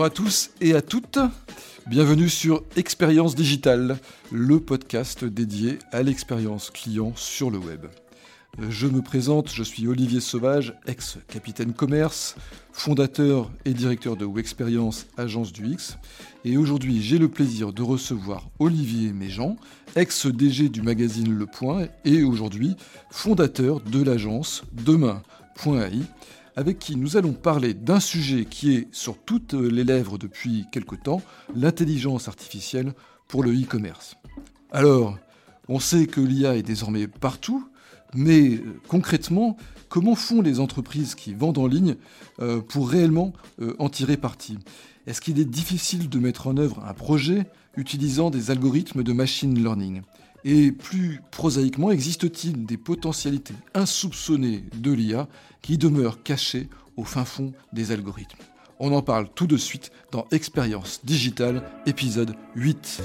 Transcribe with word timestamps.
Bonjour 0.00 0.12
à 0.12 0.16
tous 0.16 0.50
et 0.62 0.74
à 0.74 0.80
toutes. 0.80 1.18
Bienvenue 1.86 2.30
sur 2.30 2.64
Expérience 2.74 3.34
Digitale, 3.34 3.98
le 4.32 4.58
podcast 4.58 5.26
dédié 5.26 5.78
à 5.92 6.02
l'expérience 6.02 6.70
client 6.70 7.12
sur 7.16 7.50
le 7.50 7.58
web. 7.58 7.84
Je 8.70 8.86
me 8.86 9.02
présente, 9.02 9.52
je 9.52 9.62
suis 9.62 9.86
Olivier 9.86 10.20
Sauvage, 10.20 10.74
ex-capitaine 10.86 11.74
commerce, 11.74 12.36
fondateur 12.72 13.50
et 13.66 13.74
directeur 13.74 14.16
de 14.16 14.24
Wexperience, 14.24 15.06
agence 15.18 15.52
du 15.52 15.66
X. 15.66 15.98
Et 16.46 16.56
aujourd'hui, 16.56 17.02
j'ai 17.02 17.18
le 17.18 17.28
plaisir 17.28 17.74
de 17.74 17.82
recevoir 17.82 18.48
Olivier 18.58 19.12
Méjean, 19.12 19.56
ex-DG 19.96 20.70
du 20.70 20.80
magazine 20.80 21.30
Le 21.30 21.44
Point 21.44 21.88
et 22.06 22.22
aujourd'hui 22.22 22.74
fondateur 23.10 23.80
de 23.80 24.02
l'agence 24.02 24.62
Demain.ai 24.72 26.00
avec 26.56 26.78
qui 26.78 26.96
nous 26.96 27.16
allons 27.16 27.32
parler 27.32 27.74
d'un 27.74 28.00
sujet 28.00 28.44
qui 28.44 28.74
est 28.74 28.88
sur 28.92 29.18
toutes 29.18 29.54
les 29.54 29.84
lèvres 29.84 30.18
depuis 30.18 30.66
quelque 30.72 30.96
temps, 30.96 31.22
l'intelligence 31.54 32.28
artificielle 32.28 32.92
pour 33.28 33.42
le 33.42 33.52
e-commerce. 33.52 34.16
Alors, 34.72 35.18
on 35.68 35.78
sait 35.78 36.06
que 36.06 36.20
l'IA 36.20 36.56
est 36.56 36.62
désormais 36.62 37.06
partout, 37.06 37.64
mais 38.14 38.54
euh, 38.54 38.80
concrètement, 38.88 39.56
comment 39.88 40.14
font 40.14 40.42
les 40.42 40.58
entreprises 40.58 41.14
qui 41.14 41.34
vendent 41.34 41.58
en 41.58 41.66
ligne 41.66 41.96
euh, 42.40 42.60
pour 42.60 42.90
réellement 42.90 43.32
euh, 43.60 43.74
en 43.78 43.88
tirer 43.88 44.16
parti? 44.16 44.58
Est-ce 45.06 45.20
qu'il 45.20 45.38
est 45.38 45.44
difficile 45.44 46.08
de 46.08 46.18
mettre 46.18 46.46
en 46.46 46.56
œuvre 46.56 46.84
un 46.84 46.94
projet 46.94 47.46
utilisant 47.76 48.30
des 48.30 48.50
algorithmes 48.50 49.02
de 49.02 49.12
machine 49.12 49.56
learning? 49.56 50.02
Et 50.44 50.72
plus 50.72 51.20
prosaïquement, 51.30 51.90
existe-t-il 51.90 52.64
des 52.64 52.76
potentialités 52.76 53.54
insoupçonnées 53.74 54.64
de 54.74 54.92
l'IA 54.92 55.28
qui 55.62 55.78
demeurent 55.78 56.22
cachées 56.22 56.68
au 56.96 57.04
fin 57.04 57.24
fond 57.24 57.52
des 57.72 57.92
algorithmes? 57.92 58.38
On 58.78 58.92
en 58.92 59.02
parle 59.02 59.28
tout 59.34 59.46
de 59.46 59.56
suite 59.56 59.92
dans 60.10 60.26
Expérience 60.30 61.00
Digitale, 61.04 61.62
épisode 61.86 62.34
8. 62.54 63.02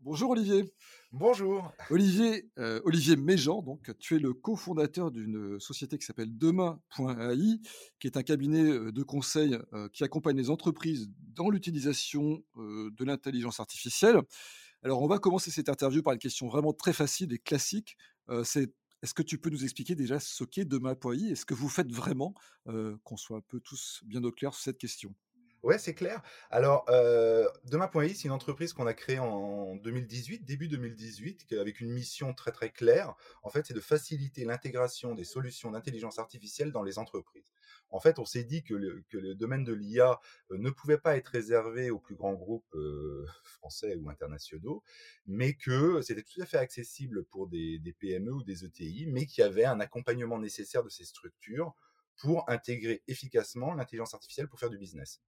Bonjour 0.00 0.30
Olivier. 0.30 0.64
Bonjour. 1.16 1.72
Olivier, 1.90 2.50
euh, 2.58 2.80
Olivier 2.82 3.14
Méjean, 3.14 3.62
donc 3.62 3.96
tu 4.00 4.16
es 4.16 4.18
le 4.18 4.34
cofondateur 4.34 5.12
d'une 5.12 5.60
société 5.60 5.96
qui 5.96 6.04
s'appelle 6.04 6.36
Demain.ai, 6.36 7.60
qui 8.00 8.08
est 8.08 8.16
un 8.16 8.24
cabinet 8.24 8.64
euh, 8.64 8.90
de 8.90 9.02
conseil 9.04 9.56
euh, 9.74 9.88
qui 9.92 10.02
accompagne 10.02 10.36
les 10.36 10.50
entreprises 10.50 11.08
dans 11.36 11.50
l'utilisation 11.50 12.42
de 12.56 13.04
l'intelligence 13.04 13.60
artificielle. 13.60 14.22
Alors 14.82 15.02
on 15.02 15.06
va 15.06 15.20
commencer 15.20 15.52
cette 15.52 15.68
interview 15.68 16.02
par 16.02 16.14
une 16.14 16.18
question 16.18 16.48
vraiment 16.48 16.72
très 16.72 16.92
facile 16.92 17.32
et 17.32 17.38
classique. 17.38 17.96
est-ce 18.28 19.14
que 19.14 19.22
tu 19.22 19.38
peux 19.38 19.50
nous 19.50 19.62
expliquer 19.62 19.94
déjà 19.94 20.18
ce 20.18 20.42
qu'est 20.42 20.64
Demain.ai 20.64 21.30
Est-ce 21.30 21.46
que 21.46 21.54
vous 21.54 21.68
faites 21.68 21.92
vraiment 21.92 22.34
qu'on 23.04 23.16
soit 23.16 23.36
un 23.36 23.44
peu 23.46 23.60
tous 23.60 24.00
bien 24.04 24.24
au 24.24 24.32
clair 24.32 24.52
sur 24.52 24.64
cette 24.64 24.78
question? 24.78 25.14
Ouais, 25.64 25.78
c'est 25.78 25.94
clair. 25.94 26.20
Alors, 26.50 26.84
euh, 26.90 27.48
Demain.ai, 27.64 28.12
c'est 28.12 28.24
une 28.24 28.32
entreprise 28.32 28.74
qu'on 28.74 28.86
a 28.86 28.92
créée 28.92 29.18
en 29.18 29.76
2018, 29.76 30.44
début 30.44 30.68
2018, 30.68 31.54
avec 31.54 31.80
une 31.80 31.90
mission 31.90 32.34
très 32.34 32.52
très 32.52 32.68
claire. 32.70 33.14
En 33.42 33.48
fait, 33.48 33.64
c'est 33.64 33.72
de 33.72 33.80
faciliter 33.80 34.44
l'intégration 34.44 35.14
des 35.14 35.24
solutions 35.24 35.70
d'intelligence 35.70 36.18
artificielle 36.18 36.70
dans 36.70 36.82
les 36.82 36.98
entreprises. 36.98 37.50
En 37.88 37.98
fait, 37.98 38.18
on 38.18 38.26
s'est 38.26 38.44
dit 38.44 38.62
que 38.62 38.74
le, 38.74 39.34
domaine 39.36 39.64
de 39.64 39.72
l'IA 39.72 40.20
ne 40.50 40.68
pouvait 40.68 40.98
pas 40.98 41.16
être 41.16 41.28
réservé 41.28 41.90
aux 41.90 41.98
plus 41.98 42.14
grands 42.14 42.34
groupes 42.34 42.76
français 43.44 43.96
ou 43.96 44.10
internationaux, 44.10 44.82
mais 45.24 45.54
que 45.54 46.02
c'était 46.02 46.24
tout 46.24 46.42
à 46.42 46.46
fait 46.46 46.58
accessible 46.58 47.24
pour 47.24 47.48
des, 47.48 47.78
des 47.78 47.94
PME 47.94 48.32
ou 48.32 48.42
des 48.42 48.66
ETI, 48.66 49.06
mais 49.06 49.24
qu'il 49.24 49.40
y 49.40 49.46
avait 49.46 49.64
un 49.64 49.80
accompagnement 49.80 50.38
nécessaire 50.38 50.84
de 50.84 50.90
ces 50.90 51.06
structures 51.06 51.74
pour 52.18 52.48
intégrer 52.50 53.02
efficacement 53.08 53.72
l'intelligence 53.72 54.12
artificielle 54.12 54.48
pour 54.48 54.60
faire 54.60 54.70
du 54.70 54.78
business. 54.78 55.22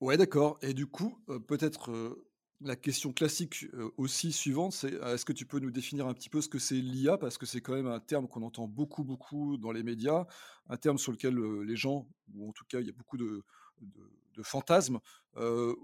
Ouais, 0.00 0.16
d'accord. 0.16 0.58
Et 0.62 0.74
du 0.74 0.86
coup, 0.86 1.18
peut-être 1.48 2.16
la 2.60 2.76
question 2.76 3.12
classique 3.12 3.66
aussi 3.96 4.32
suivante, 4.32 4.72
c'est 4.72 4.92
est-ce 4.92 5.24
que 5.24 5.32
tu 5.32 5.46
peux 5.46 5.58
nous 5.58 5.70
définir 5.70 6.06
un 6.06 6.14
petit 6.14 6.28
peu 6.28 6.40
ce 6.40 6.48
que 6.48 6.58
c'est 6.58 6.76
l'IA 6.76 7.18
Parce 7.18 7.38
que 7.38 7.46
c'est 7.46 7.60
quand 7.60 7.74
même 7.74 7.86
un 7.86 8.00
terme 8.00 8.28
qu'on 8.28 8.42
entend 8.42 8.66
beaucoup, 8.66 9.04
beaucoup 9.04 9.56
dans 9.56 9.72
les 9.72 9.82
médias, 9.82 10.26
un 10.68 10.76
terme 10.76 10.98
sur 10.98 11.12
lequel 11.12 11.36
les 11.36 11.76
gens, 11.76 12.08
ou 12.34 12.48
en 12.48 12.52
tout 12.52 12.64
cas, 12.68 12.80
il 12.80 12.86
y 12.86 12.90
a 12.90 12.92
beaucoup 12.92 13.16
de, 13.16 13.44
de, 13.80 14.42
fantasmes. 14.42 15.00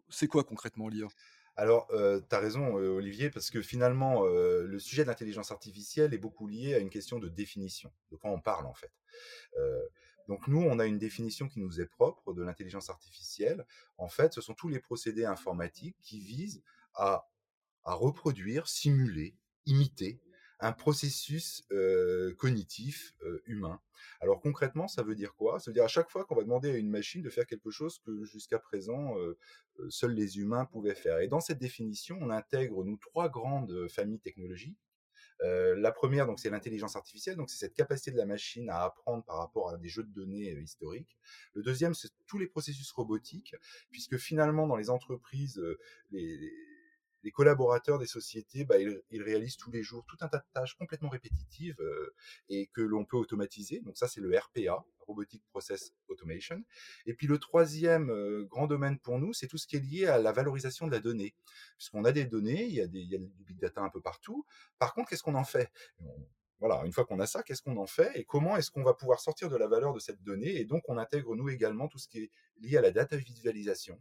c'est 0.08 0.28
quoi 0.28 0.44
concrètement 0.44 0.88
l'IA 0.88 1.08
alors, 1.56 1.86
tu 1.88 2.34
as 2.34 2.38
raison, 2.40 2.74
Olivier, 2.74 3.30
parce 3.30 3.48
que 3.48 3.62
finalement, 3.62 4.24
le 4.24 4.78
sujet 4.80 5.04
de 5.04 5.08
l'intelligence 5.08 5.52
artificielle 5.52 6.12
est 6.12 6.18
beaucoup 6.18 6.48
lié 6.48 6.74
à 6.74 6.78
une 6.78 6.90
question 6.90 7.20
de 7.20 7.28
définition, 7.28 7.92
de 8.10 8.16
quoi 8.16 8.30
on 8.30 8.40
parle 8.40 8.66
en 8.66 8.74
fait. 8.74 8.90
Donc 10.28 10.48
nous, 10.48 10.60
on 10.60 10.78
a 10.78 10.86
une 10.86 10.98
définition 10.98 11.48
qui 11.48 11.60
nous 11.60 11.80
est 11.80 11.86
propre 11.86 12.32
de 12.32 12.42
l'intelligence 12.42 12.90
artificielle. 12.90 13.66
En 13.98 14.08
fait, 14.08 14.32
ce 14.32 14.40
sont 14.40 14.54
tous 14.54 14.68
les 14.68 14.80
procédés 14.80 15.24
informatiques 15.24 15.96
qui 16.02 16.20
visent 16.20 16.62
à, 16.94 17.28
reproduire, 17.84 18.66
simuler, 18.66 19.36
imiter 19.66 20.20
un 20.60 20.72
processus 20.72 21.66
cognitif 22.38 23.14
humain. 23.44 23.80
Alors 24.20 24.40
concrètement, 24.40 24.88
ça 24.88 25.02
veut 25.02 25.14
dire 25.14 25.34
quoi? 25.34 25.60
Ça 25.60 25.70
veut 25.70 25.74
dire 25.74 25.84
à 25.84 25.88
chaque 25.88 26.08
fois 26.08 26.24
qu'on 26.24 26.34
va 26.34 26.42
demander 26.42 26.70
à 26.70 26.76
une 26.76 26.88
machine 26.88 27.20
de 27.20 27.28
faire 27.28 27.46
quelque 27.46 27.70
chose 27.70 27.98
que 27.98 28.24
jusqu'à 28.24 28.58
présent 28.58 29.14
seuls 29.90 30.14
les 30.14 30.38
humains 30.38 30.64
pouvaient 30.64 30.94
faire. 30.94 31.18
Et 31.18 31.28
dans 31.28 31.40
cette 31.40 31.58
définition, 31.58 32.16
on 32.20 32.30
intègre 32.30 32.84
nous 32.84 32.96
trois 32.96 33.28
grandes 33.28 33.88
familles 33.88 34.20
technologiques 34.20 34.78
la 35.40 35.92
première, 35.92 36.26
donc, 36.26 36.40
c'est 36.40 36.50
l'intelligence 36.50 36.96
artificielle, 36.96 37.36
donc 37.36 37.50
c'est 37.50 37.58
cette 37.58 37.74
capacité 37.74 38.10
de 38.10 38.16
la 38.16 38.26
machine 38.26 38.70
à 38.70 38.82
apprendre 38.84 39.24
par 39.24 39.38
rapport 39.38 39.70
à 39.70 39.76
des 39.76 39.88
jeux 39.88 40.04
de 40.04 40.12
données 40.12 40.52
historiques. 40.60 41.18
Le 41.54 41.62
deuxième, 41.62 41.94
c'est 41.94 42.10
tous 42.26 42.38
les 42.38 42.46
processus 42.46 42.90
robotiques, 42.92 43.54
puisque 43.90 44.16
finalement, 44.16 44.66
dans 44.66 44.76
les 44.76 44.90
entreprises, 44.90 45.58
euh, 45.58 45.78
les, 46.10 46.52
les 47.24 47.30
collaborateurs 47.30 47.98
des 47.98 48.06
sociétés, 48.06 48.64
bah, 48.64 48.76
ils, 48.78 49.22
réalisent 49.22 49.56
tous 49.56 49.70
les 49.70 49.82
jours 49.82 50.04
tout 50.06 50.16
un 50.20 50.28
tas 50.28 50.38
de 50.38 50.44
tâches 50.52 50.74
complètement 50.74 51.08
répétitives 51.08 51.76
et 52.48 52.66
que 52.68 52.82
l'on 52.82 53.04
peut 53.04 53.16
automatiser. 53.16 53.80
Donc 53.80 53.96
ça, 53.96 54.06
c'est 54.06 54.20
le 54.20 54.36
RPA, 54.36 54.84
Robotic 55.00 55.42
Process 55.50 55.94
Automation. 56.08 56.62
Et 57.06 57.14
puis 57.14 57.26
le 57.26 57.38
troisième 57.38 58.12
grand 58.44 58.66
domaine 58.66 58.98
pour 58.98 59.18
nous, 59.18 59.32
c'est 59.32 59.46
tout 59.46 59.58
ce 59.58 59.66
qui 59.66 59.76
est 59.76 59.80
lié 59.80 60.06
à 60.06 60.18
la 60.18 60.32
valorisation 60.32 60.86
de 60.86 60.92
la 60.92 61.00
donnée. 61.00 61.34
Puisqu'on 61.78 62.04
a 62.04 62.12
des 62.12 62.26
données, 62.26 62.64
il 62.64 62.74
y 62.74 62.80
a, 62.80 62.86
des, 62.86 63.00
il 63.00 63.08
y 63.08 63.16
a 63.16 63.18
du 63.18 63.44
big 63.44 63.58
data 63.58 63.80
un 63.80 63.90
peu 63.90 64.00
partout. 64.00 64.44
Par 64.78 64.92
contre, 64.92 65.08
qu'est-ce 65.08 65.22
qu'on 65.22 65.34
en 65.34 65.44
fait? 65.44 65.70
Voilà, 66.60 66.82
une 66.84 66.92
fois 66.92 67.04
qu'on 67.04 67.20
a 67.20 67.26
ça, 67.26 67.42
qu'est-ce 67.42 67.62
qu'on 67.62 67.76
en 67.76 67.86
fait? 67.86 68.12
Et 68.14 68.24
comment 68.24 68.56
est-ce 68.56 68.70
qu'on 68.70 68.82
va 68.84 68.94
pouvoir 68.94 69.20
sortir 69.20 69.48
de 69.50 69.56
la 69.56 69.66
valeur 69.66 69.92
de 69.92 69.98
cette 69.98 70.22
donnée? 70.22 70.60
Et 70.60 70.64
donc, 70.64 70.82
on 70.88 70.98
intègre 70.98 71.34
nous 71.34 71.48
également 71.48 71.88
tout 71.88 71.98
ce 71.98 72.08
qui 72.08 72.18
est 72.18 72.30
lié 72.58 72.76
à 72.76 72.80
la 72.80 72.90
data 72.90 73.16
visualisation. 73.16 73.98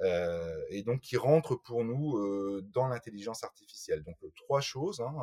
Euh, 0.00 0.60
et 0.68 0.82
donc 0.82 1.00
qui 1.00 1.16
rentre 1.16 1.56
pour 1.56 1.84
nous 1.84 2.18
euh, 2.18 2.62
dans 2.72 2.88
l'intelligence 2.88 3.44
artificielle. 3.44 4.02
Donc 4.02 4.16
trois 4.34 4.60
choses, 4.60 5.00
hein, 5.00 5.14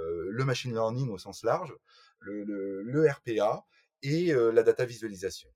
euh, 0.00 0.28
le 0.30 0.44
machine 0.44 0.72
learning 0.72 1.10
au 1.10 1.18
sens 1.18 1.42
large, 1.42 1.74
le, 2.20 3.06
RPA 3.08 3.64
et 4.02 4.32
la 4.32 4.62
data 4.62 4.84
visualisation. 4.84 5.48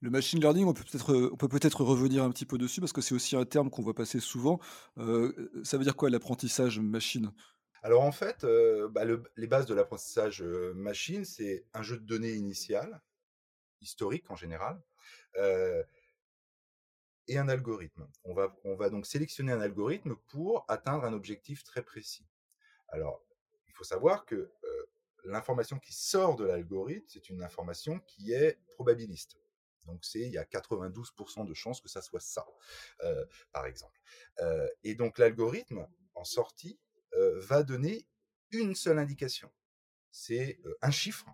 Le 0.00 0.10
machine 0.10 0.40
learning, 0.40 0.66
on 0.66 0.74
peut 0.74 0.84
peut-être 0.84 1.30
on 1.32 1.36
peut 1.36 1.48
peut-être 1.48 1.82
revenir 1.82 2.22
un 2.22 2.30
petit 2.30 2.44
peu 2.44 2.58
dessus 2.58 2.80
parce 2.80 2.92
que 2.92 3.00
c'est 3.00 3.14
aussi 3.14 3.36
un 3.36 3.44
terme 3.44 3.70
qu'on 3.70 3.82
voit 3.82 3.94
passer 3.94 4.20
souvent. 4.20 4.60
ça 4.96 5.78
veut 5.78 5.84
dire 5.84 5.96
quoi 5.96 6.10
l'apprentissage 6.10 6.78
machine? 6.78 7.32
Alors 7.82 8.02
en 8.02 8.12
fait, 8.12 8.46
bah, 8.90 9.02
les 9.36 9.46
bases 9.46 9.66
de 9.66 9.74
l'apprentissage 9.74 10.42
machine, 10.42 11.24
c'est 11.24 11.64
un 11.72 11.82
jeu 11.82 11.96
de 11.96 12.04
données 12.04 12.32
initial, 12.32 13.00
historique 13.80 14.30
en 14.30 14.36
général, 14.36 14.80
et 17.28 17.38
un 17.38 17.48
algorithme. 17.48 18.06
On 18.24 18.34
va, 18.34 18.56
on 18.64 18.74
va 18.74 18.90
donc 18.90 19.06
sélectionner 19.06 19.52
un 19.52 19.60
algorithme 19.60 20.16
pour 20.28 20.64
atteindre 20.68 21.04
un 21.04 21.12
objectif 21.12 21.64
très 21.64 21.82
précis. 21.82 22.26
Alors, 22.88 23.24
il 23.66 23.72
faut 23.72 23.84
savoir 23.84 24.24
que 24.24 24.34
euh, 24.34 24.86
l'information 25.24 25.78
qui 25.78 25.92
sort 25.92 26.36
de 26.36 26.44
l'algorithme, 26.44 27.06
c'est 27.08 27.30
une 27.30 27.42
information 27.42 28.00
qui 28.00 28.32
est 28.32 28.58
probabiliste. 28.74 29.36
Donc, 29.86 30.04
c'est 30.04 30.20
il 30.20 30.32
y 30.32 30.38
a 30.38 30.44
92% 30.44 31.46
de 31.46 31.54
chances 31.54 31.80
que 31.80 31.88
ça 31.88 32.00
soit 32.00 32.20
ça, 32.20 32.46
euh, 33.02 33.24
par 33.52 33.66
exemple. 33.66 34.00
Euh, 34.40 34.66
et 34.82 34.94
donc, 34.94 35.18
l'algorithme, 35.18 35.86
en 36.14 36.24
sortie, 36.24 36.78
va 37.36 37.62
donner 37.62 38.08
une 38.50 38.74
seule 38.74 38.98
indication. 38.98 39.48
C'est 40.10 40.58
un 40.82 40.90
chiffre, 40.90 41.28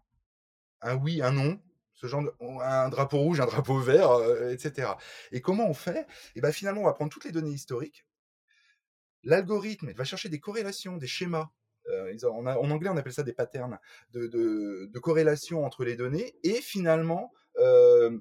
un 0.82 0.94
oui, 0.96 1.22
un 1.22 1.32
non, 1.32 1.58
ce 2.00 2.06
genre 2.06 2.22
de, 2.22 2.32
un 2.62 2.88
drapeau 2.88 3.18
rouge, 3.18 3.40
un 3.40 3.46
drapeau 3.46 3.78
vert, 3.78 4.10
euh, 4.12 4.50
etc. 4.52 4.92
Et 5.32 5.42
comment 5.42 5.68
on 5.68 5.74
fait? 5.74 6.00
Et 6.00 6.06
eh 6.36 6.40
ben 6.40 6.50
finalement, 6.50 6.82
on 6.82 6.86
va 6.86 6.94
prendre 6.94 7.12
toutes 7.12 7.26
les 7.26 7.32
données 7.32 7.50
historiques. 7.50 8.06
L'algorithme 9.22 9.92
va 9.92 10.04
chercher 10.04 10.30
des 10.30 10.40
corrélations, 10.40 10.96
des 10.96 11.06
schémas. 11.06 11.50
Euh, 11.88 12.16
en, 12.24 12.70
anglais, 12.70 12.88
on 12.88 12.96
appelle 12.96 13.12
ça 13.12 13.22
des 13.22 13.34
patterns 13.34 13.78
de, 14.12 14.26
de, 14.28 14.98
corrélation 14.98 15.64
entre 15.64 15.84
les 15.84 15.94
données, 15.94 16.34
et 16.42 16.62
finalement 16.62 17.32
euh, 17.58 18.18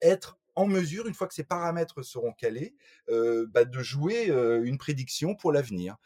être 0.00 0.38
en 0.54 0.66
mesure, 0.66 1.08
une 1.08 1.14
fois 1.14 1.26
que 1.26 1.34
ces 1.34 1.44
paramètres 1.44 2.02
seront 2.02 2.32
calés, 2.32 2.76
bah, 3.08 3.64
de 3.64 3.82
jouer 3.82 4.26
une 4.26 4.76
prédiction 4.76 5.34
pour 5.34 5.50
l'avenir 5.50 5.96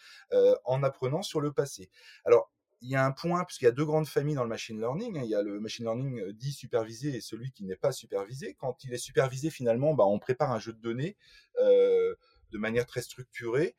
en 0.64 0.84
apprenant 0.84 1.22
sur 1.22 1.40
le 1.40 1.52
passé. 1.52 1.90
Alors, 2.24 2.52
il 2.86 2.90
y 2.90 2.94
a 2.94 3.04
un 3.04 3.10
point, 3.10 3.44
puisqu'il 3.44 3.64
y 3.64 3.68
a 3.68 3.72
deux 3.72 3.84
grandes 3.84 4.06
familles 4.06 4.36
dans 4.36 4.44
le 4.44 4.48
machine 4.48 4.78
learning. 4.78 5.18
Hein. 5.18 5.22
il 5.24 5.30
y 5.30 5.34
a 5.34 5.42
le 5.42 5.58
machine 5.58 5.84
learning 5.84 6.32
dit 6.32 6.52
supervisé 6.52 7.16
et 7.16 7.20
celui 7.20 7.50
qui 7.50 7.64
n'est 7.64 7.76
pas 7.76 7.90
supervisé. 7.90 8.54
Quand 8.54 8.84
il 8.84 8.94
est 8.94 8.98
supervisé, 8.98 9.50
finalement, 9.50 9.92
bah, 9.92 10.04
on 10.04 10.20
prépare 10.20 10.52
un 10.52 10.60
jeu 10.60 10.72
de 10.72 10.80
données 10.80 11.16
de 11.58 12.58
manière 12.58 12.86
très 12.86 13.02
structurée. 13.02 13.74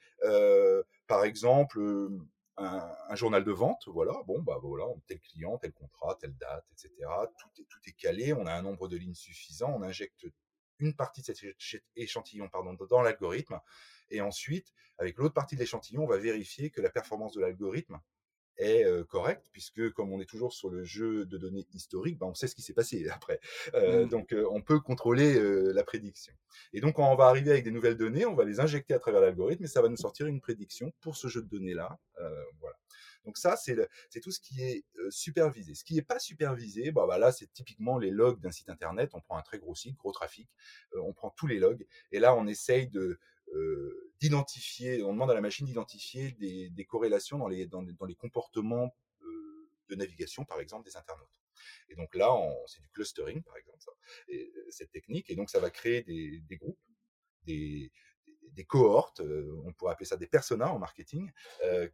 par 1.07 1.24
exemple, 1.24 1.80
un, 2.57 3.15
journal 3.15 3.45
de 3.45 3.51
vente, 3.51 3.88
voilà, 3.88 4.13
bon, 4.25 4.42
bah 4.42 4.57
voilà, 4.62 4.86
tel 5.07 5.21
client, 5.21 5.57
tel 5.57 5.71
contrat, 5.71 6.18
telle 6.19 6.36
date, 6.36 6.65
etc. 6.74 6.92
Tout 7.56 7.80
est, 7.86 7.92
calé, 7.94 8.33
on 8.33 8.45
a 8.45 8.54
un 8.54 8.62
nombre 8.62 8.89
de 8.89 8.98
lignes 8.98 9.13
suffisant, 9.13 9.74
on 9.74 9.83
injecte 9.83 10.25
une 10.80 10.95
partie 10.95 11.21
de 11.21 11.27
cet 11.27 11.39
échantillon 11.95 12.50
dans 12.89 13.01
l'algorithme, 13.01 13.62
et 14.09 14.21
ensuite, 14.21 14.74
avec 14.98 15.18
l'autre 15.18 15.33
partie 15.33 15.56
de 15.56 15.62
l'échantillon, 15.62 16.04
on 16.04 16.07
va 16.07 16.18
vérifier 16.18 16.71
que 16.71 16.81
la 16.81 16.89
performance 16.89 17.33
de 17.33 17.42
l'algorithme 17.42 18.01
est 18.57 18.86
correcte, 19.07 19.48
puisque 19.51 19.92
comme 19.92 20.12
on 20.12 20.19
est 20.19 20.25
toujours 20.25 20.54
sur 20.54 20.69
le 20.69 20.83
jeu 20.83 21.25
de 21.25 21.38
données 21.38 21.65
historiques, 21.74 22.18
bah, 22.18 22.25
on 22.27 22.33
sait 22.33 22.48
ce 22.48 22.56
qui 22.56 22.62
s'est 22.62 22.74
passé 22.74 23.07
après. 23.09 23.39
Mmh. 23.74 24.06
Donc 24.06 24.36
on 24.50 24.62
peut 24.62 24.80
contrôler 24.80 25.39
la 25.74 25.83
prédiction. 25.83 26.33
Et 26.74 26.81
donc 26.81 26.95
quand 26.95 27.12
on 27.12 27.15
va 27.15 27.25
arriver 27.25 27.51
avec 27.51 27.63
des 27.63 27.71
nouvelles 27.71 27.98
données, 27.98 28.25
on 28.25 28.36
va 28.36 28.45
les 28.45 28.59
injecter 28.59 28.94
à 28.94 29.00
travers 29.00 29.21
l'algorithme 29.21 29.63
et 29.63 29.68
ça 29.68 29.81
va 29.81 29.89
nous 29.89 29.98
sortir 29.98 30.27
une 30.27 30.42
prédiction 30.42 30.92
pour 31.01 31.15
ce 31.15 31.27
jeu 31.27 31.42
de 31.42 31.48
données-là. 31.48 31.98
voilà. 32.59 32.77
Donc 33.27 33.38
ça, 33.38 33.57
c'est 33.57 34.21
tout 34.21 34.31
ce 34.31 34.39
qui 34.39 34.63
est 34.63 34.86
supervisé. 35.09 35.75
Ce 35.75 35.83
qui 35.83 35.95
n'est 35.95 36.01
pas 36.01 36.18
supervisé, 36.18 36.92
bah, 36.92 37.06
bah, 37.06 37.18
là, 37.18 37.33
c'est 37.33 37.51
typiquement 37.51 37.98
les 37.98 38.09
logs 38.09 38.39
d'un 38.39 38.51
site 38.51 38.69
internet. 38.69 39.12
On 39.13 39.19
prend 39.19 39.38
un 39.38 39.42
très 39.42 39.59
gros 39.59 39.75
site, 39.75 39.98
gros 39.98 40.13
trafic, 40.13 40.50
on 40.95 41.12
prend 41.12 41.31
tous 41.31 41.45
les 41.45 41.59
logs, 41.59 41.86
et 42.13 42.19
là, 42.19 42.33
on 42.36 42.48
essaye 42.48 42.88
de 42.88 43.19
d'identifier, 44.19 45.03
on 45.03 45.13
demande 45.13 45.31
à 45.31 45.33
la 45.33 45.41
machine 45.41 45.65
d'identifier 45.65 46.31
des, 46.33 46.85
corrélations 46.85 47.38
dans 47.38 47.47
les, 47.47 47.65
dans, 47.67 47.81
les 47.81 48.15
comportements 48.15 48.95
de 49.89 49.95
navigation, 49.95 50.45
par 50.45 50.59
exemple, 50.59 50.85
des 50.85 50.97
internautes. 50.97 51.29
Et 51.89 51.95
donc 51.95 52.13
là, 52.15 52.29
c'est 52.67 52.81
du 52.81 52.89
clustering, 52.89 53.41
par 53.44 53.57
exemple, 53.57 53.79
cette 54.69 54.91
technique. 54.91 55.29
Et 55.29 55.35
donc, 55.35 55.49
ça 55.49 55.59
va 55.59 55.69
créer 55.69 56.03
des, 56.03 56.57
groupes, 56.57 56.79
des, 57.44 57.91
cohortes, 58.67 59.21
on 59.65 59.71
pourrait 59.73 59.94
appeler 59.94 60.05
ça 60.05 60.17
des 60.17 60.27
personas 60.27 60.71
en 60.71 60.79
marketing, 60.79 61.31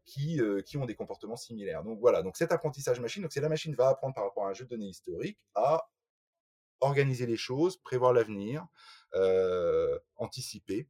qui, 0.05 0.39
qui 0.65 0.77
ont 0.77 0.85
des 0.85 0.95
comportements 0.95 1.37
similaires. 1.37 1.83
Donc 1.83 1.99
voilà, 1.99 2.23
donc 2.23 2.37
cet 2.37 2.51
apprentissage 2.51 2.99
machine, 2.99 3.25
c'est 3.29 3.41
la 3.41 3.49
machine 3.49 3.75
va 3.75 3.89
apprendre 3.89 4.15
par 4.15 4.23
rapport 4.25 4.47
à 4.47 4.49
un 4.49 4.53
jeu 4.53 4.65
de 4.65 4.69
données 4.69 4.89
historique 4.89 5.39
à 5.55 5.87
organiser 6.83 7.25
les 7.25 7.37
choses, 7.37 7.77
prévoir 7.77 8.13
l'avenir, 8.13 8.67
euh, 9.15 9.97
anticiper. 10.17 10.87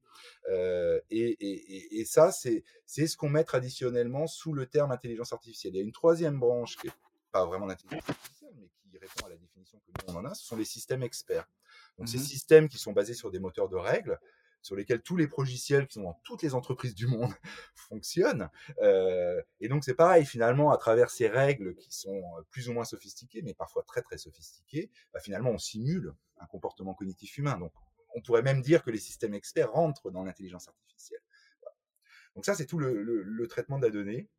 Euh, 0.50 1.00
et, 1.10 2.00
et, 2.00 2.06
ça, 2.06 2.32
c'est 2.32 2.64
ce 3.08 3.18
qu'on 3.18 3.30
met 3.30 3.44
traditionnellement 3.44 4.28
sous 4.28 4.54
le 4.54 4.66
terme 4.66 4.92
intelligence 4.92 5.34
artificielle. 5.34 5.74
Il 5.74 5.78
y 5.78 5.82
a 5.82 5.84
une 5.84 5.92
troisième 5.92 6.40
branche 6.40 6.78
qui 6.78 6.88
n'est 6.88 6.94
pas 7.32 7.46
vraiment 7.46 7.66
l'intelligence 7.66 8.10
artificielle, 8.10 8.54
mais 8.60 8.70
qui 8.92 8.98
répond 8.98 9.26
à 9.26 9.30
la 9.30 9.36
définition 9.36 9.80
que 9.80 9.92
nous 10.08 10.14
on 10.14 10.20
en 10.20 10.26
a, 10.26 10.34
ce 10.34 10.46
sont 10.46 10.58
les 10.58 10.66
systèmes 10.66 11.04
experts. 11.04 11.50
Donc 11.98 12.08
ces 12.10 12.18
mmh 12.18 12.22
systèmes 12.22 12.70
qui 12.70 12.78
sont 12.78 12.92
basés 12.92 13.14
sur 13.14 13.30
des 13.30 13.40
moteurs 13.40 13.70
de 13.70 13.76
règles, 13.76 14.20
sur 14.64 14.76
lesquels 14.76 15.02
tous 15.02 15.16
les 15.16 15.28
logiciels 15.28 15.88
qui 15.88 15.96
sont 15.96 16.04
dans 16.04 16.20
toutes 16.24 16.42
les 16.42 16.56
entreprises 16.56 16.96
du 16.96 17.06
monde 17.06 17.32
fonctionnent. 17.76 18.50
Euh, 18.82 19.40
et 19.60 19.68
donc 19.68 19.84
c'est 19.84 19.94
pareil, 19.94 20.26
finalement, 20.26 20.72
à 20.72 20.78
travers 20.78 21.12
ces 21.12 21.28
règles 21.28 21.76
qui 21.76 21.94
sont 21.94 22.24
plus 22.50 22.70
ou 22.70 22.74
moins 22.74 22.86
sophistiquées, 22.86 23.44
mais 23.44 23.54
parfois 23.54 23.84
très 23.84 24.02
très 24.02 24.18
sophistiquées, 24.18 24.90
bah, 25.14 25.20
finalement 25.20 25.52
on 25.52 25.60
simule 25.60 26.14
un 26.40 26.48
comportement 26.48 26.96
cognitif 26.96 27.38
humain. 27.38 27.60
Donc 27.60 27.74
on 28.16 28.22
pourrait 28.22 28.42
même 28.42 28.62
dire 28.62 28.84
que 28.84 28.90
les 28.90 29.00
systèmes 29.00 29.34
experts 29.34 29.72
rentrent 29.72 30.10
dans 30.10 30.24
l'intelligence 30.24 30.68
artificielle. 30.68 31.22
Donc 32.36 32.46
ça, 32.46 32.56
c'est 32.56 32.66
tout 32.66 32.80
le, 32.80 33.48
traitement 33.48 33.78
de 33.78 33.86
la 33.86 33.92
donnée. 33.92 34.30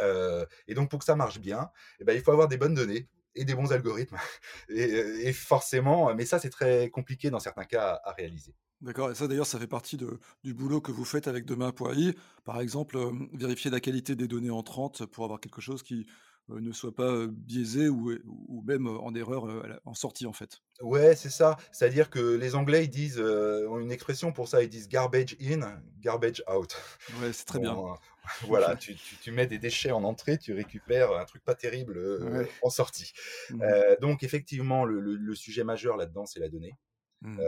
Euh, 0.00 0.44
et 0.66 0.74
donc 0.74 0.90
pour 0.90 0.98
que 0.98 1.04
ça 1.04 1.16
marche 1.16 1.40
bien, 1.40 1.70
eh 1.98 2.04
ben, 2.04 2.14
il 2.14 2.22
faut 2.22 2.30
avoir 2.30 2.48
des 2.48 2.58
bonnes 2.58 2.74
données 2.74 3.08
et 3.38 3.44
des 3.44 3.54
bons 3.54 3.72
algorithmes. 3.72 4.16
et, 4.68 5.32
forcément, 5.32 6.14
mais 6.14 6.24
ça, 6.24 6.38
c'est 6.38 6.50
très 6.50 6.90
compliqué 6.90 7.30
dans 7.30 7.40
certains 7.40 7.64
cas 7.64 8.00
à, 8.04 8.12
réaliser. 8.12 8.54
D'accord, 8.80 9.10
et 9.10 9.14
ça 9.14 9.26
d'ailleurs, 9.26 9.46
ça 9.46 9.58
fait 9.58 9.66
partie 9.66 9.98
du 10.44 10.54
boulot 10.54 10.80
que 10.80 10.92
vous 10.92 11.04
faites 11.04 11.26
avec 11.26 11.44
demain.ai. 11.44 12.14
Par 12.44 12.60
exemple, 12.60 12.96
euh, 12.96 13.12
vérifier 13.32 13.70
la 13.70 13.80
qualité 13.80 14.14
des 14.14 14.28
données 14.28 14.50
entrantes 14.50 15.04
pour 15.06 15.24
avoir 15.24 15.40
quelque 15.40 15.60
chose 15.60 15.82
qui 15.82 16.06
euh, 16.06 16.27
ne 16.48 16.72
soit 16.72 16.94
pas 16.94 17.26
biaisé 17.26 17.88
ou, 17.88 18.12
ou 18.48 18.62
même 18.62 18.86
en 18.86 19.14
erreur 19.14 19.46
en 19.84 19.94
sortie 19.94 20.26
en 20.26 20.32
fait. 20.32 20.60
Ouais, 20.80 21.14
c'est 21.14 21.30
ça. 21.30 21.56
C'est-à-dire 21.72 22.10
que 22.10 22.36
les 22.36 22.54
Anglais 22.54 22.84
ils 22.84 22.90
disent 22.90 23.20
ont 23.20 23.78
une 23.78 23.92
expression 23.92 24.32
pour 24.32 24.48
ça, 24.48 24.62
ils 24.62 24.68
disent 24.68 24.88
garbage 24.88 25.36
in, 25.40 25.80
garbage 26.00 26.42
out. 26.52 26.76
Ouais, 27.20 27.32
c'est 27.32 27.44
très 27.44 27.58
bien. 27.58 27.76
voilà, 28.46 28.76
tu, 28.76 28.94
tu, 28.94 29.32
mets 29.32 29.46
des 29.46 29.58
déchets 29.58 29.90
en 29.90 30.04
entrée, 30.04 30.38
tu 30.38 30.52
récupères 30.52 31.12
un 31.12 31.24
truc 31.24 31.42
pas 31.44 31.54
terrible 31.54 32.48
en 32.62 32.70
sortie. 32.70 33.12
Mmh 33.50 33.62
donc 34.00 34.22
effectivement, 34.22 34.84
le, 34.84 35.00
le, 35.00 35.34
sujet 35.34 35.64
majeur 35.64 35.96
là-dedans, 35.96 36.26
c'est 36.26 36.40
la 36.40 36.48
donnée. 36.48 36.74
Mmh 37.22 37.40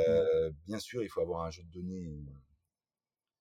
bien 0.67 0.79
sûr, 0.79 1.03
il 1.03 1.09
faut 1.09 1.21
avoir 1.21 1.45
un 1.45 1.51
jeu 1.51 1.63
de 1.63 1.71
données 1.71 2.13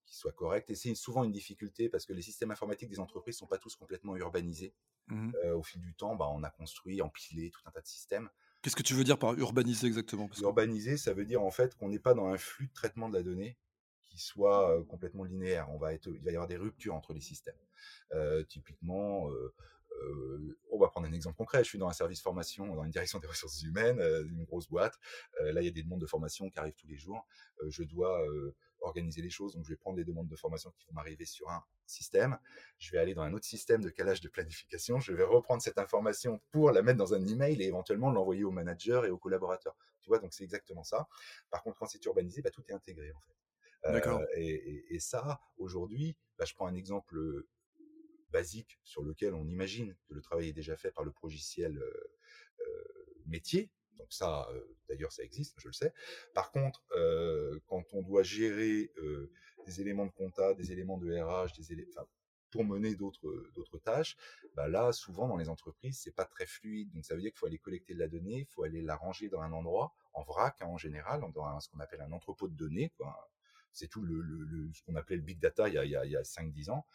qui 0.10 0.18
soit 0.18 0.32
correct. 0.32 0.70
Et 0.70 0.76
c'est 0.76 0.96
souvent 0.96 1.24
une 1.24 1.32
difficulté 1.32 1.88
parce 1.88 2.06
que 2.06 2.14
les 2.14 2.22
systèmes 2.22 2.52
informatiques 2.52 2.90
des 2.90 3.00
entreprises 3.00 3.38
sont 3.38 3.48
pas 3.48 3.60
tous 3.60 3.76
complètement 3.76 4.16
urbanisés. 4.18 4.74
Mmh 5.08 5.32
au 5.56 5.64
fil 5.64 5.82
du 5.82 5.96
temps, 5.96 6.16
bah, 6.16 6.28
on 6.32 6.44
a 6.44 6.52
construit, 6.52 7.02
empilé 7.02 7.50
tout 7.50 7.62
un 7.66 7.72
tas 7.72 7.82
de 7.82 7.88
systèmes. 7.88 8.30
Qu'est-ce 8.62 8.76
que 8.76 8.84
tu 8.84 8.94
veux 8.94 9.04
dire 9.04 9.18
par 9.18 9.34
urbaniser 9.36 9.88
exactement? 9.88 10.30
Urbaniser, 10.40 10.98
ça 10.98 11.14
veut 11.14 11.26
dire 11.26 11.42
en 11.42 11.50
fait 11.50 11.76
qu'on 11.76 11.90
n'est 11.90 12.00
pas 12.00 12.14
dans 12.14 12.28
un 12.28 12.38
flux 12.38 12.68
de 12.68 12.74
traitement 12.74 13.10
de 13.10 13.16
la 13.16 13.24
donnée 13.24 13.58
qui 14.04 14.20
soit 14.20 14.84
complètement 14.86 15.24
linéaire. 15.24 15.70
On 15.72 15.78
va 15.78 15.94
être, 15.94 16.08
il 16.08 16.24
va 16.24 16.32
y 16.32 16.36
avoir 16.36 16.48
des 16.48 16.58
ruptures 16.58 16.94
entre 16.94 17.14
les 17.14 17.22
systèmes. 17.22 17.58
typiquement, 18.50 19.30
on 20.72 20.78
va 20.78 20.90
prendre 20.90 21.08
un 21.08 21.14
exemple 21.14 21.38
concret. 21.38 21.64
Je 21.64 21.70
suis 21.70 21.80
dans 21.80 21.88
un 21.88 21.94
service 21.94 22.22
formation, 22.22 22.76
dans 22.76 22.84
une 22.84 22.92
direction 22.92 23.20
des 23.20 23.28
ressources 23.28 23.62
humaines, 23.64 24.00
une 24.30 24.44
grosse 24.44 24.70
boîte. 24.70 25.00
là, 25.42 25.62
il 25.62 25.66
y 25.66 25.70
a 25.70 25.72
des 25.72 25.84
demandes 25.84 26.02
de 26.02 26.08
formation 26.08 26.50
qui 26.50 26.60
arrivent 26.60 26.76
tous 26.76 26.88
les 26.88 26.98
jours. 26.98 27.26
je 27.68 27.84
dois 27.84 28.20
organiser 28.81 29.22
les 29.22 29.30
choses. 29.30 29.54
Donc, 29.54 29.66
je 29.66 29.70
vais 29.70 29.78
prendre 29.78 29.98
les 29.98 30.06
demandes 30.06 30.28
de 30.28 30.36
formation 30.36 30.72
qui 30.72 30.86
vont 30.88 30.94
m'arriver 30.94 31.26
sur 31.26 31.50
un 31.50 31.64
système. 31.86 32.38
Je 32.78 32.92
vais 32.92 32.98
aller 32.98 33.14
dans 33.14 33.24
un 33.24 33.34
autre 33.34 33.46
système 33.46 33.81
de 33.81 33.90
calage 33.90 34.22
de 34.22 34.30
planification. 34.30 35.00
Je 35.00 35.14
vais 35.14 35.24
reprendre 35.24 35.62
cette 35.62 35.78
information 35.78 36.42
pour 36.52 36.72
la 36.72 36.81
mettre 36.81 36.98
dans 36.98 37.14
un 37.14 37.26
email 37.28 37.62
et 37.62 37.66
éventuellement 37.66 38.12
l'envoyer 38.12 38.44
au 38.44 38.52
manager 38.52 39.06
et 39.06 39.10
aux 39.10 39.18
collaborateurs. 39.18 39.76
Tu 40.02 40.10
vois, 40.10 40.20
donc 40.20 40.34
c'est 40.34 40.44
exactement 40.44 40.84
ça. 40.84 41.08
Par 41.50 41.64
contre, 41.64 41.78
quand 41.78 41.88
c'est 41.88 42.04
urbanisé, 42.06 42.42
bah, 42.42 42.52
tout 42.52 42.64
est 42.69 42.74
intégré 42.74 43.12
en 43.12 43.19
fait. 43.21 43.36
Euh, 43.86 44.26
et, 44.36 45.00
ça, 45.00 45.40
aujourd'hui, 45.57 46.18
bah, 46.38 46.45
je 46.45 46.54
prends 46.54 46.68
un 46.68 46.76
exemple 46.76 47.18
euh, 47.18 47.48
basique 48.30 48.80
sur 48.83 49.04
lequel 49.04 49.33
on 49.33 49.48
imagine 49.48 49.95
que 50.07 50.14
le 50.14 50.21
travail 50.21 50.50
est 50.50 50.54
déjà 50.54 50.76
fait 50.76 50.92
par 50.92 51.04
le 51.04 51.14
logiciel 51.24 51.78
euh, 51.78 52.12
métier, 53.26 53.71
donc 54.09 54.13
ça, 54.13 54.47
d'ailleurs, 54.87 55.11
ça 55.11 55.23
existe, 55.23 55.59
je 55.59 55.68
le 55.68 55.73
sais. 55.73 55.94
Par 56.33 56.51
contre, 56.51 56.83
quand 57.68 57.83
on 57.94 58.01
doit 58.01 58.23
gérer 58.23 58.92
des 59.66 59.81
éléments 59.81 60.07
de 60.07 60.11
compta, 60.11 60.56
des 60.56 60.71
éléments 60.71 60.97
de 60.97 61.13
RH, 61.16 61.54
des 61.57 61.73
éléments, 61.73 61.92
pour 62.49 62.66
mener 62.66 62.95
d'autres 62.95 63.51
d'autres 63.54 63.78
tâches, 63.78 64.18
bah 64.56 64.68
là, 64.68 64.92
souvent 64.92 65.28
dans 65.28 65.37
les 65.37 65.49
entreprises, 65.49 65.99
c'est 66.01 66.16
pas 66.16 66.25
très 66.25 66.47
fluide. 66.47 66.92
Donc 66.94 67.06
ça 67.06 67.13
veut 67.13 67.21
dire 67.21 67.30
qu'il 67.31 67.37
faut 67.37 67.45
aller 67.45 67.59
collecter 67.59 67.94
de 67.94 67.99
la 67.99 68.07
donnée, 68.07 68.39
il 68.39 68.47
faut 68.47 68.63
aller 68.63 68.81
la 68.81 68.95
ranger 68.95 69.30
dans 69.30 69.42
un 69.42 69.51
endroit, 69.54 69.94
en 70.13 70.23
vrac 70.23 70.59
hein, 70.61 70.66
en 70.66 70.78
général, 70.78 71.21
dans 71.21 71.59
ce 71.59 71.69
qu'on 71.69 71.80
appelle 71.80 72.01
un 72.01 72.11
entrepôt 72.11 72.47
de 72.47 72.56
données. 72.56 72.92
C'est 73.71 73.87
tout 73.87 74.04
ce 74.73 74.81
qu'on 74.81 74.95
appelait 74.95 75.18
le 75.18 75.21
big 75.21 75.39
data 75.39 75.68
il 75.68 75.75
y 75.75 75.78
a, 75.78 75.85
il 75.85 76.11
y 76.11 76.18
a, 76.18 76.23
5-10 76.23 76.71
ans, 76.71 76.87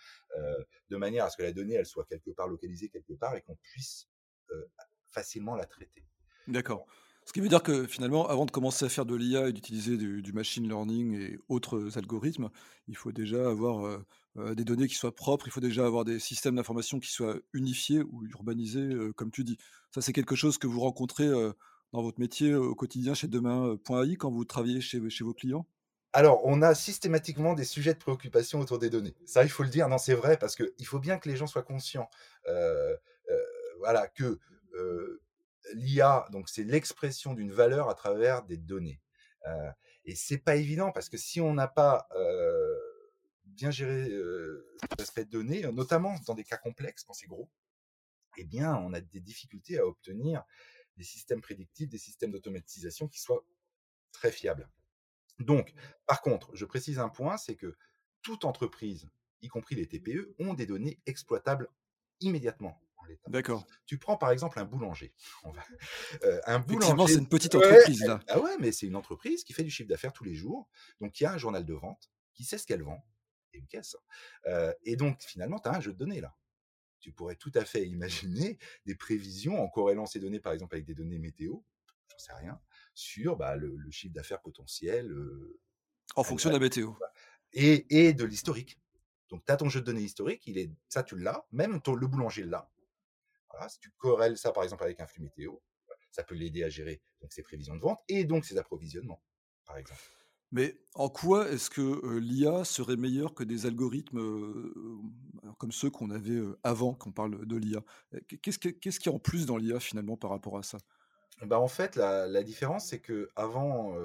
de 0.88 0.96
manière 0.96 1.24
à 1.26 1.30
ce 1.30 1.36
que 1.36 1.44
la 1.44 1.52
donnée, 1.52 1.74
elle 1.74 1.86
soit 1.86 2.04
quelque 2.06 2.32
part 2.32 2.48
localisée 2.48 2.88
quelque 2.88 3.12
part 3.12 3.36
et 3.36 3.42
qu'on 3.42 3.54
puisse 3.54 4.08
facilement 5.12 5.54
la 5.54 5.66
traiter. 5.66 6.04
D'accord. 6.48 6.86
Ce 7.26 7.32
qui 7.32 7.40
veut 7.40 7.48
dire 7.48 7.62
que 7.62 7.86
finalement, 7.86 8.28
avant 8.28 8.44
de 8.44 8.50
commencer 8.50 8.84
à 8.84 8.88
faire 8.88 9.06
de 9.06 9.14
l'IA 9.14 9.48
et 9.48 9.52
d'utiliser 9.52 9.96
du, 9.96 10.32
machine 10.32 10.68
learning 10.68 11.18
et 11.18 11.38
autres 11.48 11.96
algorithmes, 11.96 12.50
il 12.86 12.96
faut 12.96 13.12
déjà 13.12 13.48
avoir 13.48 13.86
euh, 13.86 14.04
euh, 14.36 14.54
des 14.54 14.64
données 14.64 14.88
qui 14.88 14.94
soient 14.94 15.14
propres, 15.14 15.48
il 15.48 15.50
faut 15.50 15.60
déjà 15.60 15.86
avoir 15.86 16.04
des 16.04 16.18
systèmes 16.18 16.56
d'information 16.56 17.00
qui 17.00 17.10
soient 17.10 17.36
unifiés 17.54 18.02
ou 18.02 18.26
urbanisés, 18.26 18.80
euh, 18.80 19.12
comme 19.14 19.30
tu 19.30 19.42
dis. 19.42 19.56
Ça, 19.90 20.02
c'est 20.02 20.12
quelque 20.12 20.36
chose 20.36 20.58
que 20.58 20.66
vous 20.66 20.80
rencontrez 20.80 21.28
dans 21.92 22.02
votre 22.02 22.20
métier 22.20 22.54
au 22.54 22.74
quotidien 22.74 23.14
chez 23.14 23.28
demain.ai 23.28 24.16
quand 24.16 24.30
vous 24.30 24.44
travaillez 24.44 24.80
chez, 24.80 25.08
chez 25.08 25.24
vos 25.24 25.32
clients? 25.32 25.66
Alors, 26.12 26.40
on 26.44 26.62
a 26.62 26.74
systématiquement 26.74 27.54
des 27.54 27.64
sujets 27.64 27.94
de 27.94 27.98
préoccupation 27.98 28.60
autour 28.60 28.78
des 28.78 28.90
données. 28.90 29.14
Ça, 29.24 29.44
il 29.44 29.48
faut 29.48 29.62
le 29.62 29.68
dire. 29.68 29.88
Non, 29.88 29.98
c'est 29.98 30.14
vrai 30.14 30.36
parce 30.36 30.56
qu'il 30.56 30.86
faut 30.86 30.98
bien 30.98 31.18
que 31.18 31.28
les 31.28 31.36
gens 31.36 31.46
soient 31.46 31.62
conscients. 31.62 32.10
voilà, 33.78 34.08
que 34.08 34.38
l'IA, 35.72 36.26
donc 36.30 36.48
c'est 36.48 36.64
l'expression 36.64 37.34
d'une 37.34 37.52
valeur 37.52 37.88
à 37.88 37.94
travers 37.94 38.44
des 38.44 38.56
données. 38.56 39.00
Euh, 39.46 39.70
et 40.04 40.14
c'est 40.14 40.38
pas 40.38 40.56
évident 40.56 40.92
parce 40.92 41.08
que 41.08 41.16
si 41.16 41.40
on 41.40 41.54
n'a 41.54 41.68
pas 41.68 42.08
bien 43.44 43.70
géré 43.70 44.08
euh, 44.10 44.66
données, 45.30 45.62
notamment 45.72 46.16
dans 46.26 46.34
des 46.34 46.44
cas 46.44 46.56
complexes, 46.56 47.04
quand 47.04 47.12
c'est 47.12 47.26
gros, 47.26 47.50
eh 48.36 48.44
bien, 48.44 48.74
on 48.76 48.92
a 48.92 49.00
des 49.00 49.20
difficultés 49.20 49.78
à 49.78 49.86
obtenir 49.86 50.42
des 50.96 51.04
systèmes 51.04 51.40
prédictifs, 51.40 51.88
des 51.88 51.98
systèmes 51.98 52.32
d'automatisation 52.32 53.08
qui 53.08 53.20
soient 53.20 53.44
très 54.12 54.32
fiables. 54.32 54.68
Donc, 55.38 55.72
par 56.06 56.22
contre, 56.22 56.54
je 56.54 56.64
précise 56.64 56.98
un 56.98 57.08
point, 57.08 57.36
c'est 57.36 57.56
que 57.56 57.76
toute 58.22 58.44
entreprise, 58.44 59.08
y 59.42 59.48
compris 59.48 59.74
les 59.74 59.86
TPE, 59.86 60.34
ont 60.38 60.54
des 60.54 60.66
données 60.66 61.00
exploitables 61.06 61.68
immédiatement. 62.20 62.80
D'accord. 63.26 63.66
Tu 63.86 63.98
prends 63.98 64.16
par 64.16 64.30
exemple 64.30 64.58
un 64.58 64.64
boulanger. 64.64 65.12
Euh, 66.22 66.40
un 66.46 66.58
boulanger. 66.58 67.12
c'est 67.12 67.18
une 67.18 67.28
petite 67.28 67.54
entreprise 67.54 68.04
là. 68.04 68.20
Ah 68.28 68.40
ouais, 68.40 68.56
mais 68.58 68.72
c'est 68.72 68.86
une 68.86 68.96
entreprise 68.96 69.44
qui 69.44 69.52
fait 69.52 69.64
du 69.64 69.70
chiffre 69.70 69.88
d'affaires 69.88 70.12
tous 70.12 70.24
les 70.24 70.34
jours. 70.34 70.68
Donc 71.00 71.20
il 71.20 71.24
y 71.24 71.26
a 71.26 71.32
un 71.32 71.38
journal 71.38 71.64
de 71.64 71.74
vente 71.74 72.10
qui 72.34 72.44
sait 72.44 72.58
ce 72.58 72.66
qu'elle 72.66 72.82
vend 72.82 73.04
et 73.52 73.58
une 73.58 73.66
caisse. 73.66 73.96
Euh, 74.46 74.72
et 74.82 74.96
donc 74.96 75.22
finalement, 75.22 75.58
tu 75.58 75.68
as 75.68 75.74
un 75.74 75.80
jeu 75.80 75.92
de 75.92 75.98
données 75.98 76.20
là. 76.20 76.36
Tu 77.00 77.12
pourrais 77.12 77.36
tout 77.36 77.52
à 77.54 77.64
fait 77.64 77.86
imaginer 77.86 78.58
des 78.86 78.94
prévisions 78.94 79.62
en 79.62 79.68
corrélant 79.68 80.06
ces 80.06 80.20
données, 80.20 80.40
par 80.40 80.54
exemple, 80.54 80.74
avec 80.74 80.86
des 80.86 80.94
données 80.94 81.18
météo, 81.18 81.56
j'en 82.08 82.18
sais 82.18 82.32
rien, 82.32 82.58
sur 82.94 83.36
bah, 83.36 83.56
le, 83.56 83.78
chiffre 83.90 84.14
d'affaires 84.14 84.40
potentiel. 84.40 85.10
Euh, 85.10 85.60
en 86.16 86.24
fonction 86.24 86.48
de 86.48 86.54
la 86.54 86.60
météo. 86.60 86.92
Et, 87.52 88.06
et 88.06 88.14
de 88.14 88.24
l'historique. 88.24 88.80
Donc, 89.28 89.44
tu 89.44 89.52
as 89.52 89.56
ton 89.56 89.68
jeu 89.68 89.80
de 89.80 89.84
données 89.84 90.02
historique, 90.02 90.46
il 90.46 90.56
est, 90.58 90.70
ça 90.88 91.02
tu 91.02 91.18
l'as, 91.18 91.46
même 91.52 91.80
ton, 91.82 91.94
le 91.94 92.06
boulanger 92.06 92.44
l'a. 92.44 92.70
Voilà, 93.54 93.68
si 93.68 93.78
tu 93.78 93.90
corrèles 93.96 94.36
ça 94.36 94.52
par 94.52 94.64
exemple 94.64 94.82
avec 94.82 95.00
un 95.00 95.06
flux 95.06 95.22
météo, 95.22 95.54
ça 96.10 96.22
peut 96.22 96.34
l'aider 96.34 96.64
à 96.64 96.68
gérer 96.68 97.02
donc, 97.20 97.32
ses 97.32 97.42
prévisions 97.42 97.76
de 97.76 97.80
vente 97.80 98.00
et 98.08 98.24
donc 98.24 98.44
ses 98.44 98.58
approvisionnements, 98.58 99.22
par 99.64 99.76
exemple. 99.76 100.00
Mais 100.52 100.78
en 100.94 101.08
quoi 101.08 101.50
est-ce 101.50 101.68
que 101.68 102.16
l'IA 102.18 102.64
serait 102.64 102.96
meilleure 102.96 103.34
que 103.34 103.42
des 103.42 103.66
algorithmes 103.66 104.72
comme 105.58 105.72
ceux 105.72 105.90
qu'on 105.90 106.10
avait 106.10 106.40
avant 106.62 106.94
qu'on 106.94 107.10
parle 107.10 107.44
de 107.44 107.56
l'IA 107.56 107.82
Qu'est-ce 108.40 108.58
qu'il 108.60 109.06
y 109.06 109.08
a 109.08 109.12
en 109.12 109.18
plus 109.18 109.46
dans 109.46 109.56
l'IA 109.56 109.80
finalement 109.80 110.16
par 110.16 110.30
rapport 110.30 110.56
à 110.56 110.62
ça? 110.62 110.78
Bah 111.42 111.58
en 111.58 111.66
fait, 111.66 111.96
la, 111.96 112.42
différence, 112.44 112.86
c'est 112.86 113.00
que 113.00 113.28
avant 113.34 113.96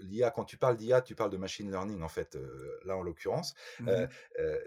l'IA, 0.00 0.30
quand 0.30 0.46
tu 0.46 0.56
parles 0.56 0.78
d'IA, 0.78 1.02
tu 1.02 1.14
parles 1.14 1.30
de 1.30 1.36
machine 1.36 1.70
learning, 1.70 2.00
en 2.00 2.08
fait, 2.08 2.38
là 2.86 2.96
en 2.96 3.02
l'occurrence. 3.02 3.54
Mmh 3.80 4.06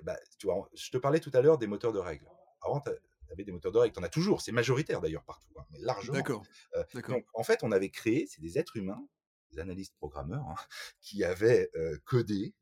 bah, 0.03 0.17
tu 0.37 0.45
vois, 0.45 0.69
je 0.75 0.91
te 0.91 0.97
parlais 0.97 1.19
tout 1.19 1.31
à 1.33 1.41
l'heure 1.41 1.57
des 1.57 1.67
moteurs 1.67 1.93
de 1.93 1.99
règles. 1.99 2.27
Avant, 2.61 2.83
avais 3.31 3.43
des 3.43 3.51
moteurs 3.51 3.71
de 3.71 3.77
règles, 3.77 3.93
tu 3.93 3.99
en 3.99 4.03
as 4.03 4.09
toujours, 4.09 4.41
c'est 4.41 4.51
majoritaire 4.51 5.01
d'ailleurs 5.01 5.23
partout, 5.23 5.53
hein, 5.57 5.65
mais 5.71 5.79
largement. 5.79 6.17
D'accord. 6.17 6.45
donc, 6.93 7.25
en 7.33 7.43
fait, 7.43 7.63
on 7.63 7.71
avait 7.71 7.89
créé, 7.89 8.27
c'est 8.27 8.41
des 8.41 8.57
êtres 8.57 8.77
humains, 8.77 9.07
des 9.51 9.59
analystes 9.59 9.95
programmeurs, 9.95 10.47
hein, 10.47 10.55
qui 11.01 11.23
avaient 11.23 11.71
codé 12.05 12.53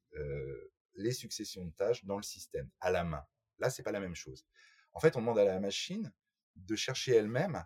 les 0.95 1.12
successions 1.12 1.65
de 1.65 1.72
tâches 1.72 2.05
dans 2.05 2.17
le 2.17 2.24
système, 2.24 2.69
à 2.79 2.89
la 2.89 3.03
main. 3.03 3.25
Là, 3.60 3.69
c'est 3.69 3.84
pas 3.84 3.91
la 3.91 4.00
même 4.00 4.15
chose. 4.15 4.45
En 4.93 5.00
fait, 5.00 5.15
on 5.17 5.19
demande 5.19 5.39
à 5.39 5.45
la 5.45 5.60
machine 5.60 6.13
de 6.55 6.75
chercher 6.75 7.15
elle-même 7.15 7.63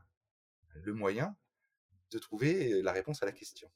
le 0.74 0.94
moyen 0.94 1.38
de 2.12 2.18
trouver 2.18 2.82
la 2.82 2.92
réponse 2.92 3.22
à 3.22 3.26
la 3.26 3.32
question. 3.32 3.72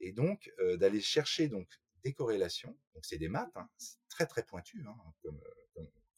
Et 0.00 0.12
donc, 0.12 0.52
d'aller 0.76 1.00
chercher 1.00 1.48
donc 1.48 1.68
des 2.04 2.12
corrélations, 2.12 2.76
donc 2.94 3.04
c'est 3.04 3.18
des 3.18 3.28
maths, 3.28 3.56
hein, 3.56 3.68
c'est 3.76 3.98
très 4.08 4.26
très 4.26 4.44
pointu 4.44 4.84
hein, 4.86 4.96
comme, 5.22 5.40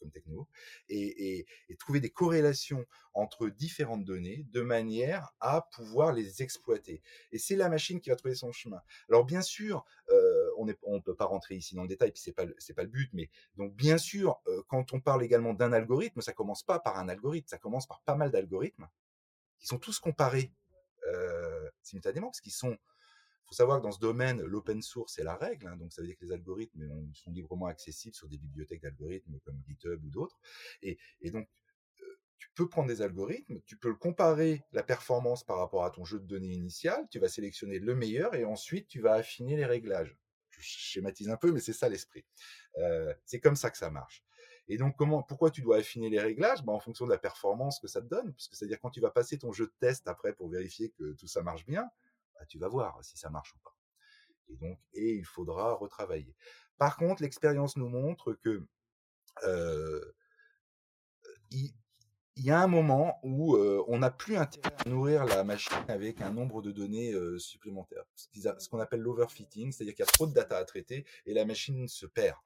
comme, 0.01 0.11
techno, 0.11 0.49
et, 0.89 1.47
trouver 1.79 2.01
des 2.01 2.11
corrélations 2.11 2.85
entre 3.15 3.49
différentes 3.49 4.05
données 4.05 4.47
de 4.53 4.61
manière 4.61 5.33
à 5.41 5.69
pouvoir 5.73 6.13
les 6.13 6.43
exploiter. 6.43 7.03
Et 7.33 7.39
c'est 7.39 7.57
la 7.57 7.69
machine 7.69 8.01
qui 8.01 8.11
va 8.11 8.17
trouver 8.17 8.35
son 8.35 8.53
chemin. 8.53 8.81
Alors 9.09 9.25
bien 9.25 9.43
sûr, 9.43 9.85
on 10.57 10.67
ne 10.67 11.01
peut 11.01 11.15
pas 11.15 11.25
rentrer 11.27 11.55
ici 11.57 11.75
dans 11.75 11.83
le 11.83 11.89
détail, 11.89 12.13
puis 12.13 12.21
c'est 12.21 12.33
pas 12.33 12.45
pas 12.47 12.83
le 12.83 12.89
but, 12.89 13.11
mais 13.13 13.31
donc 13.57 13.75
bien 13.75 13.99
sûr, 13.99 14.41
quand 14.69 14.93
on 14.93 15.01
parle 15.01 15.23
également 15.23 15.55
d'un 15.55 15.73
algorithme, 15.73 16.21
ça 16.21 16.33
commence 16.33 16.63
pas 16.63 16.79
par 16.79 16.99
un 16.99 17.09
algorithme, 17.09 17.49
ça 17.49 17.59
commence 17.59 17.87
par 17.87 18.01
pas 18.03 18.15
mal 18.15 18.31
d'algorithmes 18.31 18.89
qui 19.61 19.67
sont 19.67 19.79
tous 19.79 19.99
comparés 20.01 20.53
euh, 21.07 21.71
simultanément, 21.83 22.29
parce 22.29 22.41
qu'ils 22.41 22.53
sont 22.53 22.77
faut 23.51 23.57
savoir 23.57 23.79
que 23.79 23.83
dans 23.83 23.91
ce 23.91 23.99
domaine, 23.99 24.41
l'open 24.43 24.81
source 24.81 25.19
est 25.19 25.25
la 25.25 25.35
règle, 25.35 25.67
hein, 25.67 25.77
donc 25.77 25.93
ça 25.93 26.03
veut 26.03 26.07
dire 26.07 26.17
que 26.17 26.25
les 26.25 26.31
algorithmes 26.31 26.89
sont 27.15 27.33
librement 27.33 27.67
accessibles 27.67 28.15
sur 28.15 28.29
des 28.29 28.39
bibliothèques 28.39 28.81
d'algorithmes 28.81 29.41
comme 29.41 29.61
GitHub 29.67 30.05
ou 30.05 30.09
d'autres. 30.09 30.39
Et, 30.83 30.99
donc, 31.33 31.49
euh, 32.01 32.05
tu 32.39 32.49
peux 32.55 32.69
prendre 32.69 32.87
des 32.87 33.03
algorithmes, 33.03 33.61
tu 33.67 33.77
peux 33.77 33.93
comparer 33.95 34.63
la 34.71 34.85
performance 34.85 35.43
par 35.43 35.59
rapport 35.59 35.85
à 35.85 35.91
ton 35.91 36.05
jeu 36.05 36.21
de 36.21 36.27
données 36.27 36.55
initial, 36.55 37.09
tu 37.11 37.19
vas 37.19 37.29
sélectionner 37.29 37.81
le 37.81 37.97
meilleur 37.97 38.37
et 38.37 38.45
ensuite 38.45 38.87
tu 38.87 39.01
vas 39.01 39.15
affiner 39.15 39.57
les 39.57 39.67
réglages. 39.67 40.17
Je 40.51 40.61
schématise 40.61 41.29
un 41.29 41.37
peu, 41.37 41.51
mais 41.51 41.61
c'est 41.61 41.73
ça 41.73 41.89
l'esprit. 41.89 42.25
Euh, 42.79 43.13
c'est 43.25 43.41
comme 43.41 43.57
ça 43.57 43.71
que 43.71 43.79
ça 43.79 43.91
marche. 43.91 44.25
Et 44.69 44.77
donc, 44.77 44.95
comment, 44.97 45.25
pourquoi 45.25 45.51
tu 45.51 45.61
dois 45.61 45.79
affiner 45.79 46.09
les 46.09 46.21
réglages? 46.21 46.63
Bah, 46.63 46.73
En 46.73 46.79
fonction 46.79 47.05
de 47.05 47.11
la 47.11 47.19
performance 47.19 47.81
que 47.81 47.89
ça 47.89 48.01
te 48.01 48.07
donne, 48.07 48.33
puisque 48.33 48.55
c'est-à-dire 48.55 48.79
quand 48.81 48.91
tu 48.91 49.01
vas 49.01 49.11
passer 49.11 49.39
ton 49.39 49.51
jeu 49.51 49.67
de 49.67 49.75
test 49.81 50.07
après 50.07 50.35
pour 50.35 50.49
vérifier 50.49 50.91
que 50.91 51.15
tout 51.15 51.27
ça 51.27 51.43
marche 51.43 51.67
bien, 51.67 51.91
bah, 52.41 52.47
tu 52.47 52.59
vas 52.59 52.69
voir 52.69 52.99
si 53.05 53.19
ça 53.19 53.29
marche 53.29 53.55
ou 53.55 53.59
pas. 53.59 53.77
Et 54.49 54.57
donc, 54.57 54.79
et 54.95 55.15
il 55.15 55.25
faudra 55.25 55.75
retravailler. 55.75 56.35
Par 56.79 56.97
contre, 56.97 57.23
l'expérience 57.23 57.77
nous 57.77 57.89
montre 57.89 58.33
que 58.33 58.67
il, 61.51 61.73
y 62.37 62.51
a 62.51 62.61
un 62.61 62.67
moment 62.67 63.21
où 63.23 63.57
on 63.57 63.99
n'a 63.99 64.11
plus 64.11 64.37
intérêt 64.37 64.75
à 64.85 64.89
nourrir 64.89 65.25
la 65.27 65.45
machine 65.45 65.85
avec 65.89 66.23
un 66.23 66.31
nombre 66.31 66.63
de 66.63 66.73
données 66.73 67.15
supplémentaires. 67.39 68.05
Ce 68.33 68.69
qu'on 68.69 68.81
appelle 68.81 69.01
l'overfitting, 69.01 69.73
c'est-à-dire 69.73 69.95
qu'il 69.95 70.05
y 70.05 70.09
a 70.09 70.13
trop 70.13 70.27
de 70.27 70.33
data 70.33 70.57
à 70.57 70.65
traiter 70.65 71.05
et 71.27 71.35
la 71.35 71.45
machine 71.45 71.87
se 71.87 72.07
perd. 72.07 72.39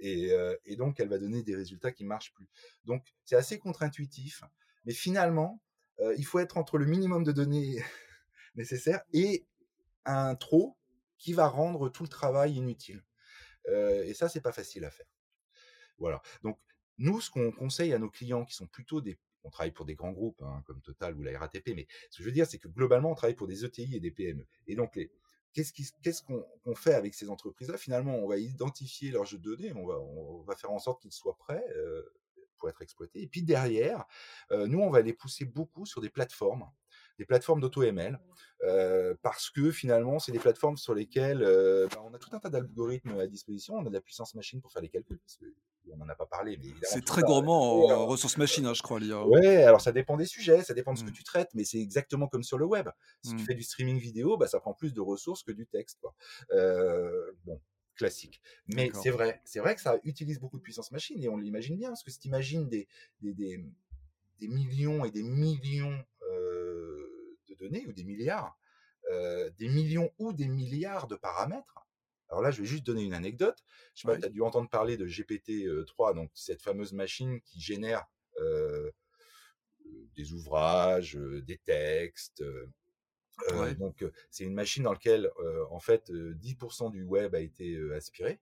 Et, 0.00 0.32
et 0.64 0.76
donc, 0.76 0.98
elle 1.00 1.08
va 1.08 1.18
donner 1.18 1.42
des 1.42 1.54
résultats 1.54 1.92
qui 1.92 2.04
marchent 2.04 2.32
plus. 2.32 2.48
Donc, 2.84 3.04
c'est 3.24 3.36
assez 3.36 3.58
contre-intuitif. 3.58 4.42
Mais 4.84 4.94
finalement, 4.94 5.60
il 6.16 6.24
faut 6.24 6.38
être 6.38 6.56
entre 6.56 6.78
le 6.78 6.86
minimum 6.86 7.22
de 7.22 7.32
données 7.32 7.82
nécessaires 8.54 9.02
et 9.12 9.46
un 10.04 10.34
trop 10.34 10.76
qui 11.18 11.32
va 11.32 11.48
rendre 11.48 11.88
tout 11.88 12.02
le 12.02 12.08
travail 12.08 12.54
inutile. 12.54 13.04
et 13.68 14.14
ça, 14.14 14.28
c'est 14.28 14.40
pas 14.40 14.52
facile 14.52 14.84
à 14.84 14.90
faire. 14.90 15.06
Voilà. 15.98 16.20
Donc, 16.42 16.58
nous, 16.98 17.20
ce 17.20 17.30
qu'on 17.30 17.52
conseille 17.52 17.92
à 17.92 17.98
nos 17.98 18.10
clients 18.10 18.44
qui 18.44 18.54
sont 18.54 18.66
plutôt 18.66 19.00
des 19.00 19.18
on 19.44 19.50
travaille 19.50 19.72
pour 19.72 19.86
des 19.86 19.94
grands 19.94 20.12
groupes 20.12 20.40
hein, 20.42 20.62
comme 20.66 20.80
Total 20.82 21.16
ou 21.16 21.22
la 21.22 21.38
RATP, 21.38 21.70
mais 21.74 21.86
ce 22.10 22.18
que 22.18 22.22
je 22.22 22.28
veux 22.28 22.32
dire, 22.32 22.46
c'est 22.46 22.58
que 22.58 22.68
globalement, 22.68 23.10
on 23.10 23.14
travaille 23.14 23.34
pour 23.34 23.48
des 23.48 23.64
ETI 23.64 23.96
et 23.96 24.00
des 24.00 24.10
PME. 24.10 24.46
Et 24.66 24.76
donc, 24.76 24.98
qu'est-ce 25.52 26.22
qu'on 26.22 26.74
fait 26.74 26.94
avec 26.94 27.14
ces 27.14 27.28
entreprises-là? 27.28 27.76
Finalement, 27.76 28.14
on 28.14 28.28
va 28.28 28.38
identifier 28.38 29.10
leurs 29.10 29.24
jeux 29.24 29.38
de 29.38 29.54
données, 29.54 29.72
on 29.72 29.86
va, 29.86 29.98
on 29.98 30.42
va 30.42 30.56
faire 30.56 30.70
en 30.70 30.78
sorte 30.78 31.02
qu'ils 31.02 31.12
soient 31.12 31.36
prêts 31.36 31.64
pour 32.56 32.68
être 32.68 32.82
exploités. 32.82 33.20
Et 33.22 33.26
puis 33.26 33.42
derrière, 33.42 34.04
nous, 34.50 34.80
on 34.80 34.90
va 34.90 35.02
les 35.02 35.12
pousser 35.12 35.44
beaucoup 35.44 35.86
sur 35.86 36.00
des 36.00 36.10
plateformes 36.10 36.70
des 37.22 37.26
plateformes 37.26 37.60
d'auto-ML, 37.60 38.18
euh, 38.64 39.14
parce 39.22 39.48
que 39.48 39.70
finalement, 39.70 40.18
c'est 40.18 40.32
des 40.32 40.40
plateformes 40.40 40.76
sur 40.76 40.94
lesquelles 40.94 41.42
euh, 41.42 41.86
bah, 41.92 42.02
on 42.04 42.12
a 42.12 42.18
tout 42.18 42.30
un 42.32 42.40
tas 42.40 42.50
d'algorithmes 42.50 43.16
à 43.18 43.26
disposition, 43.28 43.74
on 43.76 43.86
a 43.86 43.88
de 43.88 43.94
la 43.94 44.00
puissance 44.00 44.34
machine 44.34 44.60
pour 44.60 44.72
faire 44.72 44.82
les 44.82 44.88
calculs, 44.88 45.18
parce 45.18 45.38
on 45.92 45.96
n'en 45.96 46.08
a 46.08 46.14
pas 46.14 46.26
parlé, 46.26 46.58
mais 46.62 46.72
C'est 46.82 47.04
très 47.04 47.22
gourmand 47.22 47.90
en 47.90 48.06
ressources 48.06 48.38
machines, 48.38 48.66
hein, 48.66 48.74
je 48.74 48.82
crois, 48.82 48.98
l'IA. 49.00 49.26
Ouais, 49.26 49.64
alors 49.64 49.80
ça 49.80 49.92
dépend 49.92 50.16
des 50.16 50.26
sujets, 50.26 50.62
ça 50.62 50.74
dépend 50.74 50.92
de 50.92 50.98
ce 50.98 51.04
que 51.04 51.10
mmh. 51.10 51.14
tu 51.14 51.24
traites, 51.24 51.50
mais 51.54 51.64
c'est 51.64 51.80
exactement 51.80 52.28
comme 52.28 52.44
sur 52.44 52.56
le 52.58 52.64
web. 52.64 52.88
Si 53.22 53.30
tu 53.30 53.42
mmh. 53.42 53.46
fais 53.46 53.54
du 53.54 53.62
streaming 53.62 53.98
vidéo, 53.98 54.36
bah, 54.36 54.46
ça 54.46 54.60
prend 54.60 54.74
plus 54.74 54.94
de 54.94 55.00
ressources 55.00 55.42
que 55.42 55.52
du 55.52 55.66
texte. 55.66 55.98
Euh, 56.52 57.32
bon, 57.44 57.60
classique. 57.94 58.40
Mais 58.68 58.90
c'est 58.94 59.10
vrai, 59.10 59.40
c'est 59.44 59.60
vrai 59.60 59.74
que 59.74 59.80
ça 59.80 59.98
utilise 60.04 60.40
beaucoup 60.40 60.56
de 60.56 60.62
puissance 60.62 60.90
machine 60.92 61.22
et 61.22 61.28
on 61.28 61.36
l'imagine 61.36 61.76
bien, 61.76 61.88
parce 61.88 62.02
que 62.02 62.10
si 62.10 62.18
tu 62.18 62.28
imagines 62.28 62.68
des, 62.68 62.88
des, 63.20 63.34
des, 63.34 63.64
des, 64.40 64.48
millions 64.48 65.04
et 65.04 65.10
des 65.10 65.22
millions 65.22 65.98
données 67.62 67.86
ou 67.86 67.92
des 67.92 68.04
milliards, 68.04 68.58
euh, 69.10 69.50
des 69.58 69.68
millions 69.68 70.10
ou 70.18 70.32
des 70.32 70.48
milliards 70.48 71.06
de 71.06 71.16
paramètres. 71.16 71.86
Alors 72.28 72.42
là, 72.42 72.50
je 72.50 72.62
vais 72.62 72.66
juste 72.66 72.84
donner 72.84 73.02
une 73.02 73.14
anecdote. 73.14 73.62
Je 73.94 74.02
sais 74.02 74.08
pas, 74.08 74.18
tu 74.18 74.24
as 74.24 74.30
dû 74.30 74.40
entendre 74.40 74.68
parler 74.68 74.96
de 74.96 75.06
GPT-3, 75.06 76.14
donc 76.14 76.30
cette 76.34 76.62
fameuse 76.62 76.92
machine 76.92 77.40
qui 77.42 77.60
génère 77.60 78.06
euh, 78.40 78.90
des 80.16 80.32
ouvrages, 80.32 81.16
euh, 81.16 81.42
des 81.42 81.58
textes. 81.58 82.42
Donc 83.78 84.04
c'est 84.30 84.44
une 84.44 84.54
machine 84.54 84.84
dans 84.84 84.92
laquelle 84.92 85.30
en 85.70 85.80
fait 85.80 86.10
10% 86.10 86.92
du 86.92 87.02
web 87.02 87.34
a 87.34 87.40
été 87.40 87.76
aspiré. 87.92 88.40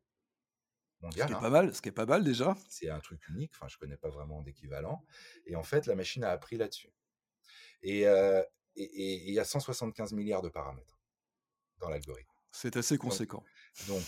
Mondial, 1.00 1.29
ce 1.29 1.33
qui 1.33 1.33
est 1.33 1.37
hein. 1.37 1.41
pas 1.41 1.50
mal, 1.50 1.75
ce 1.75 1.81
qui 1.81 1.89
est 1.89 1.93
pas 1.93 2.07
mal 2.07 2.23
déjà. 2.23 2.55
C'est 2.69 2.91
un 2.91 3.00
truc 3.00 3.27
unique. 3.29 3.53
Enfin, 3.55 3.69
je 3.69 3.79
connais 3.79 3.97
pas 3.97 4.11
vraiment 4.11 4.43
d'équivalent. 4.43 5.03
Et 5.47 5.57
en 5.57 5.62
fait, 5.62 5.87
la 5.87 5.95
machine 5.95 6.23
a 6.23 6.31
appris 6.31 6.59
là-dessus. 6.59 6.93
Et, 7.83 8.07
et 8.82 9.28
il 9.28 9.34
y 9.34 9.38
a 9.38 9.44
175 9.44 10.12
milliards 10.12 10.42
de 10.42 10.49
paramètres 10.49 10.99
dans 11.78 11.88
l'algorithme. 11.88 12.30
C'est 12.52 12.76
assez 12.76 12.99
conséquent. 12.99 13.44
Donc, 13.88 14.02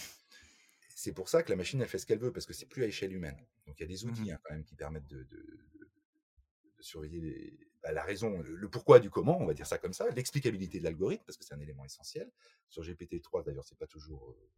c'est 0.94 1.12
pour 1.12 1.28
ça 1.28 1.42
que 1.42 1.50
la 1.50 1.56
machine, 1.56 1.80
elle 1.80 1.88
fait 1.88 1.98
ce 1.98 2.06
qu'elle 2.06 2.18
veut, 2.18 2.32
parce 2.32 2.46
que 2.46 2.52
c'est 2.52 2.66
plus 2.66 2.84
à 2.84 2.86
échelle 2.86 3.12
humaine. 3.12 3.36
Donc, 3.66 3.78
il 3.78 3.82
y 3.82 3.84
a 3.84 3.88
des 3.88 4.04
outils 4.04 4.30
mmh 4.30 4.30
hein, 4.30 4.38
quand 4.44 4.54
même 4.54 4.64
qui 4.64 4.74
permettent 4.74 5.06
de, 5.06 5.26
surveiller 6.80 7.58
bah, 7.82 7.92
la 7.92 8.02
raison, 8.02 8.40
le, 8.40 8.68
pourquoi 8.68 8.98
du 8.98 9.10
comment, 9.10 9.40
on 9.40 9.46
va 9.46 9.54
dire 9.54 9.66
ça 9.66 9.78
comme 9.78 9.92
ça, 9.92 10.08
l'explicabilité 10.10 10.78
de 10.78 10.84
l'algorithme, 10.84 11.24
parce 11.24 11.36
que 11.36 11.44
c'est 11.44 11.54
un 11.54 11.60
élément 11.60 11.84
essentiel. 11.84 12.30
Sur 12.68 12.82
GPT-3, 12.82 13.44
d'ailleurs, 13.44 13.64
c'est 13.64 13.78
pas 13.78 13.86
toujours 13.86 14.30
euh, 14.30 14.50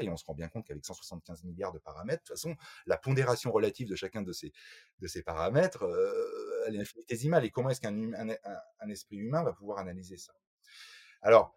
et 0.00 0.08
on 0.08 0.16
se 0.16 0.24
rend 0.24 0.34
bien 0.34 0.48
compte 0.48 0.66
qu'avec 0.66 0.84
175 0.84 1.44
milliards 1.44 1.72
de 1.72 1.78
paramètres, 1.78 2.22
de 2.22 2.26
toute 2.26 2.36
façon, 2.36 2.56
la 2.86 2.96
pondération 2.96 3.52
relative 3.52 3.88
de 3.88 3.96
chacun 3.96 4.22
de 4.22 4.32
ces, 4.32 4.52
de 5.00 5.06
ces 5.06 5.22
paramètres, 5.22 5.84
euh, 5.84 6.64
elle 6.66 6.76
est 6.76 6.80
infinitésimale. 6.80 7.44
Et 7.44 7.50
comment 7.50 7.70
est-ce 7.70 7.80
qu'un 7.80 8.12
un, 8.12 8.88
esprit 8.88 9.16
humain 9.16 9.42
va 9.42 9.52
pouvoir 9.52 9.78
analyser 9.78 10.16
ça? 10.16 10.34
Alors, 11.22 11.56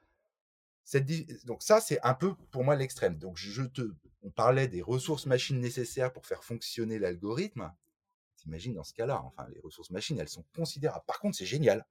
donc 1.46 1.62
ça, 1.62 1.82
c'est 1.82 2.00
un 2.02 2.14
peu 2.14 2.34
pour 2.52 2.64
moi 2.64 2.76
l'extrême. 2.76 3.18
Donc, 3.18 3.38
je 3.38 3.64
te, 3.64 3.82
on 4.24 4.32
parlait 4.32 4.68
des 4.68 4.82
ressources 4.82 5.26
machines 5.26 5.60
nécessaires 5.60 6.12
pour 6.12 6.26
faire 6.26 6.44
fonctionner 6.44 7.00
l'algorithme. 7.00 7.72
T'imagines 8.40 8.74
dans 8.74 8.84
ce 8.84 8.94
cas-là, 8.94 9.22
enfin, 9.24 9.48
les 9.54 9.60
ressources 9.60 9.92
machines, 9.92 10.18
elles 10.20 10.30
sont 10.30 10.46
considérables. 10.56 11.04
Par 11.06 11.20
contre, 11.20 11.38
c'est 11.38 11.46
génial. 11.46 11.86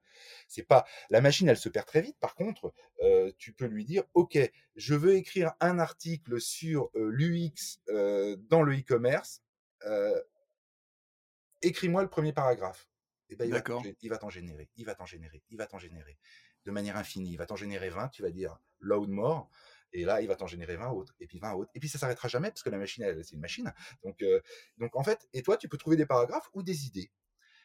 C'est 0.49 0.63
pas 0.63 0.87
la 1.11 1.21
machine, 1.21 1.49
elle 1.49 1.59
se 1.59 1.69
perd 1.69 1.87
très 1.87 2.01
vite. 2.01 2.17
Par 2.19 2.35
contre, 2.35 2.73
euh, 3.03 3.31
tu 3.39 3.53
peux 3.53 3.67
lui 3.67 3.85
dire, 3.85 4.05
ok, 4.15 4.39
je 4.77 4.95
veux 4.95 5.15
écrire 5.17 5.53
un 5.61 5.79
article 5.79 6.41
sur 6.41 6.91
euh, 6.95 7.11
l'UX 7.11 7.81
euh, 7.89 8.37
dans 8.49 8.63
le 8.63 8.79
e-commerce. 8.79 9.43
Écris-moi 11.61 12.03
le 12.03 12.09
premier 12.09 12.33
paragraphe. 12.33 12.89
Et 13.31 13.37
ben, 13.37 13.45
il 13.45 13.53
va 13.53 13.61
t'en 13.61 14.31
générer, 14.31 14.71
il 14.77 14.87
va 14.87 14.95
t'en 14.95 15.05
générer, 15.05 15.43
il 15.51 15.59
va 15.59 15.67
t'en 15.67 15.79
générer 15.79 16.17
de 16.65 16.71
manière 16.71 16.97
infinie. 16.97 17.33
Il 17.33 17.37
va 17.37 17.47
t'en 17.47 17.57
générer 17.57 17.91
20, 17.91 18.09
tu 18.09 18.23
vas 18.23 18.31
dire 18.31 18.59
load 18.81 19.11
more. 19.11 19.51
Et 19.93 20.05
là, 20.05 20.21
il 20.21 20.29
va 20.29 20.37
t'en 20.37 20.47
générer 20.47 20.77
20 20.77 20.91
autres, 20.91 21.15
et 21.21 21.27
puis 21.27 21.39
20 21.39 21.55
autres. 21.55 21.71
Et 21.75 21.81
puis 21.81 21.89
ça 21.89 21.99
s'arrêtera 21.99 22.29
jamais 22.29 22.49
parce 22.49 22.63
que 22.63 22.71
la 22.71 22.79
machine, 22.79 23.05
c'est 23.23 23.35
une 23.35 23.41
machine. 23.41 23.73
Donc, 24.05 24.23
euh, 24.23 24.41
donc 24.79 24.97
en 24.97 25.03
fait, 25.03 25.29
et 25.33 25.43
toi, 25.43 25.57
tu 25.57 25.69
peux 25.69 25.79
trouver 25.79 25.97
des 25.97 26.07
paragraphes 26.07 26.51
ou 26.55 26.63
des 26.63 26.87
idées 26.87 27.11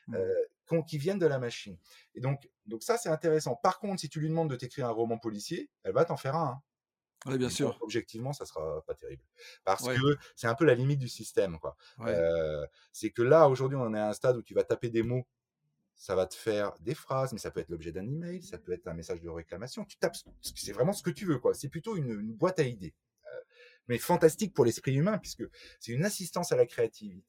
mmh. 0.07 0.15
euh, 0.15 0.81
qui 0.87 0.97
viennent 0.97 1.19
de 1.19 1.25
la 1.25 1.39
machine. 1.39 1.77
Et 2.15 2.21
donc, 2.21 2.49
donc 2.65 2.83
ça, 2.83 2.97
c'est 2.97 3.09
intéressant. 3.09 3.55
Par 3.55 3.79
contre, 3.79 4.01
si 4.01 4.09
tu 4.09 4.19
lui 4.19 4.29
demandes 4.29 4.49
de 4.49 4.55
t'écrire 4.55 4.87
un 4.87 4.91
roman 4.91 5.17
policier, 5.17 5.69
elle 5.83 5.93
va 5.93 6.05
t'en 6.05 6.17
faire 6.17 6.35
un. 6.35 6.47
Hein. 6.47 6.61
Oui, 7.25 7.37
bien 7.37 7.49
sûr. 7.49 7.77
objectivement, 7.81 8.33
ça 8.33 8.45
sera 8.45 8.83
pas 8.85 8.95
terrible. 8.95 9.23
Parce 9.63 9.87
que 9.87 10.17
c'est 10.35 10.47
un 10.47 10.55
peu 10.55 10.65
la 10.65 10.75
limite 10.75 10.99
du 10.99 11.07
système. 11.07 11.57
quoi. 11.59 11.77
Euh, 12.01 12.65
c'est 12.91 13.11
que 13.11 13.21
là, 13.21 13.47
aujourd'hui, 13.47 13.77
on 13.79 13.93
est 13.93 13.99
à 13.99 14.09
un 14.09 14.13
stade 14.13 14.35
où 14.35 14.41
tu 14.41 14.53
vas 14.53 14.63
taper 14.63 14.89
des 14.89 15.03
mots 15.03 15.25
ça 15.95 16.15
va 16.15 16.25
te 16.25 16.35
faire 16.35 16.73
des 16.81 16.95
phrases, 16.95 17.33
mais 17.33 17.39
ça 17.39 17.51
peut 17.51 17.59
être 17.59 17.69
l'objet 17.69 17.91
d'un 17.91 18.05
email, 18.07 18.41
ça 18.43 18.57
peut 18.57 18.73
être 18.73 18.87
un 18.87 18.93
message 18.93 19.21
de 19.21 19.29
réclamation. 19.29 19.85
Tu 19.85 19.97
tapes, 19.97 20.15
c'est 20.41 20.73
vraiment 20.73 20.93
ce 20.93 21.03
que 21.03 21.09
tu 21.09 21.25
veux, 21.25 21.39
quoi. 21.39 21.53
C'est 21.53 21.69
plutôt 21.69 21.95
une, 21.95 22.33
boîte 22.33 22.59
à 22.59 22.63
idées, 22.63 22.93
euh, 23.25 23.39
mais 23.87 23.97
fantastique 23.97 24.53
pour 24.53 24.65
l'esprit 24.65 24.95
humain 24.95 25.17
puisque 25.17 25.43
c'est 25.79 25.91
une 25.91 26.05
assistance 26.05 26.51
à 26.51 26.55
la 26.55 26.65
créativité. 26.65 27.25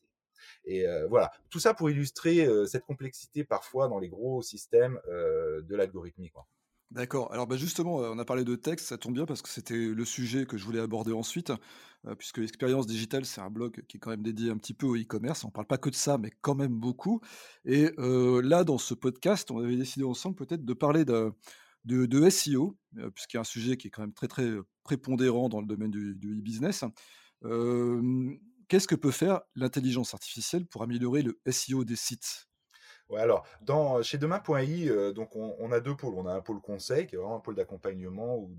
Et 0.65 0.87
euh, 0.87 1.07
voilà, 1.07 1.33
tout 1.51 1.61
ça 1.61 1.73
pour 1.73 1.91
illustrer 1.91 2.45
euh, 2.47 2.67
cette 2.67 2.85
complexité 2.85 3.45
parfois 3.45 3.89
dans 3.89 3.99
les 3.99 4.09
gros 4.09 4.43
systèmes 4.43 5.01
de 5.09 5.77
l'algorithmie, 5.77 6.31
quoi. 6.31 6.47
D'accord. 6.95 7.33
Alors 7.33 7.49
bah, 7.49 7.57
justement, 7.57 7.97
on 7.97 8.19
a 8.21 8.25
parlé 8.25 8.45
de 8.45 8.55
texte, 8.55 8.87
ça 8.87 8.97
tombe 8.97 9.15
bien 9.15 9.27
parce 9.27 9.43
que 9.43 9.49
c'était 9.49 9.77
le 9.77 10.05
sujet 10.05 10.47
que 10.47 10.57
je 10.57 10.65
voulais 10.65 10.79
aborder 10.79 11.13
ensuite, 11.13 11.53
puisque 12.19 12.39
l'expérience 12.39 12.87
digitale, 12.87 13.25
c'est 13.25 13.41
un 13.41 13.51
blog 13.51 13.83
qui 13.89 13.97
est 13.97 14.01
quand 14.01 14.11
même 14.11 14.23
dédié 14.23 14.51
un 14.53 14.57
petit 14.59 14.75
peu 14.75 14.87
au 14.87 14.95
e-commerce. 14.95 15.43
On 15.43 15.49
ne 15.49 15.53
parle 15.53 15.67
pas 15.67 15.77
que 15.77 15.91
de 15.91 15.97
ça, 15.97 16.19
mais 16.19 16.31
quand 16.41 16.55
même 16.55 16.73
beaucoup. 16.73 17.21
Et 17.65 17.91
là, 17.99 18.63
dans 18.63 18.79
ce 18.79 18.95
podcast, 18.95 19.51
on 19.51 19.59
avait 19.59 19.75
décidé 19.77 20.05
ensemble 20.05 20.37
peut-être 20.37 20.65
de 20.65 20.73
parler 20.73 21.05
de, 21.05 21.33
SEO, 22.31 22.79
puisqu'il 23.13 23.37
y 23.37 23.39
a 23.39 23.41
un 23.41 23.45
sujet 23.45 23.77
qui 23.77 23.89
est 23.89 23.91
quand 23.91 24.03
même 24.03 24.15
très 24.15 24.29
très 24.29 24.53
prépondérant 24.85 25.49
dans 25.49 25.61
le 25.61 25.67
domaine 25.67 25.91
du 25.91 26.39
e-business. 26.39 26.85
Qu'est-ce 28.69 28.87
que 28.87 28.95
peut 28.95 29.11
faire 29.11 29.41
l'intelligence 29.57 30.15
artificielle 30.15 30.65
pour 30.67 30.85
améliorer 30.85 31.23
le 31.23 31.41
SEO 31.51 31.85
des 31.85 31.97
sites? 31.97 32.47
Alors, 33.17 33.47
dans, 33.61 34.03
chez 34.03 34.19
demain.ai, 34.19 34.89
euh, 34.89 35.13
donc 35.13 35.37
on, 35.37 35.73
a 35.73 35.81
deux 35.81 35.97
pôles. 35.97 36.15
On 36.15 36.27
a 36.27 36.33
un 36.33 36.41
pôle 36.41 36.61
conseil, 36.61 37.07
qui 37.07 37.15
est 37.15 37.19
vraiment 37.19 37.37
un 37.37 37.41
pôle 37.41 37.55
d'accompagnement 37.55 38.39
ou 38.39 38.57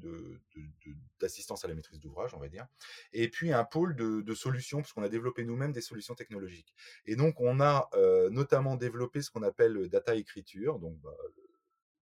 d'assistance 1.19 1.65
à 1.65 1.67
la 1.67 1.75
maîtrise 1.75 1.99
d'ouvrage, 1.99 2.33
on 2.33 2.39
va 2.39 2.47
dire. 2.47 2.67
Et 3.13 3.29
puis 3.29 3.51
un 3.51 3.63
pôle 3.63 3.95
de, 3.95 4.33
solutions, 4.33 4.81
puisqu'on 4.81 5.03
a 5.03 5.09
développé 5.09 5.43
nous-mêmes 5.43 5.71
des 5.71 5.81
solutions 5.81 6.15
technologiques. 6.15 6.73
Et 7.05 7.15
donc, 7.15 7.39
on 7.39 7.59
a 7.59 7.89
euh, 7.93 8.29
notamment 8.29 8.75
développé 8.75 9.21
ce 9.21 9.29
qu'on 9.31 9.43
appelle 9.43 9.89
data 9.89 10.15
écriture. 10.15 10.79
Donc, 10.79 10.99
bah, 10.99 11.15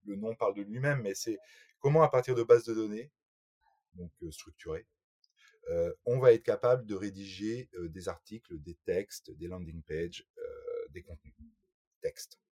le 0.05 0.15
nom 0.15 0.35
parle 0.35 0.55
de 0.55 0.61
lui-même, 0.61 1.01
mais 1.01 1.13
c'est 1.15 1.37
comment, 1.79 2.03
à 2.03 2.09
partir 2.09 2.35
de 2.35 2.43
bases 2.43 2.65
de 2.65 2.73
données, 2.73 3.11
donc 3.95 4.11
euh, 4.23 4.31
structurées, 4.31 4.85
on 6.05 6.19
va 6.19 6.33
être 6.33 6.43
capable 6.43 6.85
de 6.85 6.93
rédiger 6.93 7.69
des 7.83 8.09
articles, 8.09 8.59
des 8.59 8.75
textes, 8.83 9.31
des 9.31 9.47
landing 9.47 9.81
pages, 9.83 10.27
des 10.89 11.01
contenus 11.01 11.33
texte. 12.03 12.42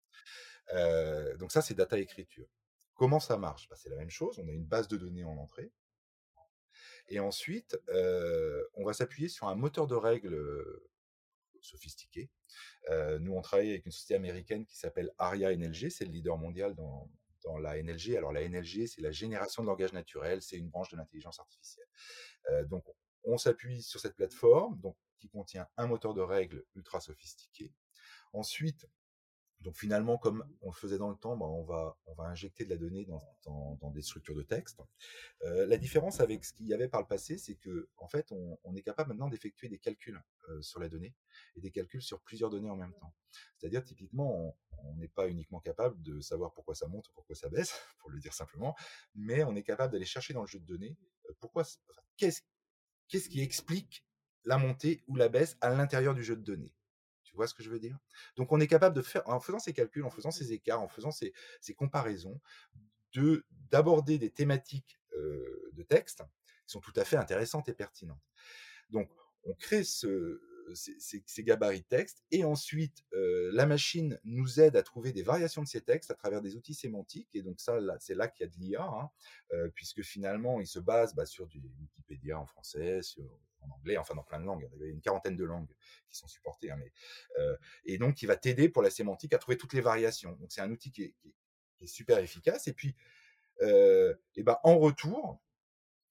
Donc 1.40 1.52
ça, 1.52 1.62
c'est 1.62 1.74
data 1.74 2.00
écriture. 2.00 2.48
Comment 2.94 3.20
ça 3.20 3.38
marche? 3.38 3.68
Bah, 3.70 3.76
C'est 3.78 3.90
la 3.90 3.98
même 3.98 4.10
chose, 4.10 4.40
on 4.40 4.48
a 4.48 4.52
une 4.52 4.66
base 4.66 4.88
de 4.88 4.98
données 4.98 5.24
en 5.24 5.38
entrée. 5.38 5.72
Et 7.08 7.20
ensuite, 7.20 7.78
on 8.76 8.86
va 8.86 8.94
s'appuyer 8.94 9.28
sur 9.28 9.48
un 9.48 9.56
moteur 9.56 9.88
de 9.88 9.96
règles 9.96 10.38
sophistiqué. 11.62 12.30
nous, 13.20 13.34
on 13.34 13.42
travaille 13.42 13.70
avec 13.70 13.86
une 13.86 13.92
société 13.92 14.16
américaine 14.16 14.66
qui 14.66 14.78
s'appelle 14.78 15.12
Aria 15.18 15.56
NLG, 15.56 15.90
c'est 15.90 16.06
le 16.06 16.12
leader 16.12 16.38
mondial 16.38 16.74
dans, 16.76 17.10
dans 17.44 17.58
la 17.58 17.82
NLG. 17.82 18.16
Alors 18.16 18.32
la 18.32 18.48
NLG, 18.48 18.88
c'est 18.88 19.02
la 19.02 19.12
génération 19.12 19.64
de 19.64 19.68
langage 19.68 19.94
naturel, 19.94 20.42
c'est 20.42 20.58
une 20.58 20.70
branche 20.70 20.90
de 20.90 20.98
l'intelligence 20.98 21.40
artificielle. 21.40 21.88
donc 22.68 22.86
on 23.24 23.38
s'appuie 23.38 23.82
sur 23.82 24.00
cette 24.00 24.16
plateforme 24.16 24.80
donc, 24.80 24.98
qui 25.20 25.30
contient 25.30 25.68
un 25.78 25.88
moteur 25.88 26.14
de 26.14 26.22
règles 26.22 26.64
ultra 26.76 27.00
sophistiqué. 27.00 27.72
Ensuite, 28.34 28.88
donc 29.62 29.78
finalement, 29.78 30.18
comme 30.18 30.44
on 30.62 30.70
le 30.70 30.76
faisait 30.76 30.98
dans 30.98 31.10
le 31.10 31.16
temps, 31.16 31.38
bah, 31.38 31.46
on, 31.46 31.64
va, 31.64 31.98
injecter 32.24 32.66
de 32.66 32.70
la 32.70 32.78
donnée 32.78 33.06
dans, 33.06 33.92
des 33.94 34.02
structures 34.02 34.36
de 34.36 34.42
texte. 34.42 34.80
Euh, 35.44 35.66
la 35.68 35.78
différence 35.78 36.20
avec 36.20 36.44
ce 36.46 36.54
qu'il 36.54 36.68
y 36.68 36.74
avait 36.74 36.88
par 36.88 37.02
le 37.02 37.08
passé, 37.08 37.38
c'est 37.38 37.56
que 37.56 37.90
en 37.98 38.08
fait, 38.08 38.32
on, 38.32 38.76
est 38.76 38.82
capable 38.82 39.10
maintenant 39.10 39.28
d'effectuer 39.28 39.70
des 39.70 39.78
calculs 39.78 40.22
euh, 40.50 40.62
sur 40.62 40.80
la 40.80 40.90
donnée 40.90 41.14
et 41.56 41.62
des 41.62 41.72
calculs 41.72 42.02
sur 42.02 42.22
plusieurs 42.22 42.50
données 42.50 42.70
en 42.70 42.76
même 42.76 42.94
temps. 42.94 43.14
C'est-à-dire 43.58 43.84
typiquement, 43.84 44.58
on 44.84 44.96
n'est 44.96 45.08
pas 45.08 45.28
uniquement 45.28 45.60
capable 45.60 46.02
de 46.02 46.20
savoir 46.22 46.54
pourquoi 46.54 46.74
ça 46.74 46.88
monte 46.88 47.08
ou 47.10 47.14
pourquoi 47.14 47.36
ça 47.36 47.50
baisse, 47.50 47.74
pour 48.00 48.10
le 48.10 48.20
dire 48.20 48.34
simplement, 48.34 48.76
mais 49.14 49.44
on 49.44 49.56
est 49.56 49.64
capable 49.64 49.94
d'aller 49.94 50.06
chercher 50.06 50.34
dans 50.34 50.42
le 50.42 50.48
jeu 50.48 50.60
de 50.60 50.66
données 50.66 50.98
euh, 51.30 51.34
pourquoi, 51.40 51.64
qu'est-ce 52.18 53.30
qui 53.30 53.42
explique 53.42 54.06
la 54.44 54.58
montée 54.58 55.04
ou 55.08 55.16
la 55.16 55.30
baisse 55.30 55.58
à 55.62 55.70
l'intérieur 55.70 56.16
du 56.16 56.24
jeu 56.24 56.36
de 56.36 56.42
données. 56.42 56.74
Tu 57.32 57.38
vois 57.38 57.48
ce 57.48 57.54
que 57.54 57.64
je 57.64 57.70
veux 57.70 57.80
dire? 57.80 57.98
Donc 58.36 58.52
on 58.52 58.60
est 58.60 58.68
capable 58.68 58.96
de 58.96 59.02
faire, 59.02 59.28
en 59.28 59.40
faisant 59.40 59.60
ces 59.60 59.74
calculs, 59.74 60.04
en 60.04 60.10
faisant 60.10 60.32
ces 60.32 60.52
écarts, 60.52 60.82
en 60.82 60.90
faisant 60.90 61.12
ces, 61.12 61.34
comparaisons, 61.76 62.40
de 63.14 63.46
d'aborder 63.70 64.18
des 64.18 64.30
thématiques 64.30 65.00
de 65.14 65.84
texte 65.84 66.24
qui 66.66 66.74
sont 66.74 66.82
tout 66.82 66.94
à 66.96 67.06
fait 67.06 67.16
intéressantes 67.16 67.70
et 67.70 67.74
pertinentes. 67.74 68.22
Donc 68.90 69.10
on 69.44 69.54
crée 69.54 69.84
ce, 69.84 70.42
ces, 70.74 71.44
gabarits 71.44 71.82
de 71.82 71.86
texte 71.86 72.24
et 72.32 72.44
ensuite 72.44 73.04
la 73.12 73.66
machine 73.66 74.20
nous 74.24 74.60
aide 74.60 74.76
à 74.76 74.84
trouver 74.84 75.12
des 75.12 75.24
variations 75.24 75.62
de 75.62 75.68
ces 75.68 75.82
textes 75.82 76.12
à 76.12 76.16
travers 76.16 76.42
des 76.42 76.56
outils 76.56 76.74
sémantiques 76.74 77.36
et 77.36 77.42
donc 77.42 77.60
ça 77.60 77.80
c'est 78.00 78.16
là 78.16 78.28
qu'il 78.28 78.46
y 78.46 78.50
a 78.50 78.52
de 78.52 78.60
l'IA 78.60 78.84
hein, 78.84 79.10
puisque 79.76 80.02
finalement 80.02 80.60
il 80.60 80.68
se 80.68 80.80
base 80.80 81.16
bah, 81.16 81.26
sur 81.26 81.48
du 81.48 81.62
Wikipédia 81.80 82.40
en 82.40 82.46
français 82.46 83.02
en 83.62 83.76
anglais, 83.76 83.98
enfin 83.98 84.16
dans 84.16 84.24
plein 84.24 84.40
de 84.40 84.46
langues. 84.46 84.68
Il 84.76 84.82
y 84.82 84.86
a 84.86 84.88
une 84.88 85.02
quarantaine 85.02 85.36
de 85.36 85.44
langues 85.44 85.74
qui 86.10 86.18
sont 86.18 86.28
supportées. 86.28 86.72
Hein, 86.72 86.80
euh, 87.40 87.56
et 87.86 87.98
donc, 87.98 88.22
il 88.22 88.28
va 88.28 88.36
t'aider 88.36 88.70
pour 88.70 88.82
la 88.82 88.90
sémantique 88.90 89.34
à 89.34 89.38
trouver 89.38 89.58
toutes 89.58 89.74
les 89.74 89.82
variations. 89.82 90.34
Donc, 90.34 90.52
c'est 90.52 90.62
un 90.62 90.72
outil 90.72 90.92
qui 90.92 91.04
est, 91.04 91.16
super 91.86 92.20
efficace. 92.20 92.68
Et 92.68 92.74
puis, 92.74 92.96
euh, 93.62 94.14
et 94.36 94.44
ben, 94.44 94.58
en 94.64 94.78
retour, 94.78 95.42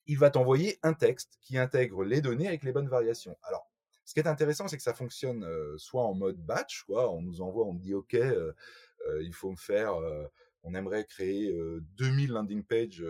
il 0.06 0.18
va 0.18 0.30
t'envoyer 0.30 0.80
un 0.82 0.94
texte 0.94 1.38
qui 1.40 1.58
intègre 1.58 2.02
les 2.02 2.20
données 2.20 2.48
avec 2.48 2.64
les 2.64 2.72
bonnes 2.72 2.88
variations. 2.88 3.38
Alors, 3.42 3.69
ce 4.10 4.14
qui 4.14 4.18
est 4.18 4.26
intéressant, 4.26 4.66
c'est 4.66 4.76
que 4.76 4.82
ça 4.82 4.92
fonctionne 4.92 5.44
euh, 5.44 5.78
soit 5.78 6.02
en 6.02 6.14
mode 6.14 6.36
batch, 6.36 6.82
quoi. 6.82 7.08
On 7.12 7.22
nous 7.22 7.42
envoie, 7.42 7.64
on 7.64 7.74
dit 7.74 7.94
OK, 7.94 8.14
euh, 8.14 8.52
euh, 9.06 9.22
il 9.22 9.32
faut 9.32 9.52
me 9.52 9.56
faire, 9.56 9.94
on 10.64 10.74
aimerait 10.74 11.04
créer 11.04 11.56
2000 11.96 12.32
landing 12.32 12.64
pages 12.64 13.04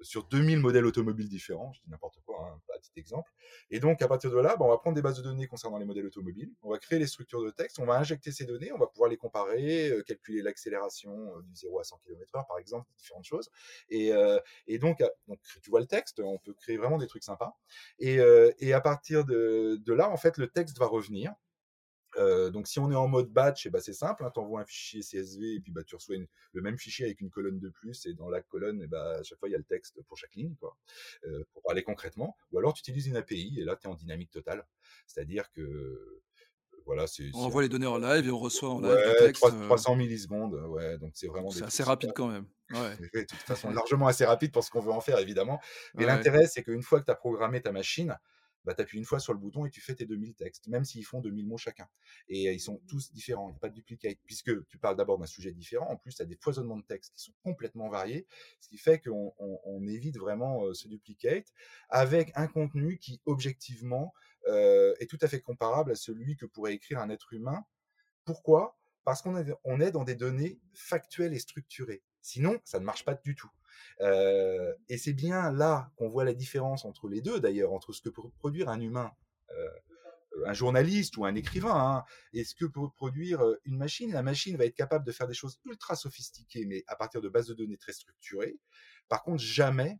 sur 0.00 0.24
2000 0.24 0.58
modèles 0.58 0.84
automobiles 0.84 1.28
différents, 1.28 1.72
je 1.74 1.80
dis 1.82 1.90
n'importe 1.90 2.18
quoi, 2.25 2.25
hein, 2.40 2.60
un 2.74 2.78
petit 2.78 2.90
exemple. 2.96 3.30
Et 3.70 3.80
donc, 3.80 4.02
à 4.02 4.08
partir 4.08 4.30
de 4.30 4.38
là, 4.38 4.56
ben, 4.56 4.64
on 4.66 4.68
va 4.68 4.78
prendre 4.78 4.94
des 4.94 5.02
bases 5.02 5.18
de 5.18 5.22
données 5.22 5.46
concernant 5.46 5.78
les 5.78 5.84
modèles 5.84 6.06
automobiles, 6.06 6.52
on 6.62 6.70
va 6.70 6.78
créer 6.78 6.98
les 6.98 7.06
structures 7.06 7.42
de 7.42 7.50
texte, 7.50 7.78
on 7.78 7.86
va 7.86 7.98
injecter 7.98 8.32
ces 8.32 8.44
données, 8.44 8.72
on 8.72 8.78
va 8.78 8.86
pouvoir 8.86 9.10
les 9.10 9.16
comparer, 9.16 9.88
euh, 9.90 10.02
calculer 10.02 10.42
l'accélération 10.42 11.36
euh, 11.36 11.42
du 11.42 11.54
0 11.54 11.80
à 11.80 11.84
100 11.84 11.98
km/h, 12.04 12.46
par 12.46 12.58
exemple, 12.58 12.88
différentes 12.96 13.24
choses. 13.24 13.50
Et, 13.88 14.12
euh, 14.12 14.38
et 14.66 14.78
donc, 14.78 15.02
donc, 15.28 15.38
tu 15.62 15.70
vois 15.70 15.80
le 15.80 15.86
texte, 15.86 16.20
on 16.20 16.38
peut 16.38 16.54
créer 16.54 16.76
vraiment 16.76 16.98
des 16.98 17.06
trucs 17.06 17.24
sympas. 17.24 17.56
Et, 17.98 18.18
et 18.58 18.72
à 18.72 18.80
partir 18.80 19.24
de 19.24 19.92
là, 19.92 20.10
en 20.10 20.16
fait, 20.16 20.38
le 20.38 20.48
texte 20.48 20.78
va 20.78 20.86
revenir 20.86 21.34
euh, 22.18 22.50
donc 22.50 22.66
si 22.66 22.78
on 22.78 22.90
est 22.90 22.96
en 22.96 23.08
mode 23.08 23.30
batch, 23.30 23.66
eh 23.66 23.70
ben, 23.70 23.80
c'est 23.80 23.92
simple, 23.92 24.24
hein, 24.24 24.30
tu 24.32 24.40
envoies 24.40 24.60
un 24.60 24.64
fichier 24.64 25.00
CSV 25.00 25.54
et 25.54 25.60
puis 25.60 25.72
bah, 25.72 25.82
tu 25.84 25.94
reçois 25.94 26.16
le 26.52 26.62
même 26.62 26.78
fichier 26.78 27.06
avec 27.06 27.20
une 27.20 27.30
colonne 27.30 27.58
de 27.58 27.68
plus 27.68 28.06
et 28.06 28.14
dans 28.14 28.28
la 28.28 28.40
colonne, 28.40 28.80
et 28.80 28.84
eh 28.84 28.88
bah, 28.88 29.18
à 29.18 29.22
chaque 29.22 29.38
fois 29.38 29.48
il 29.48 29.52
y 29.52 29.54
a 29.54 29.58
le 29.58 29.64
texte 29.64 30.00
pour 30.02 30.16
chaque 30.16 30.34
ligne, 30.34 30.54
quoi, 30.58 30.76
euh, 31.24 31.44
pour 31.52 31.62
parler 31.62 31.82
concrètement. 31.82 32.36
Ou 32.52 32.58
alors 32.58 32.74
tu 32.74 32.80
utilises 32.80 33.06
une 33.06 33.16
API 33.16 33.58
et 33.58 33.64
là 33.64 33.76
tu 33.76 33.86
es 33.86 33.90
en 33.90 33.94
dynamique 33.94 34.30
totale, 34.30 34.66
c'est-à-dire 35.06 35.50
que 35.52 36.22
voilà, 36.86 37.08
c'est, 37.08 37.30
on 37.34 37.40
envoie 37.40 37.62
les 37.62 37.68
données 37.68 37.86
en 37.86 37.98
live 37.98 38.28
et 38.28 38.30
on 38.30 38.38
reçoit 38.38 38.70
en 38.70 38.80
live 38.80 38.92
le 38.94 39.26
texte. 39.26 39.44
300 39.44 39.92
euh. 39.92 39.96
millisecondes, 39.96 40.54
ouais, 40.54 40.96
donc 40.98 41.10
c'est 41.14 41.26
vraiment. 41.26 41.50
C'est 41.50 41.64
assez 41.64 41.82
rapide 41.82 42.12
quand 42.14 42.28
même. 42.28 42.46
Ouais. 42.70 42.96
de 43.14 43.22
toute 43.22 43.32
façon, 43.40 43.70
largement 43.72 44.06
assez 44.06 44.24
rapide 44.24 44.52
pour 44.52 44.62
ce 44.62 44.70
qu'on 44.70 44.80
veut 44.80 44.92
en 44.92 45.00
faire, 45.00 45.18
évidemment. 45.18 45.60
Mais 45.94 46.06
l'intérêt, 46.06 46.46
c'est 46.46 46.62
qu'une 46.62 46.82
fois 46.82 47.00
que 47.00 47.06
tu 47.06 47.10
as 47.10 47.16
programmé 47.16 47.60
ta 47.60 47.72
machine, 47.72 48.16
bah, 48.66 48.74
tu 48.74 48.82
appuies 48.82 48.98
une 48.98 49.04
fois 49.04 49.20
sur 49.20 49.32
le 49.32 49.38
bouton 49.38 49.64
et 49.64 49.70
tu 49.70 49.80
fais 49.80 49.94
tes 49.94 50.04
2000 50.04 50.34
textes, 50.34 50.66
même 50.66 50.84
s'ils 50.84 51.04
font 51.04 51.20
2000 51.20 51.46
mots 51.46 51.56
chacun. 51.56 51.88
Et 52.28 52.52
ils 52.52 52.60
sont 52.60 52.82
tous 52.88 53.12
différents, 53.12 53.48
il 53.48 53.52
n'y 53.52 53.56
a 53.56 53.60
pas 53.60 53.68
de 53.68 53.74
duplicate, 53.74 54.18
puisque 54.26 54.66
tu 54.66 54.78
parles 54.78 54.96
d'abord 54.96 55.18
d'un 55.18 55.26
sujet 55.26 55.52
différent, 55.52 55.86
en 55.88 55.96
plus 55.96 56.14
tu 56.14 56.22
as 56.22 56.24
des 56.24 56.36
foisonnements 56.36 56.76
de 56.76 56.84
textes 56.84 57.14
qui 57.14 57.22
sont 57.22 57.32
complètement 57.42 57.88
variés, 57.88 58.26
ce 58.60 58.68
qui 58.68 58.76
fait 58.76 58.98
qu'on 59.00 59.32
on, 59.38 59.86
évite 59.86 60.18
vraiment 60.18 60.74
ce 60.74 60.88
duplicate, 60.88 61.46
avec 61.88 62.32
un 62.34 62.48
contenu 62.48 62.98
qui 62.98 63.20
objectivement 63.24 64.12
est 64.46 65.08
tout 65.08 65.18
à 65.20 65.28
fait 65.28 65.40
comparable 65.40 65.92
à 65.92 65.94
celui 65.94 66.36
que 66.36 66.44
pourrait 66.44 66.74
écrire 66.74 66.98
un 66.98 67.08
être 67.08 67.32
humain 67.32 67.64
Pourquoi? 68.24 68.76
Parce 69.04 69.22
qu'on 69.22 69.36
est, 69.36 69.52
on 69.62 69.80
est 69.80 69.92
dans 69.92 70.02
des 70.02 70.16
données 70.16 70.58
factuelles 70.74 71.32
et 71.32 71.38
structurées. 71.38 72.02
Sinon, 72.20 72.58
ça 72.64 72.80
ne 72.80 72.84
marche 72.84 73.04
pas 73.04 73.14
du 73.14 73.36
tout. 73.36 73.50
Euh, 74.00 74.74
et 74.88 74.98
c'est 74.98 75.12
bien 75.12 75.52
là 75.52 75.90
qu'on 75.96 76.08
voit 76.08 76.24
la 76.24 76.34
différence 76.34 76.84
entre 76.84 77.08
les 77.08 77.20
deux, 77.20 77.40
d'ailleurs, 77.40 77.72
entre 77.72 77.92
ce 77.92 78.00
que 78.02 78.08
peut 78.08 78.22
produire 78.38 78.68
un 78.68 78.80
humain, 78.80 79.10
euh, 79.50 79.68
un 80.46 80.52
journaliste 80.52 81.16
ou 81.16 81.24
un 81.24 81.34
écrivain, 81.34 81.74
hein, 81.74 82.04
et 82.32 82.44
ce 82.44 82.54
que 82.54 82.66
peut 82.66 82.88
produire 82.94 83.42
euh, 83.42 83.60
une 83.64 83.78
machine. 83.78 84.12
La 84.12 84.22
machine 84.22 84.56
va 84.56 84.66
être 84.66 84.74
capable 84.74 85.06
de 85.06 85.12
faire 85.12 85.28
des 85.28 85.34
choses 85.34 85.58
ultra 85.64 85.96
sophistiquées, 85.96 86.66
mais 86.66 86.84
à 86.88 86.96
partir 86.96 87.20
de 87.20 87.28
bases 87.28 87.46
de 87.46 87.54
données 87.54 87.78
très 87.78 87.92
structurées. 87.92 88.58
Par 89.08 89.22
contre, 89.22 89.42
jamais 89.42 89.98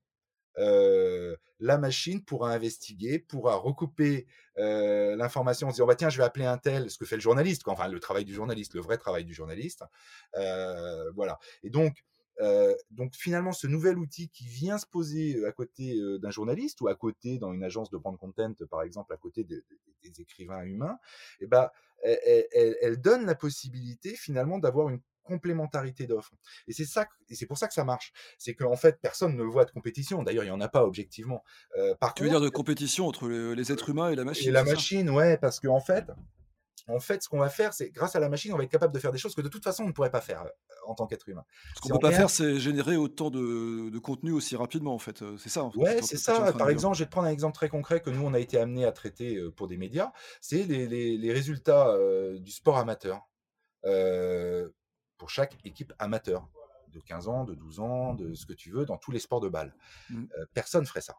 la 1.58 1.76
machine 1.76 2.24
pourra 2.24 2.50
investiguer, 2.54 3.18
pourra 3.18 3.56
recouper 3.56 4.26
l'information 4.56 5.68
en 5.68 5.70
se 5.70 5.74
disant 5.74 5.86
bah 5.86 5.96
tiens 5.96 6.08
je 6.08 6.16
vais 6.16 6.24
appeler 6.24 6.46
un 6.46 6.56
tel, 6.56 6.90
ce 6.90 6.96
que 6.96 7.04
fait 7.04 7.16
le 7.16 7.20
journaliste, 7.20 7.60
enfin 7.66 7.88
le 7.88 8.00
travail 8.00 8.24
du 8.24 8.32
journaliste, 8.32 8.72
le 8.72 8.80
vrai 8.80 8.96
travail 8.96 9.26
du 9.26 9.34
journaliste, 9.34 9.84
voilà. 10.32 11.38
Et 11.62 11.68
donc 11.68 12.02
donc 12.90 13.14
finalement, 13.14 13.52
ce 13.52 13.66
nouvel 13.66 13.98
outil 13.98 14.28
qui 14.28 14.46
vient 14.46 14.78
se 14.78 14.86
poser 14.86 15.44
à 15.46 15.52
côté 15.52 15.96
euh, 15.96 16.18
d'un 16.18 16.30
journaliste 16.30 16.80
ou 16.80 16.88
à 16.88 16.94
côté 16.94 17.38
dans 17.38 17.52
une 17.52 17.64
agence 17.64 17.90
de 17.90 17.96
brand 17.96 18.18
content, 18.18 18.52
par 18.70 18.82
exemple, 18.82 19.12
à 19.12 19.16
côté 19.16 19.44
de, 19.44 19.56
de, 19.56 19.64
des 20.02 20.20
écrivains 20.20 20.64
humains, 20.64 20.98
eh 21.40 21.46
ben, 21.46 21.70
elle, 22.02 22.46
elle, 22.52 22.76
elle, 22.80 23.00
donne 23.00 23.24
la 23.24 23.34
possibilité 23.34 24.14
finalement 24.14 24.58
d'avoir 24.58 24.90
une 24.90 25.00
complémentarité 25.26 26.06
d'offres. 26.06 26.34
Et 26.68 26.72
c'est 26.72 26.84
ça, 26.84 27.06
et 27.28 27.34
c'est 27.34 27.46
pour 27.46 27.58
ça 27.58 27.68
que 27.68 27.74
ça 27.74 27.84
marche. 27.84 28.12
C'est 28.38 28.54
qu'en 28.54 28.76
fait, 28.76 28.98
personne 29.00 29.36
ne 29.36 29.42
voit 29.42 29.64
de 29.64 29.70
compétition. 29.70 30.22
D'ailleurs, 30.22 30.44
il 30.44 30.48
y 30.48 30.52
en 30.52 30.60
a 30.60 30.68
pas 30.68 30.84
objectivement. 30.84 31.42
Euh, 31.76 31.94
par 31.96 32.14
tu 32.14 32.22
contre, 32.22 32.34
veux 32.34 32.38
dire 32.38 32.44
de 32.44 32.54
compétition 32.54 33.06
entre 33.06 33.28
les, 33.28 33.54
les, 33.54 33.72
êtres 33.72 33.90
humains 33.90 34.10
et 34.10 34.14
la 34.14 34.24
machine 34.24 34.48
Et 34.48 34.52
la 34.52 34.64
machine, 34.64 35.10
ouais, 35.10 35.36
parce 35.36 35.60
qu'en 35.60 35.80
fait, 35.80 36.04
en 36.88 37.00
fait, 37.00 37.22
ce 37.22 37.28
qu'on 37.28 37.38
va 37.38 37.48
faire, 37.48 37.72
c'est 37.72 37.90
grâce 37.90 38.14
à 38.16 38.20
la 38.20 38.28
machine, 38.28 38.52
on 38.52 38.56
va 38.56 38.64
être 38.64 38.70
capable 38.70 38.94
de 38.94 38.98
faire 38.98 39.12
des 39.12 39.18
choses 39.18 39.34
que 39.34 39.40
de 39.40 39.48
toute 39.48 39.64
façon 39.64 39.84
on 39.84 39.88
ne 39.88 39.92
pourrait 39.92 40.10
pas 40.10 40.20
faire 40.20 40.42
euh, 40.42 40.48
en 40.86 40.94
tant 40.94 41.06
qu'être 41.06 41.28
humain. 41.28 41.44
Ce 41.74 41.80
qu'on 41.80 41.88
ne 41.88 41.94
peut 41.94 42.00
pas 42.00 42.12
faire, 42.12 42.30
c'est 42.30 42.58
générer 42.58 42.96
autant 42.96 43.30
de, 43.30 43.90
de, 43.90 43.98
contenu 43.98 44.32
aussi 44.32 44.56
rapidement, 44.56 44.94
en 44.94 44.98
fait. 44.98 45.24
C'est 45.38 45.48
ça. 45.48 45.64
En 45.64 45.70
fait, 45.70 45.78
ouais, 45.78 46.02
c'est 46.02 46.16
ça. 46.16 46.52
Par 46.52 46.70
exemple, 46.70 46.96
je 46.96 47.02
vais 47.02 47.06
te 47.06 47.10
prendre 47.10 47.26
un 47.26 47.32
exemple 47.32 47.54
très 47.54 47.68
concret 47.68 48.00
que 48.00 48.10
nous 48.10 48.22
on 48.24 48.34
a 48.34 48.38
été 48.38 48.58
amené 48.58 48.84
à 48.84 48.92
traiter 48.92 49.36
euh, 49.36 49.50
pour 49.50 49.68
des 49.68 49.76
médias. 49.76 50.12
C'est 50.40 50.62
les, 50.64 50.86
les, 50.86 51.16
les, 51.16 51.32
résultats 51.32 51.88
euh, 51.88 52.38
du 52.38 52.50
sport 52.50 52.78
amateur 52.78 53.28
euh, 53.84 54.68
pour 55.18 55.30
chaque 55.30 55.56
équipe 55.64 55.92
amateur 55.98 56.48
de 56.92 57.00
15 57.00 57.28
ans, 57.28 57.44
de 57.44 57.54
12 57.54 57.80
ans, 57.80 58.14
de 58.14 58.34
ce 58.34 58.46
que 58.46 58.52
tu 58.52 58.70
veux, 58.70 58.84
dans 58.84 58.96
tous 58.96 59.10
les 59.10 59.18
sports 59.18 59.40
de 59.40 59.48
balle. 59.48 59.74
Mmh. 60.10 60.24
Euh, 60.38 60.46
personne 60.54 60.86
ferait 60.86 61.00
ça 61.00 61.16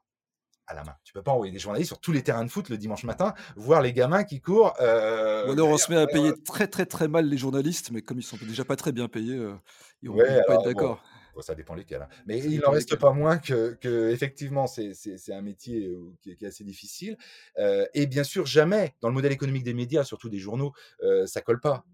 à 0.68 0.74
la 0.74 0.84
main. 0.84 0.96
Tu 1.04 1.14
peux 1.14 1.24
pas 1.24 1.32
envoyer 1.32 1.52
des 1.52 1.60
journalistes 1.60 1.90
sur 1.90 2.00
tous 2.00 2.12
les 2.12 2.22
terrains 2.22 2.46
de 2.46 2.52
foot 2.52 2.70
le 2.70 2.78
dimanche 2.78 3.04
matin, 3.04 3.34
voir 3.56 3.82
les 3.82 3.94
gamins 3.94 4.24
qui 4.24 4.42
courent. 4.42 4.74
Euh, 4.82 5.48
Ou 5.48 5.52
alors 5.54 5.70
on 5.70 5.78
se 5.78 5.92
met 5.92 5.98
à 5.98 6.08
payer 6.08 6.34
très 6.46 6.68
très 6.68 6.86
très 6.86 7.08
mal 7.08 7.28
les 7.28 7.38
journalistes, 7.38 7.92
mais 7.92 8.02
comme 8.02 8.20
ils 8.20 8.24
sont 8.24 8.38
déjà 8.42 8.66
pas 8.66 8.76
très 8.76 8.92
bien 8.92 9.08
payés, 9.08 9.38
euh, 9.38 9.56
ils 10.02 10.10
vont 10.10 10.18
ouais, 10.18 10.44
pas 10.46 10.56
être 10.56 10.64
d'accord. 10.64 11.02
Bon, 11.38 11.44
ça 11.44 11.54
dépend 11.54 11.76
lesquels. 11.76 12.02
Hein. 12.02 12.10
Mais 12.26 12.42
ça 12.42 12.48
il 12.48 12.60
n'en 12.60 12.72
reste 12.72 12.96
pas 12.96 13.14
moins 13.14 13.38
que, 13.38 13.78
que 13.80 14.10
effectivement, 14.10 14.66
c'est 14.66 14.94
un 15.30 15.42
métier 15.42 15.96
qui 16.22 16.32
est, 16.32 16.36
qui 16.36 16.46
est, 16.46 16.48
assez 16.48 16.64
difficile. 16.64 17.16
Euh, 17.60 17.86
et 17.94 18.08
bien 18.08 18.24
sûr, 18.24 18.48
jamais 18.48 18.96
dans 19.02 19.08
le 19.08 19.14
modèle 19.14 19.32
économique 19.32 19.64
des 19.64 19.76
médias, 19.76 20.04
surtout 20.04 20.30
des 20.30 20.40
journaux, 20.40 20.74
euh, 21.04 21.28
ça 21.28 21.42
colle 21.42 21.60
pas. 21.60 21.86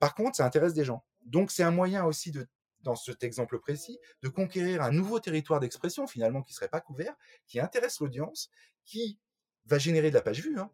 Par 0.00 0.14
contre, 0.14 0.36
ça 0.36 0.44
intéresse 0.44 0.74
des 0.74 0.84
gens. 0.84 1.02
Donc, 1.24 1.50
c'est 1.50 1.62
un 1.62 1.70
moyen 1.70 2.04
aussi 2.04 2.30
de 2.30 2.46
dans 2.82 2.96
cet 2.96 3.22
exemple 3.22 3.58
précis, 3.58 3.98
de 4.22 4.28
conquérir 4.28 4.82
un 4.82 4.90
nouveau 4.90 5.20
territoire 5.20 5.60
d'expression 5.60 6.06
finalement 6.06 6.42
qui 6.42 6.52
serait 6.52 6.68
pas 6.68 6.80
couvert, 6.80 7.14
qui 7.46 7.60
intéresse 7.60 8.00
l'audience, 8.00 8.50
qui 8.84 9.18
va 9.66 9.78
générer 9.78 10.10
de 10.10 10.14
la 10.14 10.22
page 10.22 10.42
vue, 10.42 10.58
hein, 10.58 10.70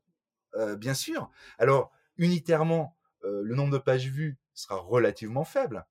euh, 0.54 0.76
bien 0.76 0.94
sûr. 0.94 1.30
Alors 1.58 1.92
unitairement, 2.16 2.96
euh, 3.24 3.42
le 3.42 3.54
nombre 3.54 3.72
de 3.72 3.78
pages 3.78 4.08
vues 4.08 4.38
sera 4.54 4.76
relativement 4.76 5.44
faible. 5.44 5.86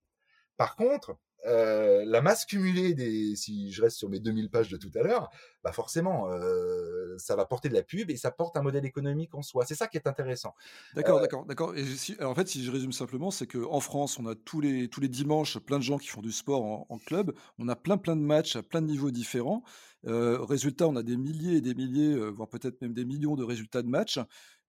Par 0.58 0.76
contre, 0.76 1.18
euh, 1.46 2.04
la 2.06 2.22
masse 2.22 2.46
cumulée 2.46 2.94
des, 2.94 3.36
si 3.36 3.72
je 3.72 3.82
reste 3.82 3.98
sur 3.98 4.10
mes 4.10 4.20
2000 4.20 4.50
pages 4.50 4.70
de 4.70 4.78
tout 4.78 4.92
à 4.96 5.04
l'heure, 5.04 5.30
bah 5.64 5.72
forcément, 5.72 6.32
euh, 6.32 7.16
ça 7.18 7.36
va 7.36 7.46
porter 7.46 7.70
de 7.70 7.74
la 7.74 7.84
pub 7.84 8.10
et 8.10 8.18
ça 8.18 8.32
porte 8.32 8.58
un 8.58 8.62
modèle 8.62 8.86
économique 8.86 9.36
en 9.36 9.42
soi. 9.42 9.66
C'est 9.66 9.76
ça 9.76 9.88
qui 9.88 9.98
est 9.98 10.08
intéressant. 10.08 10.56
D'accord, 10.96 11.18
euh, 11.18 11.22
d'accord, 11.22 11.46
d'accord. 11.46 11.76
Et 11.76 11.86
si, 11.86 12.16
en 12.22 12.34
fait, 12.34 12.48
si 12.48 12.64
je 12.64 12.72
résume 12.72 12.94
simplement, 12.94 13.32
c'est 13.32 13.48
qu'en 13.48 13.80
France, 13.80 14.18
on 14.20 14.26
a 14.26 14.36
tous 14.36 14.62
les, 14.62 14.88
tous 14.88 15.02
les 15.02 15.10
dimanches 15.10 15.60
plein 15.60 15.78
de 15.78 15.84
gens 15.84 15.98
qui 15.98 16.08
font 16.08 16.22
du 16.22 16.32
sport 16.32 16.64
en, 16.64 16.86
en 16.90 16.98
club. 16.98 17.34
On 17.60 17.68
a 17.68 17.76
plein, 17.76 17.98
plein 17.98 18.16
de 18.16 18.22
matchs 18.22 18.56
à 18.56 18.64
plein 18.64 18.82
de 18.82 18.88
niveaux 18.88 19.12
différents. 19.12 19.64
Résultat, 20.08 20.88
on 20.88 20.96
a 20.96 21.02
des 21.02 21.18
milliers 21.18 21.58
et 21.58 21.62
des 21.62 21.74
milliers, 21.74 22.16
voire 22.30 22.48
peut-être 22.48 22.80
même 22.84 22.94
des 22.94 23.06
millions 23.06 23.36
de 23.36 23.44
résultats 23.44 23.82
de 23.82 23.88
matchs. 23.88 24.20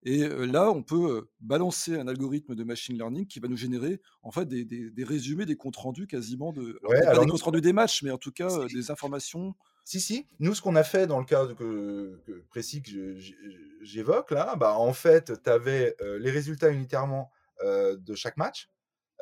Et 0.02 0.28
là, 0.28 0.70
on 0.70 0.82
peut 0.82 1.28
balancer 1.40 1.96
un 1.96 2.06
algorithme 2.06 2.54
de 2.54 2.64
machine 2.64 2.96
learning 2.96 3.26
qui 3.26 3.40
va 3.40 3.48
nous 3.48 3.56
générer 3.56 4.00
en 4.22 4.30
fait 4.30 4.46
des, 4.46 4.64
des, 4.64 4.90
des 4.90 5.04
résumés, 5.04 5.46
des 5.46 5.56
comptes 5.56 5.76
rendus 5.76 6.06
quasiment 6.06 6.52
de, 6.52 6.78
alors, 6.80 6.90
ouais, 6.90 7.02
alors 7.02 7.20
pas 7.20 7.24
des 7.24 7.30
comptes 7.30 7.42
rendus 7.42 7.60
des 7.60 7.72
matchs, 7.72 8.02
mais 8.02 8.10
en 8.10 8.18
tout 8.18 8.30
cas 8.30 8.50
si, 8.68 8.74
des 8.74 8.90
informations. 8.90 9.54
Si 9.84 10.00
si, 10.00 10.26
nous 10.38 10.54
ce 10.54 10.62
qu'on 10.62 10.76
a 10.76 10.84
fait 10.84 11.06
dans 11.06 11.18
le 11.18 11.24
cas 11.24 11.46
que, 11.46 12.20
que 12.24 12.44
précis 12.48 12.82
que 12.82 13.16
j'évoque 13.82 14.30
là, 14.30 14.54
bah 14.56 14.78
en 14.78 14.92
fait, 14.92 15.32
tu 15.42 15.50
avais 15.50 15.96
euh, 16.00 16.18
les 16.18 16.30
résultats 16.30 16.68
unitairement 16.68 17.30
euh, 17.62 17.96
de 17.96 18.14
chaque 18.14 18.36
match. 18.36 18.70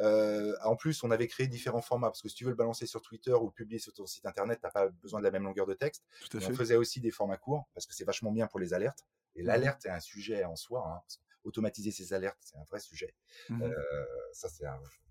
Euh, 0.01 0.55
en 0.65 0.75
plus, 0.75 1.05
on 1.05 1.11
avait 1.11 1.29
créé 1.29 1.47
différents 1.47 1.83
formats 1.83 2.09
parce 2.09 2.21
que 2.21 2.29
si 2.29 2.35
tu 2.35 2.45
veux 2.45 2.51
le 2.51 2.57
balancer 2.57 2.87
sur 2.87 3.01
Twitter 3.01 3.33
ou 3.33 3.47
le 3.47 3.53
publier 3.53 3.79
sur 3.79 3.93
ton 3.93 4.07
site 4.07 4.27
internet, 4.27 4.59
t'as 4.61 4.71
pas 4.71 4.89
besoin 4.89 5.21
de 5.21 5.25
la 5.25 5.31
même 5.31 5.45
longueur 5.45 5.67
de 5.67 5.75
texte. 5.75 6.03
on 6.35 6.41
faisait 6.41 6.77
aussi 6.77 7.01
des 7.01 7.11
formats 7.11 7.37
courts 7.37 7.69
parce 7.75 7.87
que 7.87 7.95
c'est 7.95 8.05
vachement 8.05 8.33
bien 8.33 8.47
pour 8.49 8.59
les 8.59 8.75
alertes. 8.75 9.07
Et 9.37 9.43
mmh 9.43 9.47
l'alerte 9.47 9.87
est 9.87 9.91
un 9.91 10.01
sujet 10.01 10.45
en 10.45 10.57
soi. 10.57 10.85
Hein, 10.87 11.03
automatiser 11.45 11.91
ces 11.91 12.15
alertes, 12.15 12.39
c'est 12.41 12.57
un 12.57 12.65
vrai 12.65 12.81
sujet. 12.81 13.15
Mmh 13.51 13.63
euh, 13.63 14.05
ça, 14.33 14.49
c'est 14.49 14.65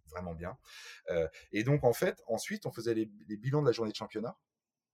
vraiment 0.09 0.33
bien. 0.33 0.57
Euh, 1.09 1.27
et 1.51 1.63
donc, 1.63 1.83
en 1.83 1.93
fait, 1.93 2.21
ensuite, 2.27 2.65
on 2.65 2.71
faisait 2.71 2.93
les, 2.93 3.11
les, 3.27 3.37
bilans 3.37 3.61
de 3.61 3.67
la 3.67 3.71
journée 3.71 3.91
de 3.91 3.97
championnat 3.97 4.37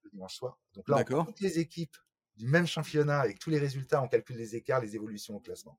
le 0.04 0.10
dimanche 0.12 0.36
soir. 0.36 0.60
Donc 0.74 0.88
là, 0.90 1.04
on, 1.10 1.26
toutes 1.26 1.42
les 1.42 1.60
équipes 1.60 1.96
du 2.40 2.48
même 2.48 2.66
championnat 2.66 3.20
avec 3.20 3.38
tous 3.38 3.50
les 3.50 3.60
résultats, 3.60 4.02
on 4.02 4.08
calcule 4.08 4.38
les 4.38 4.56
écarts, 4.56 4.80
les 4.80 4.96
évolutions 4.96 5.36
au 5.36 5.40
classement. 5.42 5.78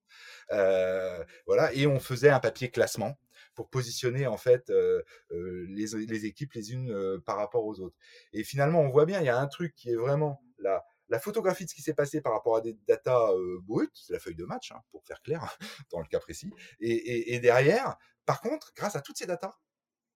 Euh, 0.52 1.24
voilà, 1.46 1.72
et 1.72 1.86
on 1.86 1.98
faisait 1.98 2.28
un 2.28 2.38
papier 2.38 2.70
classement 2.70 3.18
pour 3.54 3.70
positionner 3.70 4.26
en 4.26 4.36
fait 4.36 4.68
euh, 4.68 5.02
euh, 5.32 5.66
les, 5.70 5.86
les, 6.06 6.26
équipes 6.26 6.52
les 6.52 6.72
unes 6.72 6.90
euh, 6.90 7.18
par 7.18 7.36
rapport 7.36 7.64
aux 7.64 7.80
autres. 7.80 7.96
Et 8.34 8.44
finalement, 8.44 8.80
on 8.80 8.90
voit 8.90 9.06
bien, 9.06 9.20
il 9.20 9.26
y 9.26 9.30
a 9.30 9.38
un 9.38 9.46
truc 9.46 9.74
qui 9.74 9.90
est 9.90 9.96
vraiment 9.96 10.42
la, 10.58 10.84
la 11.10 11.18
photographie 11.18 11.64
de 11.64 11.70
ce 11.70 11.74
qui 11.74 11.82
s'est 11.82 11.94
passé 11.94 12.20
par 12.20 12.32
rapport 12.32 12.56
à 12.56 12.60
des 12.60 12.78
datas 12.86 13.32
euh, 13.32 13.58
brutes, 13.62 13.94
c'est 13.94 14.12
la 14.12 14.20
feuille 14.20 14.36
de 14.36 14.44
match, 14.44 14.72
hein, 14.72 14.80
pour 14.90 15.04
faire 15.04 15.20
clair, 15.22 15.56
dans 15.90 16.00
le 16.00 16.06
cas 16.06 16.20
précis. 16.20 16.52
Et, 16.80 16.90
et, 16.90 17.34
et, 17.34 17.40
derrière, 17.40 17.96
par 18.24 18.40
contre, 18.40 18.72
grâce 18.74 18.96
à 18.96 19.00
toutes 19.00 19.18
ces 19.18 19.26
datas, 19.26 19.58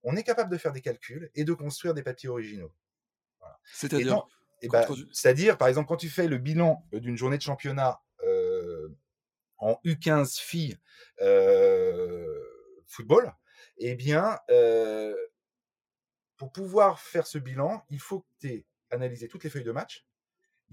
on 0.05 0.17
est 0.17 0.23
capable 0.23 0.51
de 0.51 0.57
faire 0.57 0.73
des 0.73 0.81
calculs 0.81 1.31
et 1.35 1.45
de 1.45 1.53
construire 1.53 1.95
des 1.95 2.03
papiers 2.03 2.29
originaux. 2.29 2.73
Voilà. 3.41 3.59
C'est-à-dire 3.65 4.27
eh 4.63 4.69
ben, 4.69 4.87
C'est-à-dire, 5.13 5.59
par 5.59 5.69
exemple, 5.69 5.89
quand 5.89 5.97
tu 5.97 6.09
fais 6.09 6.29
le 6.29 6.39
bilan 6.39 6.87
d'une 6.93 7.17
journée 7.17 7.37
de 7.37 7.43
championnat 7.43 8.01
euh, 8.23 8.89
en 9.59 9.79
U15 9.85 10.41
filles 10.41 10.79
euh, 11.21 12.41
football, 12.87 13.35
eh 13.79 13.95
bien, 13.95 14.39
euh, 14.51 15.15
pour 16.37 16.53
pouvoir 16.53 17.01
faire 17.01 17.27
ce 17.27 17.39
bilan, 17.39 17.85
il 17.91 18.01
faut 18.01 18.21
que 18.21 18.27
tu 18.41 18.49
aies 18.49 18.67
analysé 18.91 19.29
toutes 19.29 19.45
les 19.45 19.51
feuilles 19.51 19.65
de 19.65 19.73
match, 19.73 20.07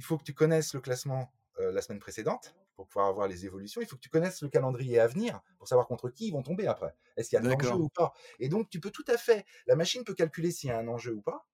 il 0.02 0.04
faut 0.04 0.18
que 0.18 0.24
tu 0.24 0.34
connaisses 0.34 0.74
le 0.74 0.82
classement 0.82 1.32
euh, 1.60 1.72
la 1.72 1.80
semaine 1.84 2.00
précédente 2.00 2.56
pour 2.76 2.88
pouvoir 2.88 3.06
avoir 3.08 3.28
les 3.28 3.46
évolutions. 3.46 3.82
Il 3.82 3.88
faut 3.88 3.98
que 3.98 4.02
tu 4.02 4.10
connaisses 4.10 4.42
le 4.42 4.50
calendrier 4.50 4.98
à 4.98 5.06
venir 5.06 5.42
pour 5.60 5.68
savoir 5.68 5.88
contre 5.88 6.10
qui 6.10 6.30
ils 6.30 6.32
vont 6.32 6.42
tomber 6.42 6.66
après. 6.66 6.96
Est-ce 7.18 7.30
qu'il 7.30 7.38
y 7.38 7.40
a 7.40 7.46
un 7.46 7.54
enjeu 7.54 7.76
ou 7.76 7.90
pas? 7.90 8.12
Et 8.40 8.50
donc, 8.50 8.68
tu 8.72 8.80
peux 8.80 8.90
tout 8.90 9.06
à 9.08 9.18
fait, 9.18 9.46
la 9.68 9.76
machine 9.76 10.04
peut 10.04 10.16
calculer 10.16 10.50
s'il 10.50 10.70
y 10.70 10.74
a 10.74 10.80
un 10.80 10.88
enjeu 10.88 11.14
ou 11.14 11.22
pas. 11.22 11.46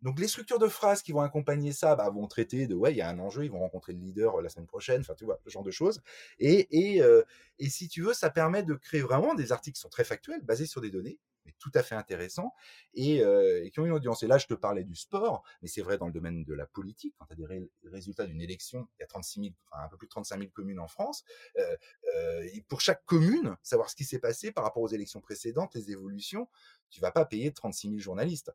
Donc, 0.00 0.18
les 0.18 0.26
structures 0.26 0.58
de 0.58 0.66
phrases 0.66 1.02
qui 1.02 1.12
vont 1.12 1.20
accompagner 1.20 1.70
ça 1.72 1.94
bah, 1.94 2.10
vont 2.10 2.26
traiter 2.26 2.66
de 2.66 2.74
ouais, 2.74 2.92
il 2.92 2.96
y 2.96 3.00
a 3.00 3.08
un 3.08 3.20
enjeu, 3.20 3.44
ils 3.44 3.50
vont 3.52 3.60
rencontrer 3.60 3.92
le 3.92 4.00
leader 4.00 4.40
euh, 4.40 4.42
la 4.42 4.48
semaine 4.48 4.66
prochaine, 4.66 5.02
enfin, 5.02 5.14
tu 5.14 5.24
vois, 5.24 5.38
ce 5.44 5.50
genre 5.50 5.62
de 5.62 5.70
choses. 5.70 6.02
Et, 6.40 6.96
et, 6.96 7.00
euh, 7.00 7.22
et 7.60 7.68
si 7.70 7.86
tu 7.86 8.02
veux, 8.02 8.12
ça 8.12 8.28
permet 8.28 8.64
de 8.64 8.74
créer 8.74 9.02
vraiment 9.02 9.34
des 9.36 9.52
articles 9.52 9.76
qui 9.76 9.80
sont 9.80 9.88
très 9.88 10.02
factuels, 10.02 10.42
basés 10.42 10.66
sur 10.66 10.80
des 10.80 10.90
données, 10.90 11.20
mais 11.44 11.54
tout 11.58 11.70
à 11.74 11.82
fait 11.82 11.94
intéressants 11.94 12.54
et, 12.94 13.22
euh, 13.22 13.64
et, 13.64 13.70
qui 13.70 13.80
ont 13.80 13.86
une 13.86 13.92
audience. 13.92 14.22
Et 14.22 14.26
là, 14.26 14.38
je 14.38 14.46
te 14.46 14.54
parlais 14.54 14.84
du 14.84 14.94
sport, 14.94 15.42
mais 15.60 15.68
c'est 15.68 15.82
vrai 15.82 15.98
dans 15.98 16.06
le 16.06 16.12
domaine 16.12 16.44
de 16.44 16.54
la 16.54 16.66
politique. 16.66 17.14
Quand 17.18 17.26
tu 17.26 17.32
as 17.32 17.36
des 17.36 17.46
ré 17.46 17.70
résultats 17.84 18.26
d'une 18.26 18.40
élection, 18.40 18.88
il 18.98 19.00
y 19.00 19.04
a 19.04 19.06
36 19.06 19.40
000, 19.40 19.54
enfin 19.70 19.84
un 19.84 19.88
peu 19.88 19.96
plus 19.96 20.06
de 20.06 20.10
35 20.10 20.38
000 20.38 20.50
communes 20.50 20.78
en 20.78 20.88
France. 20.88 21.24
Euh, 21.58 21.76
euh, 22.14 22.48
et 22.52 22.62
pour 22.62 22.80
chaque 22.80 23.04
commune, 23.04 23.56
savoir 23.62 23.90
ce 23.90 23.96
qui 23.96 24.04
s'est 24.04 24.18
passé 24.18 24.52
par 24.52 24.64
rapport 24.64 24.82
aux 24.82 24.88
élections 24.88 25.20
précédentes, 25.20 25.74
les 25.74 25.90
évolutions, 25.90 26.48
tu 26.90 27.00
vas 27.00 27.10
pas 27.10 27.24
payer 27.24 27.52
36 27.52 27.88
000 27.88 27.98
journalistes. 28.00 28.52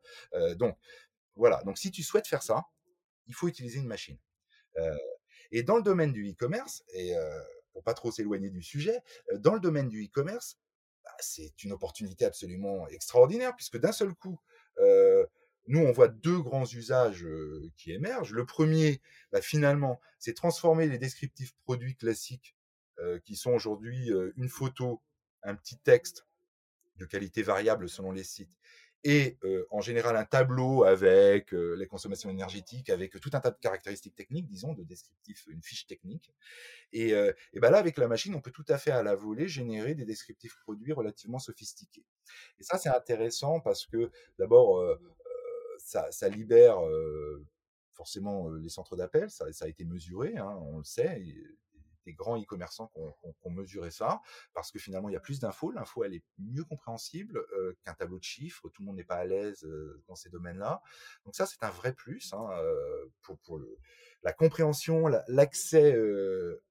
Donc 0.56 0.76
voilà. 1.34 1.62
Donc 1.64 1.78
si 1.78 1.90
tu 1.90 2.02
souhaites 2.02 2.26
faire 2.26 2.42
ça, 2.42 2.66
il 3.26 3.34
faut 3.34 3.48
utiliser 3.48 3.78
une 3.78 3.86
machine. 3.86 4.18
Et 5.50 5.62
dans 5.62 5.76
le 5.76 5.82
domaine 5.82 6.12
du 6.12 6.30
e-commerce, 6.30 6.84
et 6.92 7.14
pour 7.72 7.82
pas 7.82 7.94
trop 7.94 8.12
s'éloigner 8.12 8.50
du 8.50 8.62
sujet, 8.62 9.00
dans 9.34 9.54
le 9.54 9.60
domaine 9.60 9.88
du 9.88 10.04
e-commerce, 10.04 10.56
c'est 11.20 11.62
une 11.64 11.72
opportunité 11.72 12.24
absolument 12.24 12.88
extraordinaire, 12.88 13.54
puisque 13.56 13.78
d'un 13.78 13.92
seul 13.92 14.14
coup, 14.14 14.40
euh, 14.78 15.26
nous, 15.66 15.80
on 15.80 15.92
voit 15.92 16.08
deux 16.08 16.40
grands 16.40 16.66
usages 16.66 17.24
euh, 17.24 17.70
qui 17.76 17.92
émergent. 17.92 18.32
Le 18.32 18.46
premier, 18.46 19.02
bah, 19.32 19.42
finalement, 19.42 20.00
c'est 20.18 20.34
transformer 20.34 20.86
les 20.86 20.98
descriptifs 20.98 21.54
produits 21.64 21.96
classiques, 21.96 22.56
euh, 23.00 23.18
qui 23.20 23.36
sont 23.36 23.52
aujourd'hui 23.52 24.10
une 24.36 24.48
photo, 24.48 25.02
un 25.42 25.54
petit 25.54 25.78
texte 25.78 26.26
de 26.96 27.04
qualité 27.04 27.42
variable 27.42 27.88
selon 27.88 28.10
les 28.10 28.24
sites, 28.24 28.50
et 29.04 29.38
en 29.70 29.80
général 29.80 30.16
un 30.16 30.24
tableau 30.24 30.84
avec 30.84 31.52
les 31.52 31.86
consommations 31.86 32.30
énergétiques, 32.30 32.90
avec 32.90 33.18
tout 33.20 33.30
un 33.32 33.40
tas 33.40 33.50
de 33.50 33.58
caractéristiques 33.58 34.14
techniques, 34.14 34.46
disons, 34.46 34.74
de 34.74 34.82
descriptifs, 34.82 35.46
une 35.48 35.62
fiche 35.62 35.86
technique. 35.86 36.32
Et, 36.92 37.10
et 37.10 37.60
ben 37.60 37.70
là, 37.70 37.78
avec 37.78 37.96
la 37.96 38.08
machine, 38.08 38.34
on 38.34 38.40
peut 38.40 38.50
tout 38.50 38.64
à 38.68 38.78
fait 38.78 38.90
à 38.90 39.02
la 39.02 39.14
volée 39.14 39.48
générer 39.48 39.94
des 39.94 40.04
descriptifs 40.04 40.56
produits 40.60 40.92
relativement 40.92 41.38
sophistiqués. 41.38 42.04
Et 42.58 42.64
ça, 42.64 42.78
c'est 42.78 42.88
intéressant 42.88 43.60
parce 43.60 43.86
que 43.86 44.10
d'abord, 44.38 44.84
ça, 45.78 46.10
ça, 46.10 46.28
libère 46.28 46.80
forcément 47.92 48.50
les 48.50 48.68
centres 48.68 48.96
d'appel, 48.96 49.30
ça, 49.30 49.50
ça, 49.52 49.64
a 49.64 49.68
été 49.68 49.84
mesuré, 49.84 50.36
hein, 50.36 50.56
on 50.62 50.78
le 50.78 50.84
sait 50.84 51.22
des 52.08 52.14
grands 52.14 52.40
e-commerçants 52.40 52.86
qui 52.88 52.98
ont, 52.98 53.50
mesuré 53.50 53.90
ça, 53.90 54.20
parce 54.54 54.70
que 54.70 54.78
finalement, 54.78 55.10
il 55.10 55.12
y 55.12 55.16
a 55.16 55.20
plus 55.20 55.40
d'infos, 55.40 55.72
l'info, 55.72 56.04
elle 56.04 56.14
est 56.14 56.24
mieux 56.38 56.64
compréhensible 56.64 57.38
euh, 57.52 57.76
qu'un 57.84 57.92
tableau 57.92 58.18
de 58.18 58.24
chiffres, 58.24 58.68
tout 58.70 58.82
le 58.82 58.86
monde 58.86 58.96
n'est 58.96 59.04
pas 59.04 59.16
à 59.16 59.26
l'aise 59.26 59.64
euh, 59.64 60.02
dans 60.06 60.14
ces 60.14 60.30
domaines-là. 60.30 60.80
Donc 61.24 61.34
ça, 61.34 61.44
c'est 61.44 61.62
un 61.62 61.70
vrai 61.70 61.92
plus 61.92 62.32
hein, 62.32 62.48
euh, 62.52 63.06
pour, 63.22 63.38
pour 63.40 63.58
le, 63.58 63.78
la 64.22 64.32
compréhension, 64.32 65.06
l'accès 65.28 65.96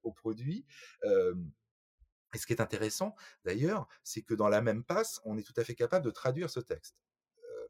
aux 0.02 0.12
produits. 0.12 0.66
et 1.04 2.38
ce 2.38 2.46
qui 2.46 2.52
est 2.52 2.60
intéressant, 2.60 3.14
d'ailleurs, 3.44 3.88
c'est 4.02 4.22
que 4.22 4.34
dans 4.34 4.48
la 4.48 4.60
même 4.60 4.82
passe, 4.82 5.20
on 5.24 5.38
est 5.38 5.44
tout 5.44 5.54
à 5.56 5.64
fait 5.64 5.74
capable 5.74 6.04
de 6.04 6.10
traduire 6.10 6.50
ce 6.50 6.60
texte 6.60 6.96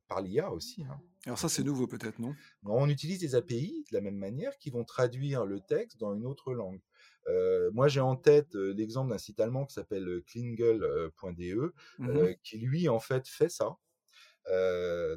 par 0.09 0.23
l'IA 0.23 0.51
aussi. 0.51 0.85
Hein. 0.85 1.01
Alors 1.27 1.39
ça, 1.39 1.49
c'est 1.49 1.63
nouveau 1.63 1.87
peut-être, 1.87 2.19
non? 2.19 2.35
On 2.65 2.89
utilise 2.89 3.21
des 3.21 3.35
API 3.35 3.85
de 3.91 3.97
la 3.97 4.01
même 4.01 4.17
manière 4.17 4.57
qui 4.59 4.71
vont 4.71 4.85
traduire 4.85 5.45
le 5.45 5.61
texte 5.61 5.99
dans 5.99 6.15
une 6.15 6.27
autre 6.27 6.53
langue. 6.55 6.81
Euh, 7.29 7.71
moi, 7.73 7.89
j'ai 7.89 8.01
en 8.01 8.17
tête 8.17 8.55
euh, 8.55 8.73
l'exemple 8.75 9.11
d'un 9.11 9.19
site 9.19 9.41
allemand 9.41 9.67
qui 9.67 9.75
s'appelle 9.75 10.23
klingel.de, 10.27 11.75
mmh 11.99 12.35
qui 12.43 12.59
lui, 12.59 12.89
en 12.89 13.01
fait, 13.01 13.29
fait 13.29 13.51
ça. 13.51 13.77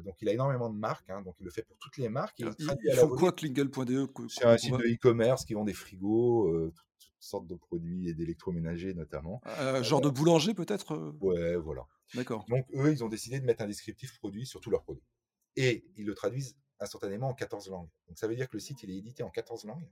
donc, 0.04 0.16
il 0.20 0.28
a 0.28 0.32
énormément 0.32 0.68
de 0.68 0.76
marques, 0.76 1.08
hein, 1.08 1.22
donc 1.22 1.36
il 1.40 1.44
le 1.44 1.50
fait 1.50 1.62
pour 1.62 1.78
toutes 1.78 1.96
les 1.96 2.08
marques. 2.08 2.38
il, 2.38 2.50
il 2.58 2.96
faut 2.96 3.08
quoi 3.08 3.32
klingel.de 3.32 4.08
C'est 4.28 4.44
un 4.44 4.58
site 4.58 4.76
de 4.76 4.94
e-commerce 4.94 5.44
qui 5.44 5.54
vend 5.54 5.64
des 5.64 5.72
frigos, 5.72 6.70
toutes, 6.98 7.12
sortes 7.18 7.46
de 7.46 7.54
produits 7.54 8.08
et 8.08 8.14
d'électroménagers 8.14 8.94
notamment. 8.94 9.40
genre 9.82 10.00
de 10.00 10.10
boulanger 10.10 10.54
peut-être 10.54 11.14
Ouais, 11.20 11.56
voilà. 11.56 11.86
D'accord. 12.14 12.44
Donc, 12.48 12.66
eux, 12.74 12.92
ils 12.92 13.02
ont 13.02 13.08
décidé 13.08 13.40
de 13.40 13.46
mettre 13.46 13.62
un 13.62 13.66
descriptif 13.66 14.18
produit 14.18 14.44
sur 14.46 14.60
tous 14.60 14.70
leurs 14.70 14.82
produits. 14.82 15.06
Et 15.56 15.84
ils 15.96 16.06
le 16.06 16.14
traduisent 16.14 16.56
instantanément 16.80 17.28
en 17.28 17.34
14 17.34 17.70
langues. 17.70 17.88
Donc, 18.08 18.18
ça 18.18 18.26
veut 18.26 18.34
dire 18.34 18.48
que 18.48 18.56
le 18.56 18.60
site, 18.60 18.82
il 18.82 18.90
est 18.90 18.96
édité 18.96 19.22
en 19.22 19.30
14 19.30 19.64
langues. 19.64 19.88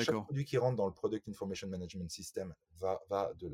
Chaque 0.00 0.14
produit 0.14 0.44
qui 0.44 0.58
rentre 0.58 0.76
dans 0.76 0.86
le 0.86 0.92
Product 0.92 1.28
Information 1.28 1.68
Management 1.68 2.10
System 2.10 2.54
va, 2.76 3.00
va 3.08 3.32
de 3.34 3.50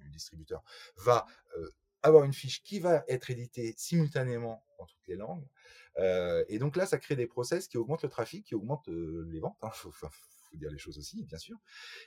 du 0.00 0.10
distributeur 0.10 0.62
va 0.96 1.26
euh, 1.56 1.70
avoir 2.02 2.24
une 2.24 2.32
fiche 2.32 2.62
qui 2.62 2.80
va 2.80 3.04
être 3.08 3.30
éditée 3.30 3.74
simultanément 3.76 4.64
dans 4.78 4.86
toutes 4.86 5.06
les 5.06 5.16
langues. 5.16 5.46
Euh, 5.98 6.44
et 6.48 6.58
donc 6.58 6.76
là, 6.76 6.86
ça 6.86 6.98
crée 6.98 7.16
des 7.16 7.26
process 7.26 7.68
qui 7.68 7.78
augmentent 7.78 8.02
le 8.02 8.08
trafic, 8.08 8.46
qui 8.46 8.54
augmentent 8.54 8.88
euh, 8.88 9.28
les 9.30 9.38
ventes. 9.38 9.56
Il 9.62 9.66
hein. 9.66 9.70
faut, 9.72 9.92
dire 10.54 10.70
les 10.70 10.78
choses 10.78 10.98
aussi, 10.98 11.22
bien 11.24 11.38
sûr. 11.38 11.56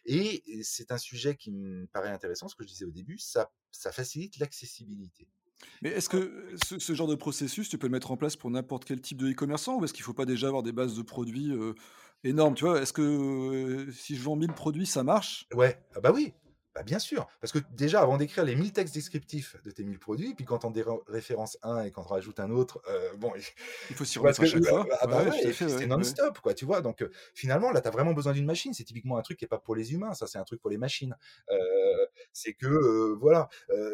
Et 0.05 0.43
c'est 0.61 0.91
un 0.91 0.99
sujet 0.99 1.35
qui 1.35 1.51
me 1.51 1.87
paraît 1.87 2.11
intéressant, 2.11 2.47
ce 2.47 2.55
que 2.55 2.63
je 2.63 2.67
disais 2.67 2.85
au 2.85 2.91
début, 2.91 3.17
ça, 3.17 3.51
ça 3.71 3.91
facilite 3.91 4.37
l'accessibilité. 4.37 5.27
Mais 5.81 5.89
est-ce 5.89 6.09
que 6.09 6.55
ce, 6.63 6.93
genre 6.93 7.07
de 7.07 7.15
processus, 7.15 7.69
tu 7.69 7.79
peux 7.79 7.87
le 7.87 7.91
mettre 7.91 8.11
en 8.11 8.17
place 8.17 8.35
pour 8.35 8.51
n'importe 8.51 8.85
quel 8.85 9.01
type 9.01 9.17
de 9.17 9.31
e-commerçant 9.31 9.79
ou 9.79 9.85
est-ce 9.85 9.93
qu'il 9.93 10.03
ne 10.03 10.05
faut 10.05 10.13
pas 10.13 10.25
déjà 10.25 10.47
avoir 10.47 10.61
des 10.61 10.73
bases 10.73 10.95
de 10.95 11.01
produits 11.01 11.51
énorme, 12.23 12.55
tu 12.55 12.65
vois. 12.65 12.81
Est-ce 12.81 12.93
que 12.93 13.87
si 13.91 14.15
je 14.15 14.23
vends 14.23 14.35
1000 14.35 14.53
produits, 14.53 14.85
ça 14.85 15.03
marche? 15.03 15.47
Ouais, 15.53 15.79
ah 15.95 15.99
bah 15.99 16.11
oui, 16.13 16.33
bah 16.73 16.83
bien 16.83 16.99
sûr. 16.99 17.27
Parce 17.39 17.53
que 17.53 17.59
déjà, 17.71 18.01
avant 18.01 18.17
d'écrire 18.17 18.43
les 18.43 18.55
1000 18.55 18.73
textes 18.73 18.93
descriptifs 18.93 19.55
de 19.63 19.71
tes 19.71 19.83
1000 19.83 19.99
produits, 19.99 20.33
puis 20.33 20.45
quand 20.45 20.65
on 20.65 20.73
référence 21.07 21.57
un 21.63 21.83
et 21.83 21.91
quand 21.91 22.03
on 22.03 22.09
rajoute 22.09 22.39
un 22.39 22.49
autre, 22.51 22.81
bon. 23.17 23.31
Il 23.89 23.95
faut 23.95 24.05
s'y 24.05 24.19
remettre 24.19 24.41
à 24.41 24.45
chaque 24.45 24.65
fois. 24.65 24.85
Ah 24.99 25.07
bah 25.07 25.25
c'est 25.31 25.85
non-stop, 25.85 26.39
quoi, 26.39 26.53
tu 26.53 26.65
vois. 26.65 26.81
Donc 26.81 27.07
finalement, 27.33 27.71
là, 27.71 27.81
tu 27.81 27.87
as 27.87 27.91
vraiment 27.91 28.13
besoin 28.13 28.33
d'une 28.33 28.45
machine. 28.45 28.73
C'est 28.73 28.83
typiquement 28.83 29.17
un 29.17 29.21
truc 29.21 29.37
qui 29.37 29.45
n'est 29.45 29.49
pas 29.49 29.59
pour 29.59 29.75
les 29.75 29.93
humains, 29.93 30.13
ça, 30.13 30.27
c'est 30.27 30.37
un 30.37 30.43
truc 30.43 30.61
pour 30.61 30.69
les 30.69 30.77
machines. 30.77 31.15
c'est 32.33 32.53
que, 32.53 33.13
voilà, 33.19 33.49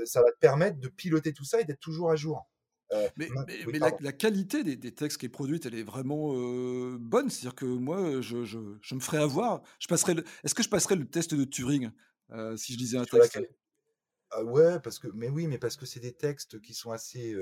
ça 0.06 0.22
va 0.22 0.32
te 0.32 0.38
permettre 0.40 0.80
de 0.80 0.88
piloter 0.88 1.34
tout 1.34 1.46
ça 1.46 1.62
et 1.62 1.64
d'être 1.64 1.80
toujours 1.80 2.12
à 2.12 2.16
jour. 2.16 2.48
Euh, 2.94 3.08
mais, 3.16 3.30
mais, 3.68 3.80
la, 3.80 4.12
qualité 4.12 4.64
des, 4.64 4.94
textes 4.94 5.18
qui 5.18 5.26
est 5.26 5.30
produite, 5.30 5.66
elle 5.66 5.76
est 5.76 5.84
vraiment 5.84 6.34
euh, 6.34 6.98
bonne. 7.00 7.30
C'est-à-dire 7.30 7.56
que 7.56 7.66
moi, 7.66 8.22
je, 8.22 8.44
je, 8.44 8.60
je, 8.82 8.96
me 8.96 9.00
ferais 9.00 9.22
avoir. 9.22 9.62
Je 9.80 9.88
passerais. 9.88 10.16
Est-ce 10.44 10.54
que 10.54 10.64
je 10.64 10.70
passerais 10.70 10.96
le 10.96 11.08
test 11.08 11.34
de 11.34 11.46
Turing 11.46 11.92
euh, 12.32 12.58
si 12.58 12.74
je 12.74 12.78
lisais 12.78 12.98
un 12.98 13.06
texte? 13.06 13.40
ah 14.34 14.44
ouais, 14.44 14.80
parce 14.80 14.98
que, 14.98 15.08
mais 15.14 15.30
oui, 15.30 15.48
mais 15.48 15.58
parce 15.58 15.76
que 15.76 15.86
c'est 15.86 16.00
des 16.00 16.14
textes 16.14 16.62
qui 16.62 16.74
sont 16.74 16.92
assez, 16.92 17.36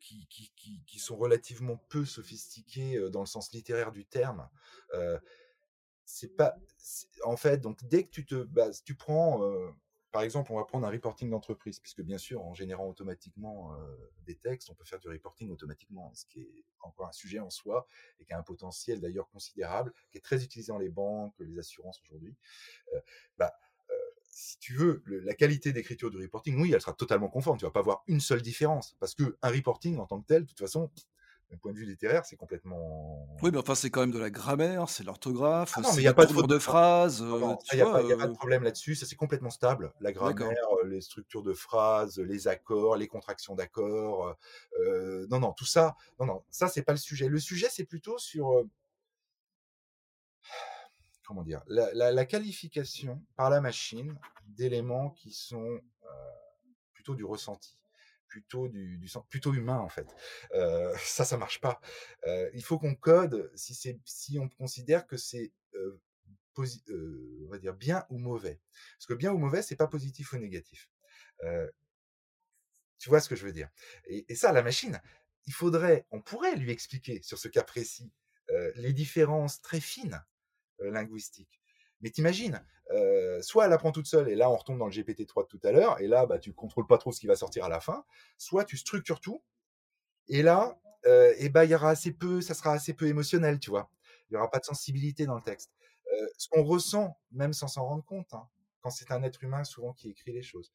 qui, 0.00 0.26
qui, 0.28 0.52
qui, 0.56 0.82
qui, 0.84 0.98
sont 0.98 1.16
relativement 1.16 1.76
peu 1.88 2.04
sophistiqués 2.04 2.98
dans 3.10 3.20
le 3.20 3.26
sens 3.26 3.52
littéraire 3.52 3.92
du 3.92 4.04
terme. 4.04 4.48
c'est 6.04 6.36
pas, 6.36 6.56
en 7.24 7.36
fait, 7.36 7.58
donc 7.58 7.78
dès 7.84 8.04
que 8.04 8.10
tu 8.10 8.24
te 8.24 8.42
bases, 8.42 8.82
tu 8.82 8.96
prends 8.96 9.40
par 10.16 10.22
exemple, 10.22 10.50
on 10.50 10.56
va 10.56 10.64
prendre 10.64 10.86
un 10.86 10.90
reporting 10.90 11.28
d'entreprise, 11.28 11.78
puisque 11.78 12.00
bien 12.00 12.16
sûr, 12.16 12.42
en 12.42 12.54
générant 12.54 12.88
automatiquement 12.88 13.74
euh, 13.74 13.76
des 14.24 14.34
textes, 14.34 14.70
on 14.70 14.74
peut 14.74 14.86
faire 14.86 14.98
du 14.98 15.08
reporting 15.08 15.50
automatiquement, 15.50 16.10
ce 16.14 16.24
qui 16.24 16.40
est 16.40 16.64
encore 16.80 17.06
un 17.06 17.12
sujet 17.12 17.38
en 17.38 17.50
soi 17.50 17.86
et 18.18 18.24
qui 18.24 18.32
a 18.32 18.38
un 18.38 18.42
potentiel 18.42 18.98
d'ailleurs 18.98 19.28
considérable, 19.28 19.92
qui 20.10 20.16
est 20.16 20.22
très 20.22 20.42
utilisé 20.42 20.72
dans 20.72 20.78
les 20.78 20.88
banques, 20.88 21.34
les 21.38 21.58
assurances 21.58 22.00
aujourd'hui. 22.02 22.34
Euh, 22.94 23.00
bah, 23.36 23.52
euh, 23.90 23.94
si 24.22 24.58
tu 24.58 24.72
veux, 24.72 25.02
la 25.04 25.34
qualité 25.34 25.74
d'écriture 25.74 26.10
du 26.10 26.16
reporting, 26.16 26.58
oui, 26.62 26.72
elle 26.72 26.80
sera 26.80 26.94
totalement 26.94 27.28
conforme. 27.28 27.58
Tu 27.58 27.66
vas 27.66 27.70
pas 27.70 27.80
avoir 27.80 28.02
une 28.06 28.20
seule 28.20 28.40
différence, 28.40 28.96
parce 28.98 29.14
que 29.14 29.36
un 29.42 29.50
reporting 29.50 29.98
en 29.98 30.06
tant 30.06 30.22
que 30.22 30.28
tel, 30.28 30.44
de 30.44 30.48
toute 30.48 30.60
façon, 30.60 30.90
d'un 31.50 31.58
point 31.58 31.72
de 31.72 31.78
vue 31.78 31.84
littéraire, 31.84 32.24
c'est 32.24 32.36
complètement. 32.36 33.28
Oui, 33.42 33.50
mais 33.52 33.58
enfin, 33.58 33.74
c'est 33.74 33.90
quand 33.90 34.00
même 34.00 34.10
de 34.10 34.18
la 34.18 34.30
grammaire, 34.30 34.88
c'est 34.88 35.04
l'orthographe, 35.04 35.74
ah 35.76 35.82
il 35.94 36.00
n'y 36.00 36.08
a 36.08 36.14
pas 36.14 36.26
de 36.26 36.32
faute 36.32 36.48
de 36.48 36.58
phrases. 36.58 37.20
Il 37.20 37.76
n'y 37.76 37.82
a, 37.82 37.90
pas 37.90 38.02
de 38.02 38.12
euh 38.12 38.32
problème 38.32 38.64
là-dessus, 38.64 38.94
ça 38.96 39.06
c'est 39.06 39.16
complètement 39.16 39.50
stable. 39.50 39.92
La 40.00 40.12
grammaire, 40.12 40.56
euh, 40.82 40.88
les 40.88 41.00
structures 41.00 41.42
de 41.42 41.52
phrases, 41.52 42.18
les 42.18 42.48
accords, 42.48 42.96
les 42.96 43.06
contractions 43.06 43.54
d'accords. 43.54 44.36
Euh, 44.80 45.26
non, 45.30 45.38
non, 45.40 45.52
tout 45.52 45.64
ça, 45.64 45.96
non, 46.18 46.26
non, 46.26 46.44
ça 46.50 46.68
c'est 46.68 46.82
pas 46.82 46.92
le 46.92 46.98
sujet. 46.98 47.28
Le 47.28 47.38
sujet, 47.38 47.68
c'est 47.70 47.84
plutôt 47.84 48.18
sur. 48.18 48.64
comment 51.26 51.42
dire 51.42 51.62
la, 51.66 52.24
qualification 52.24 53.22
par 53.36 53.50
la 53.50 53.60
machine 53.60 54.18
d'éléments 54.46 55.10
qui 55.10 55.32
sont 55.32 55.80
plutôt 56.92 57.14
du 57.14 57.24
ressenti 57.24 57.78
plutôt 58.36 58.68
du, 58.68 59.00
plutôt 59.30 59.54
humain 59.54 59.78
en 59.78 59.88
fait. 59.88 60.14
Euh, 60.52 60.94
ça, 60.98 61.24
ça 61.24 61.38
marche 61.38 61.60
pas. 61.60 61.80
Euh, 62.26 62.50
il 62.52 62.62
faut 62.62 62.78
qu'on 62.78 62.94
code 62.94 63.50
si 63.54 63.74
c'est 63.74 63.98
si 64.04 64.38
on 64.38 64.48
considère 64.48 65.06
que 65.06 65.16
c'est 65.16 65.52
euh, 65.74 66.00
on 66.58 67.50
va 67.50 67.58
dire 67.58 67.74
bien 67.74 68.06
ou 68.10 68.18
mauvais. 68.18 68.60
Parce 68.98 69.06
que 69.06 69.14
bien 69.14 69.32
ou 69.32 69.38
mauvais, 69.38 69.62
c'est 69.62 69.76
pas 69.76 69.86
positif 69.86 70.32
ou 70.32 70.38
négatif. 70.38 70.90
tu 72.98 73.08
vois 73.10 73.20
ce 73.20 73.28
que 73.28 73.36
je 73.36 73.44
veux 73.44 73.52
dire? 73.52 73.68
Et, 74.06 74.24
et, 74.30 74.34
ça, 74.34 74.52
la 74.52 74.62
machine, 74.62 75.00
il 75.44 75.52
faudrait, 75.52 76.06
on 76.10 76.22
pourrait 76.22 76.56
lui 76.56 76.70
expliquer 76.70 77.20
sur 77.22 77.38
ce 77.38 77.48
cas 77.48 77.62
précis 77.62 78.10
les 78.76 78.94
différences 78.94 79.60
très 79.60 79.80
fines 79.80 80.24
linguistiques. 80.78 81.60
Mais 82.00 82.10
t'imagines, 82.10 82.62
euh, 82.92 83.40
soit 83.42 83.66
elle 83.66 83.72
apprend 83.72 83.92
toute 83.92 84.06
seule, 84.06 84.28
et 84.28 84.34
là 84.34 84.50
on 84.50 84.56
retombe 84.56 84.78
dans 84.78 84.86
le 84.86 84.92
GPT-3 84.92 85.44
de 85.44 85.48
tout 85.48 85.60
à 85.64 85.72
l'heure, 85.72 86.00
et 86.00 86.06
là 86.06 86.26
bah, 86.26 86.38
tu 86.38 86.52
contrôles 86.52 86.86
pas 86.86 86.98
trop 86.98 87.12
ce 87.12 87.20
qui 87.20 87.26
va 87.26 87.36
sortir 87.36 87.64
à 87.64 87.68
la 87.68 87.80
fin, 87.80 88.04
soit 88.38 88.64
tu 88.64 88.76
structures 88.76 89.20
tout, 89.20 89.42
et 90.28 90.42
là, 90.42 90.78
euh, 91.06 91.34
et 91.38 91.48
bah, 91.48 91.64
y 91.64 91.74
aura 91.74 91.90
assez 91.90 92.12
peu, 92.12 92.40
ça 92.40 92.54
sera 92.54 92.72
assez 92.72 92.94
peu 92.94 93.06
émotionnel, 93.06 93.58
tu 93.58 93.70
vois. 93.70 93.90
Il 94.28 94.34
n'y 94.34 94.38
aura 94.38 94.50
pas 94.50 94.58
de 94.58 94.64
sensibilité 94.64 95.26
dans 95.26 95.36
le 95.36 95.42
texte. 95.42 95.72
Euh, 96.12 96.26
ce 96.36 96.48
qu'on 96.48 96.64
ressent, 96.64 97.16
même 97.30 97.52
sans 97.52 97.68
s'en 97.68 97.86
rendre 97.86 98.04
compte, 98.04 98.32
hein, 98.34 98.48
quand 98.80 98.90
c'est 98.90 99.10
un 99.12 99.22
être 99.22 99.42
humain 99.44 99.64
souvent 99.64 99.92
qui 99.92 100.10
écrit 100.10 100.32
les 100.32 100.42
choses. 100.42 100.72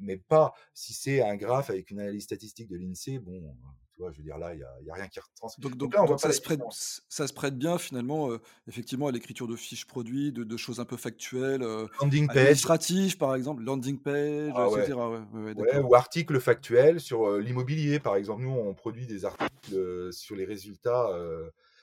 Mais 0.00 0.16
pas 0.16 0.54
si 0.74 0.94
c'est 0.94 1.22
un 1.22 1.36
graphe 1.36 1.70
avec 1.70 1.90
une 1.90 2.00
analyse 2.00 2.24
statistique 2.24 2.68
de 2.68 2.76
l'INSEE, 2.76 3.18
bon, 3.18 3.56
je 4.00 4.18
veux 4.18 4.22
dire, 4.22 4.38
là, 4.38 4.54
il 4.54 4.58
n'y 4.58 4.90
a, 4.90 4.92
a, 4.92 4.94
rien 4.94 5.08
qui 5.08 5.20
retranscrit. 5.20 5.62
Donc, 5.62 5.76
donc, 5.76 5.92
donc 5.92 6.20
ça, 6.20 6.32
se 6.32 6.40
prête, 6.40 6.60
ça, 7.08 7.26
se 7.26 7.32
prête, 7.32 7.56
bien, 7.56 7.78
finalement, 7.78 8.30
euh, 8.30 8.40
effectivement, 8.68 9.08
à 9.08 9.12
l'écriture 9.12 9.48
de 9.48 9.56
fiches 9.56 9.86
produits, 9.86 10.32
de, 10.32 10.44
de, 10.44 10.56
choses 10.56 10.80
un 10.80 10.84
peu 10.84 10.96
factuelles. 10.96 11.62
Euh, 11.62 11.86
landing 12.00 12.28
page. 12.28 13.18
par 13.18 13.34
exemple, 13.34 13.62
landing 13.62 13.98
page, 13.98 14.52
ah 14.54 14.68
etc. 14.76 14.94
Ouais. 14.94 15.78
ou 15.78 15.94
articles 15.94 16.38
factuels 16.40 17.00
sur 17.00 17.28
euh, 17.28 17.40
l'immobilier, 17.40 17.98
par 17.98 18.16
exemple. 18.16 18.42
Nous, 18.42 18.50
on 18.50 18.74
produit 18.74 19.06
des 19.06 19.24
articles 19.24 20.12
sur 20.12 20.36
les 20.36 20.44
résultats 20.44 21.10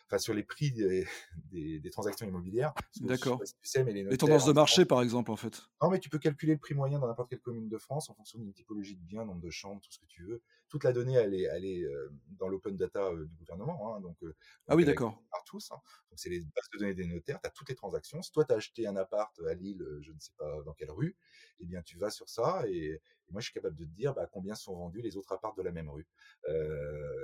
enfin 0.08 0.20
sur 0.20 0.34
les 0.34 0.44
prix 0.44 0.72
des, 0.72 1.08
des, 1.52 1.90
transactions 1.90 2.28
immobilières. 2.28 2.74
D'accord. 3.02 3.42
les, 3.76 4.18
tendances 4.18 4.46
de 4.46 4.54
marché, 4.54 4.86
par 4.86 5.02
exemple, 5.02 5.32
en 5.32 5.36
fait. 5.36 5.64
Non, 5.82 5.90
mais 5.90 6.00
tu 6.00 6.10
peux 6.10 6.20
calculer 6.20 6.54
le 6.54 6.60
prix 6.60 6.76
moyen 6.76 7.00
dans 7.00 7.08
n'importe 7.08 7.30
quelle 7.30 7.40
commune 7.40 7.68
de 7.68 7.78
France 7.78 8.10
en 8.10 8.14
fonction 8.14 8.40
d'une 8.40 8.54
typologie 8.54 8.96
de 8.96 9.02
biens, 9.02 9.26
nombre 9.26 9.42
de 9.42 9.50
chambres, 9.50 9.82
tout 9.82 9.92
ce 9.92 10.00
que 10.00 10.06
tu 10.06 10.24
veux. 10.24 10.42
Toute 10.70 10.84
la 10.84 10.94
donnée, 10.94 11.14
elle 11.14 11.34
est, 11.34 11.44
elle 11.44 11.66
est 11.66 11.84
euh, 11.84 12.10
dans 12.38 12.48
l'open 12.48 12.78
data 12.78 13.04
euh, 13.04 13.26
du 13.26 13.36
gouvernement. 13.36 13.96
Hein, 13.96 14.02
donc, 14.02 14.18
euh, 14.24 14.36
ah 14.68 14.76
oui, 14.76 14.86
d'accord. 14.86 15.24
Par 15.32 15.44
tous. 15.44 15.72
Hein. 15.72 15.82
Donc, 16.10 16.20
c'est 16.20 16.30
les 16.30 16.40
bases 16.40 16.70
de 16.74 16.80
données 16.80 16.96
des 16.96 17.08
notaires. 17.08 17.40
Tu 17.42 17.48
as 17.48 17.52
toutes 17.52 17.70
les 17.70 17.76
transactions. 17.76 18.22
Si 18.22 18.32
toi, 18.32 18.46
tu 18.46 18.54
as 18.54 18.58
acheté 18.58 18.88
un 18.88 18.96
appart 18.96 19.34
à 19.48 19.54
Lille, 19.54 19.84
je 20.02 20.12
ne 20.12 20.20
sais 20.20 20.34
pas 20.38 20.62
dans 20.66 20.74
quelle 20.74 20.92
rue, 20.92 21.16
eh 21.60 21.66
bien, 21.66 21.82
tu 21.82 21.98
vas 21.98 22.10
sur 22.10 22.30
ça 22.30 22.64
et, 22.68 23.02
moi, 23.32 23.42
je 23.42 23.46
suis 23.46 23.54
capable 23.56 23.76
de 23.76 23.86
te 23.86 23.90
dire 23.90 24.14
bah, 24.14 24.30
combien 24.32 24.54
sont 24.54 24.76
vendus 24.76 25.02
les 25.02 25.18
autres 25.18 25.32
apparts 25.32 25.56
de 25.56 25.64
la 25.64 25.72
même 25.72 25.90
rue. 25.90 26.08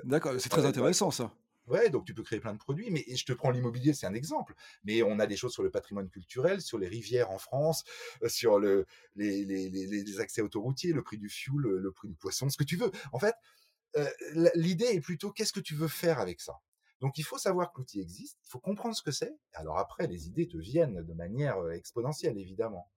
D'accord, 0.04 0.34
c'est 0.40 0.50
très 0.50 0.66
intéressant 0.66 1.12
ça. 1.12 1.32
Ouais, 1.68 1.90
donc 1.90 2.06
tu 2.06 2.14
peux 2.14 2.24
créer 2.24 2.40
plein 2.40 2.54
de 2.54 2.58
produits, 2.58 2.90
mais 2.92 3.06
je 3.08 3.24
te 3.24 3.34
prends 3.34 3.52
l'immobilier, 3.52 3.94
c'est 3.94 4.08
un 4.08 4.14
exemple. 4.14 4.56
Mais 4.84 5.04
on 5.04 5.20
a 5.20 5.28
des 5.28 5.38
choses 5.38 5.54
sur 5.54 5.64
le 5.64 5.70
patrimoine 5.70 6.10
culturel, 6.10 6.62
sur 6.62 6.78
les 6.78 6.88
rivières 6.88 7.32
en 7.32 7.38
France, 7.38 7.84
sur 8.28 8.60
le, 8.60 8.86
les, 9.16 10.20
accès 10.20 10.42
autoroutiers, 10.42 10.92
le 10.92 11.04
prix 11.04 11.18
du 11.18 11.30
fuel, 11.30 11.62
le 11.62 11.92
prix 11.92 12.08
du 12.08 12.16
poisson, 12.16 12.50
ce 12.50 12.58
que 12.58 12.64
tu 12.64 12.78
veux. 12.78 12.92
En 13.14 13.20
fait, 13.20 13.36
l'idée 14.56 14.86
est 14.86 15.02
plutôt 15.02 15.32
qu'est-ce 15.32 15.54
que 15.54 15.60
tu 15.60 15.76
veux 15.76 15.88
faire 15.88 16.20
avec 16.20 16.42
ça? 16.42 16.60
Donc 17.00 17.18
il 17.18 17.24
faut 17.24 17.38
savoir 17.38 17.72
que 17.72 17.80
l'outil 17.80 18.00
existe, 18.00 18.38
il 18.44 18.50
faut 18.50 18.60
comprendre 18.60 18.96
ce 18.96 19.02
que 19.02 19.12
c'est. 19.12 19.34
Alors 19.54 19.78
après, 19.80 20.08
les 20.08 20.28
idées 20.28 20.48
te 20.48 20.58
viennent 20.58 21.04
de 21.04 21.14
manière 21.14 21.58
exponentielle, 21.72 22.38
évidemment. 22.38 22.92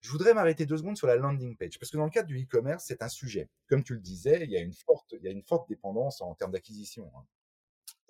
je 0.00 0.10
voudrais 0.10 0.34
m'arrêter 0.34 0.66
deux 0.66 0.78
secondes 0.78 0.96
sur 0.96 1.06
la 1.06 1.16
landing 1.16 1.56
page, 1.56 1.78
parce 1.78 1.90
que 1.90 1.96
dans 1.96 2.04
le 2.04 2.10
cadre 2.10 2.28
du 2.28 2.42
e-commerce, 2.42 2.84
c'est 2.86 3.02
un 3.02 3.08
sujet. 3.08 3.48
Comme 3.68 3.84
tu 3.84 3.94
le 3.94 4.00
disais, 4.00 4.44
il 4.44 4.50
y 4.50 4.56
a 4.56 4.60
une 4.60 4.74
forte, 4.74 5.14
il 5.18 5.24
y 5.24 5.28
a 5.28 5.32
une 5.32 5.42
forte 5.42 5.68
dépendance 5.68 6.20
en 6.20 6.34
termes 6.34 6.52
d'acquisition 6.52 7.10
hein, 7.16 7.24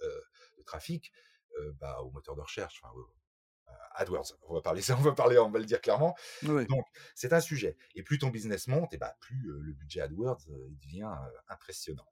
de 0.01 0.63
trafic 0.63 1.13
bah, 1.81 2.01
au 2.03 2.11
moteur 2.11 2.37
de 2.37 2.41
recherche, 2.41 2.81
enfin, 2.83 2.95
AdWords. 3.95 4.39
On 4.49 4.55
va 4.55 4.63
parler 4.63 4.83
ça, 4.83 4.97
on 4.99 5.03
va 5.03 5.13
parler, 5.13 5.39
on 5.39 5.51
va 5.51 5.59
le 5.59 5.65
dire 5.65 5.81
clairement. 5.81 6.15
Donc 6.43 6.87
c'est 7.15 7.33
un 7.33 7.41
sujet. 7.41 7.77
Et 7.95 8.03
plus 8.03 8.19
ton 8.19 8.29
business 8.29 8.67
monte, 8.69 8.95
et 8.95 8.99
bah, 8.99 9.17
plus 9.21 9.43
le 9.43 9.73
budget 9.73 10.01
AdWords 10.01 10.43
il 10.49 10.79
devient 10.79 11.11
impressionnant. 11.49 12.09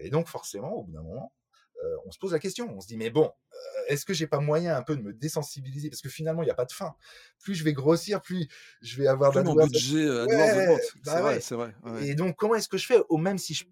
et 0.00 0.10
donc 0.10 0.28
forcément, 0.28 0.72
au 0.72 0.84
bout 0.84 0.92
d'un 0.92 1.02
moment, 1.02 1.32
euh, 1.84 1.96
on 2.06 2.12
se 2.12 2.18
pose 2.18 2.32
la 2.32 2.38
question, 2.38 2.72
on 2.76 2.80
se 2.80 2.86
dit 2.86 2.96
mais 2.96 3.10
bon, 3.10 3.24
euh, 3.24 3.56
est-ce 3.88 4.04
que 4.04 4.14
j'ai 4.14 4.26
pas 4.26 4.38
moyen 4.38 4.76
un 4.76 4.82
peu 4.82 4.96
de 4.96 5.02
me 5.02 5.12
désensibiliser? 5.12 5.90
Parce 5.90 6.00
que 6.00 6.08
finalement 6.08 6.42
il 6.42 6.46
n'y 6.46 6.50
a 6.50 6.54
pas 6.54 6.64
de 6.64 6.72
fin. 6.72 6.94
Plus 7.40 7.54
je 7.54 7.64
vais 7.64 7.72
grossir, 7.72 8.22
plus 8.22 8.46
je 8.82 8.96
vais 9.00 9.08
avoir 9.08 9.32
plus 9.32 9.42
mon 9.42 9.54
budget 9.54 10.04
euh, 10.04 10.26
ouais, 10.26 10.80
bah 11.04 11.40
c'est 11.40 11.54
vrai, 11.54 11.74
Et 12.02 12.14
donc 12.14 12.36
comment 12.36 12.54
est-ce 12.54 12.68
que 12.68 12.78
je 12.78 12.86
fais 12.86 12.98
même 13.18 13.38
si 13.38 13.54
je 13.54 13.64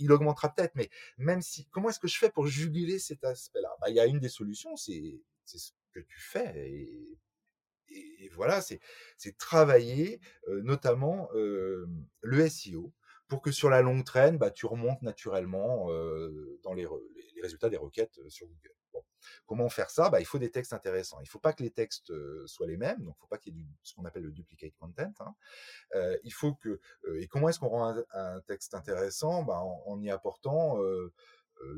il 0.00 0.12
augmentera 0.12 0.52
peut-être, 0.52 0.74
mais 0.74 0.90
même 1.18 1.42
si, 1.42 1.66
comment 1.66 1.90
est-ce 1.90 2.00
que 2.00 2.08
je 2.08 2.18
fais 2.18 2.30
pour 2.30 2.46
juguler 2.46 2.98
cet 2.98 3.24
aspect-là? 3.24 3.70
Bah, 3.80 3.90
Il 3.90 3.96
y 3.96 4.00
a 4.00 4.06
une 4.06 4.18
des 4.18 4.28
solutions, 4.28 4.76
c'est 4.76 5.20
ce 5.44 5.72
que 5.92 6.00
tu 6.00 6.20
fais. 6.20 6.70
Et, 7.90 8.28
voilà, 8.34 8.60
c'est 8.60 8.80
travailler 9.36 10.20
notamment 10.46 11.28
le 11.34 12.48
SEO 12.48 12.92
pour 13.28 13.42
que 13.42 13.50
sur 13.50 13.68
la 13.68 13.82
longue 13.82 14.04
traîne, 14.04 14.38
bah, 14.38 14.50
tu 14.50 14.66
remontes 14.66 15.02
naturellement 15.02 15.88
dans 16.62 16.72
les, 16.72 16.86
résultats 17.42 17.68
des 17.68 17.76
requêtes 17.76 18.20
sur 18.28 18.46
Google. 18.46 18.79
Comment 19.46 19.68
faire 19.68 19.90
ça? 19.90 20.10
Bah, 20.10 20.20
Il 20.20 20.24
faut 20.24 20.38
des 20.38 20.50
textes 20.50 20.72
intéressants. 20.72 21.18
Il 21.20 21.24
ne 21.24 21.28
faut 21.28 21.38
pas 21.38 21.52
que 21.52 21.62
les 21.62 21.70
textes 21.70 22.12
soient 22.46 22.66
les 22.66 22.76
mêmes, 22.76 23.02
donc 23.02 23.14
il 23.16 23.18
ne 23.18 23.20
faut 23.20 23.26
pas 23.26 23.38
qu'il 23.38 23.56
y 23.56 23.60
ait 23.60 23.66
ce 23.82 23.94
qu'on 23.94 24.04
appelle 24.04 24.24
le 24.24 24.32
duplicate 24.32 24.74
content. 24.78 25.12
Hein. 25.20 26.16
il 26.24 26.32
faut 26.32 26.54
que 26.54 26.80
et 27.18 27.26
comment 27.26 27.48
est-ce 27.48 27.58
qu'on 27.58 27.68
rend 27.68 27.94
un, 28.12 28.40
texte 28.42 28.74
intéressant? 28.74 29.42
Bah, 29.42 29.60
en, 29.60 30.00
y 30.00 30.10
apportant 30.10 30.78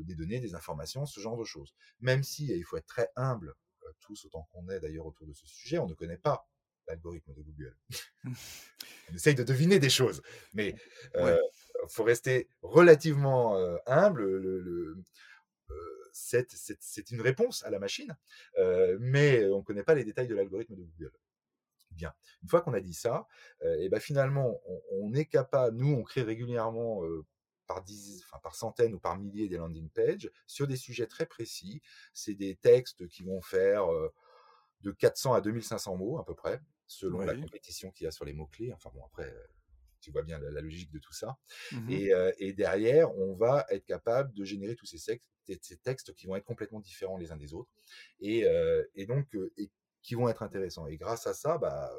des 0.01 0.15
données, 0.15 0.39
des 0.39 0.55
informations, 0.55 1.05
ce 1.05 1.19
genre 1.19 1.37
de 1.37 1.43
choses. 1.43 1.73
Même 1.99 2.23
si 2.23 2.47
il 2.47 2.63
faut 2.63 2.77
être 2.77 2.87
très 2.87 3.09
humble, 3.15 3.53
tous 3.99 4.25
autant 4.25 4.47
qu'on 4.51 4.69
est 4.69 4.79
d'ailleurs 4.79 5.05
autour 5.05 5.27
de 5.27 5.33
ce 5.33 5.45
sujet, 5.45 5.77
on 5.77 5.87
ne 5.87 5.93
connaît 5.93 6.17
pas 6.17 6.47
l'algorithme 6.87 7.33
de 7.33 7.41
Google. 7.41 7.77
on 8.25 9.13
essaye 9.13 9.35
de 9.35 9.43
deviner 9.43 9.79
des 9.79 9.89
choses, 9.89 10.21
mais 10.53 10.75
il 11.15 11.39
faut 11.89 12.03
rester 12.03 12.49
relativement 12.61 13.57
humble. 13.85 14.23
le, 14.23 15.03
c'est 16.11 17.11
une 17.11 17.21
réponse 17.21 17.63
à 17.63 17.69
la 17.69 17.79
machine, 17.79 18.15
mais 18.99 19.45
on 19.47 19.59
ne 19.59 19.63
connaît 19.63 19.83
pas 19.83 19.95
les 19.95 20.03
détails 20.03 20.27
de 20.27 20.35
l'algorithme 20.35 20.75
de 20.75 20.83
Google. 20.83 21.11
Bien. 21.91 22.13
Une 22.41 22.49
fois 22.49 22.61
qu'on 22.61 22.73
a 22.73 22.79
dit 22.79 22.93
ça, 22.93 23.27
et 23.79 23.89
ben 23.89 23.99
finalement, 23.99 24.61
on, 24.91 25.13
est 25.13 25.25
capable, 25.25 25.77
nous, 25.77 25.93
on 25.93 26.03
crée 26.03 26.23
régulièrement 26.23 27.01
par, 27.67 27.83
par 28.41 28.55
centaines 28.55 28.93
ou 28.93 28.99
par 28.99 29.17
milliers 29.17 29.47
des 29.47 29.57
landing 29.57 29.89
pages 29.89 30.29
sur 30.47 30.67
des 30.67 30.77
sujets 30.77 31.07
très 31.07 31.25
précis. 31.25 31.81
C'est 32.13 32.35
des 32.35 32.55
textes 32.55 33.07
qui 33.07 33.23
vont 33.23 33.41
faire 33.41 33.87
de 34.81 34.91
400 34.91 35.33
à 35.33 35.41
2500 35.41 35.97
mots 35.97 36.19
à 36.19 36.25
peu 36.25 36.35
près, 36.35 36.61
selon 36.87 37.19
la 37.19 37.35
compétition 37.35 37.91
qu'il 37.91 38.05
y 38.05 38.07
a 38.07 38.11
sur 38.11 38.25
les 38.25 38.33
mots-clés. 38.33 38.73
Enfin 38.73 38.91
bon, 38.93 39.03
après, 39.05 39.33
tu 40.03 40.11
vois 40.11 40.23
bien 40.23 40.37
la, 40.39 40.61
logique 40.61 40.91
de 40.91 40.99
tout 40.99 41.13
ça. 41.13 41.37
Mmh 41.71 41.89
et, 42.39 42.53
derrière, 42.53 43.15
on 43.17 43.35
va 43.35 43.65
être 43.69 43.85
capable 43.85 44.33
de 44.33 44.43
générer 44.43 44.75
tous 44.75 44.85
ces 44.85 44.99
textes, 44.99 45.31
ces 45.61 45.77
textes 45.77 46.13
qui 46.13 46.27
vont 46.27 46.35
être 46.35 46.45
complètement 46.45 46.81
différents 46.81 47.17
les 47.17 47.31
uns 47.31 47.37
des 47.37 47.53
autres, 47.53 47.71
et, 48.19 48.45
donc 49.07 49.35
qui 50.01 50.15
vont 50.15 50.27
être 50.27 50.43
intéressants. 50.43 50.87
Et 50.87 50.97
grâce 50.97 51.25
à 51.27 51.33
ça, 51.33 51.57
bah, 51.57 51.89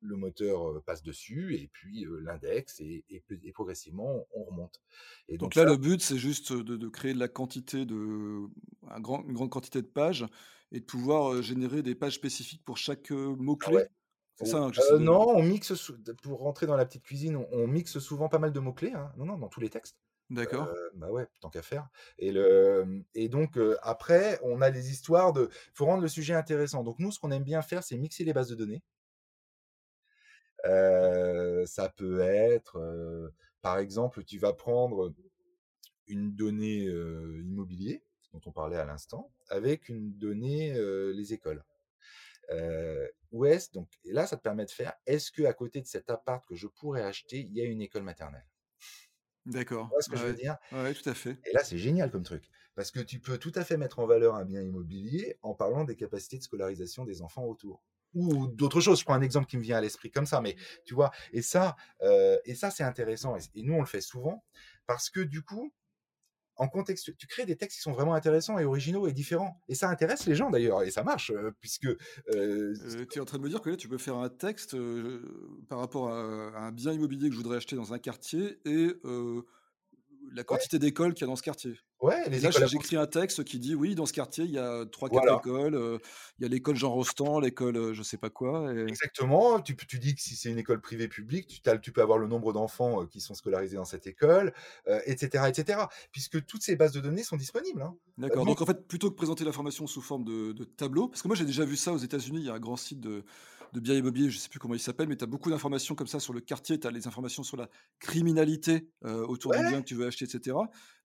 le 0.00 0.16
moteur 0.16 0.82
passe 0.84 1.02
dessus 1.02 1.54
et 1.54 1.68
puis 1.72 2.06
l'index 2.22 2.80
et, 2.80 3.04
progressivement 3.52 4.26
on 4.34 4.44
remonte. 4.44 4.80
Et 5.28 5.38
donc, 5.38 5.54
là, 5.54 5.64
le 5.64 5.76
but 5.76 6.02
c'est 6.02 6.18
juste 6.18 6.52
de, 6.52 6.88
créer 6.88 7.14
de 7.14 7.18
la 7.18 7.28
quantité 7.28 7.84
de 7.84 8.48
un 8.88 9.00
grand, 9.00 9.22
une 9.24 9.34
grande 9.34 9.50
quantité 9.50 9.82
de 9.82 9.86
pages 9.86 10.26
et 10.72 10.80
de 10.80 10.84
pouvoir 10.84 11.42
générer 11.42 11.82
des 11.82 11.94
pages 11.94 12.14
spécifiques 12.14 12.64
pour 12.64 12.78
chaque 12.78 13.10
mot 13.10 13.58
ah 13.66 13.70
clé. 14.42 14.82
Ça, 14.82 14.98
Non, 14.98 15.28
on 15.28 15.42
mixe 15.42 15.92
pour 16.22 16.40
rentrer 16.40 16.66
dans 16.66 16.76
la 16.76 16.84
petite 16.84 17.02
cuisine, 17.02 17.36
on, 17.36 17.66
mixe 17.66 17.98
souvent 17.98 18.28
pas 18.28 18.38
mal 18.38 18.52
de 18.52 18.60
mots 18.60 18.72
clés. 18.72 18.92
Hein. 18.92 19.12
Non, 19.16 19.26
non, 19.26 19.38
dans 19.38 19.48
tous 19.48 19.60
les 19.60 19.70
textes. 19.70 19.96
D'accord. 20.30 20.68
bah 20.94 21.10
ouais, 21.10 21.26
tant 21.40 21.50
qu'à 21.50 21.62
faire. 21.62 21.88
Et, 22.18 22.32
le, 22.32 23.04
et 23.14 23.28
donc, 23.28 23.58
après, 23.82 24.38
on 24.42 24.62
a 24.62 24.70
des 24.70 24.90
histoires 24.90 25.32
de. 25.32 25.50
Il 25.52 25.72
faut 25.74 25.84
rendre 25.84 26.02
le 26.02 26.08
sujet 26.08 26.34
intéressant. 26.34 26.82
Donc, 26.82 26.98
nous, 26.98 27.12
ce 27.12 27.18
qu'on 27.18 27.30
aime 27.30 27.44
bien 27.44 27.60
faire, 27.60 27.82
c'est 27.82 27.98
mixer 27.98 28.24
les 28.24 28.32
bases 28.32 28.48
de 28.48 28.54
données. 28.54 28.82
ça 30.64 31.88
peut 31.96 32.20
être, 32.20 33.32
par 33.60 33.78
exemple, 33.78 34.24
tu 34.24 34.38
vas 34.38 34.52
prendre 34.52 35.12
une 36.06 36.34
donnée 36.34 36.84
immobilier, 36.84 38.02
dont 38.32 38.40
on 38.46 38.52
parlait 38.52 38.78
à 38.78 38.86
l'instant, 38.86 39.30
avec 39.50 39.88
une 39.88 40.16
donnée 40.16 40.72
les 41.12 41.34
écoles. 41.34 41.62
Où 43.30 43.44
est-ce 43.44 43.70
donc 43.72 43.88
et 44.04 44.12
là 44.12 44.26
ça 44.26 44.36
te 44.36 44.42
permet 44.42 44.64
de 44.64 44.70
faire 44.70 44.92
est-ce 45.06 45.30
que 45.30 45.44
à 45.44 45.52
côté 45.52 45.80
de 45.80 45.86
cet 45.86 46.10
appart 46.10 46.46
que 46.46 46.54
je 46.54 46.66
pourrais 46.66 47.02
acheter 47.02 47.38
il 47.40 47.56
y 47.56 47.60
a 47.60 47.64
une 47.64 47.80
école 47.80 48.02
maternelle? 48.02 48.46
D'accord. 49.46 49.90
ce 50.00 50.08
que 50.08 50.16
je 50.16 50.24
veux 50.24 50.34
dire? 50.34 50.56
Oui, 50.72 50.94
tout 50.94 51.08
à 51.08 51.14
fait. 51.14 51.38
Et 51.44 51.52
là, 51.52 51.64
c'est 51.64 51.78
génial 51.78 52.10
comme 52.10 52.22
truc. 52.22 52.48
Parce 52.74 52.90
que 52.90 53.00
tu 53.00 53.18
peux 53.18 53.38
tout 53.38 53.52
à 53.54 53.64
fait 53.64 53.76
mettre 53.76 53.98
en 53.98 54.06
valeur 54.06 54.34
un 54.34 54.44
bien 54.44 54.62
immobilier 54.62 55.38
en 55.42 55.54
parlant 55.54 55.84
des 55.84 55.96
capacités 55.96 56.38
de 56.38 56.42
scolarisation 56.42 57.04
des 57.04 57.22
enfants 57.22 57.44
autour. 57.44 57.82
Ou 58.14 58.46
d'autres 58.46 58.80
choses. 58.80 59.00
Je 59.00 59.04
prends 59.04 59.14
un 59.14 59.22
exemple 59.22 59.46
qui 59.46 59.56
me 59.56 59.62
vient 59.62 59.78
à 59.78 59.80
l'esprit 59.80 60.10
comme 60.10 60.26
ça, 60.26 60.40
mais 60.40 60.56
tu 60.84 60.94
vois. 60.94 61.10
Et 61.32 61.42
ça, 61.42 61.76
euh, 62.02 62.38
et 62.44 62.54
ça 62.54 62.70
c'est 62.70 62.84
intéressant. 62.84 63.36
et, 63.36 63.62
nous, 63.62 63.74
on 63.74 63.80
le 63.80 63.86
fait 63.86 64.00
souvent 64.00 64.44
parce 64.86 65.10
que 65.10 65.20
du 65.20 65.42
coup, 65.42 65.72
en 66.56 66.68
contexte, 66.68 67.16
tu 67.16 67.26
crées 67.26 67.46
des 67.46 67.56
textes 67.56 67.78
qui 67.78 67.82
sont 67.82 67.92
vraiment 67.92 68.14
intéressants 68.14 68.58
et 68.58 68.64
originaux 68.64 69.06
et 69.06 69.12
différents. 69.12 69.60
Et 69.68 69.74
ça 69.74 69.88
intéresse 69.88 70.26
les 70.26 70.34
gens 70.34 70.50
d'ailleurs, 70.50 70.82
et 70.82 70.90
ça 70.90 71.02
marche, 71.02 71.30
euh, 71.30 71.50
puisque... 71.60 71.86
Euh, 71.86 71.96
euh, 72.28 73.06
tu 73.10 73.18
es 73.18 73.20
en 73.20 73.24
train 73.24 73.38
de 73.38 73.42
me 73.42 73.48
dire 73.48 73.60
que 73.60 73.70
là, 73.70 73.76
tu 73.76 73.88
peux 73.88 73.98
faire 73.98 74.16
un 74.16 74.28
texte 74.28 74.76
par 75.68 75.78
rapport 75.78 76.10
à, 76.10 76.66
un 76.66 76.72
bien 76.72 76.92
immobilier 76.92 77.28
que 77.28 77.34
je 77.34 77.38
voudrais 77.38 77.56
acheter 77.56 77.76
dans 77.76 77.92
un 77.92 77.98
quartier 77.98 78.58
et 78.64 78.88
la 80.32 80.44
quantité 80.44 80.78
d'écoles 80.78 81.14
qu'il 81.14 81.22
y 81.22 81.24
a 81.24 81.26
dans 81.26 81.36
ce 81.36 81.42
quartier. 81.42 81.74
Ouais, 82.02 82.28
les 82.28 82.40
là, 82.40 82.50
j'écris 82.50 82.96
un 82.96 83.06
texte 83.06 83.44
qui 83.44 83.60
dit 83.60 83.76
oui, 83.76 83.94
dans 83.94 84.06
ce 84.06 84.12
quartier, 84.12 84.42
il 84.42 84.50
y 84.50 84.58
a 84.58 84.84
trois, 84.86 85.08
quatre 85.08 85.38
écoles. 85.38 85.76
Euh, 85.76 85.98
il 86.38 86.42
y 86.42 86.46
a 86.46 86.48
l'école 86.48 86.74
Jean 86.74 86.90
Rostand, 86.90 87.38
l'école 87.38 87.76
euh, 87.76 87.94
je 87.94 88.02
sais 88.02 88.16
pas 88.16 88.28
quoi. 88.28 88.74
Exactement. 88.88 89.60
Tu, 89.60 89.76
tu 89.76 90.00
dis 90.00 90.16
que 90.16 90.20
si 90.20 90.34
c'est 90.34 90.50
une 90.50 90.58
école 90.58 90.80
privée 90.80 91.06
publique, 91.06 91.46
tu, 91.46 91.60
tu 91.80 91.92
peux 91.92 92.02
avoir 92.02 92.18
le 92.18 92.26
nombre 92.26 92.52
d'enfants 92.52 93.02
euh, 93.02 93.06
qui 93.06 93.20
sont 93.20 93.34
scolarisés 93.34 93.76
dans 93.76 93.84
cette 93.84 94.08
école, 94.08 94.52
etc., 95.06 95.44
etc. 95.48 95.84
Puisque 96.10 96.44
toutes 96.44 96.62
ces 96.62 96.74
bases 96.74 96.92
de 96.92 97.00
données 97.00 97.22
sont 97.22 97.36
disponibles. 97.36 97.82
Hein. 97.82 97.94
D'accord. 98.18 98.46
Donc 98.46 98.60
en 98.60 98.66
fait, 98.66 98.88
plutôt 98.88 99.08
que 99.08 99.16
présenter 99.16 99.44
l'information 99.44 99.86
sous 99.86 100.02
forme 100.02 100.24
de, 100.24 100.50
de 100.50 100.64
tableau, 100.64 101.06
parce 101.06 101.22
que 101.22 101.28
moi 101.28 101.36
j'ai 101.36 101.44
déjà 101.44 101.64
vu 101.64 101.76
ça 101.76 101.92
aux 101.92 101.98
États-Unis, 101.98 102.40
il 102.40 102.46
y 102.46 102.50
a 102.50 102.54
un 102.54 102.60
grand 102.60 102.76
site 102.76 102.98
de, 102.98 103.22
de 103.72 103.80
biens 103.80 103.94
immobiliers, 103.94 104.30
je 104.30 104.36
ne 104.36 104.40
sais 104.40 104.48
plus 104.48 104.58
comment 104.58 104.74
il 104.74 104.80
s'appelle, 104.80 105.08
mais 105.08 105.16
tu 105.16 105.24
as 105.24 105.26
beaucoup 105.26 105.50
d'informations 105.50 105.94
comme 105.94 106.06
ça 106.06 106.20
sur 106.20 106.32
le 106.32 106.40
quartier, 106.40 106.78
tu 106.78 106.86
as 106.86 106.90
les 106.90 107.06
informations 107.06 107.42
sur 107.42 107.56
la 107.56 107.68
criminalité 108.00 108.90
autour 109.02 109.52
du 109.52 109.60
bien 109.60 109.80
que 109.80 109.86
tu 109.86 109.94
veux 109.94 110.06
acheter, 110.06 110.26
etc. 110.26 110.56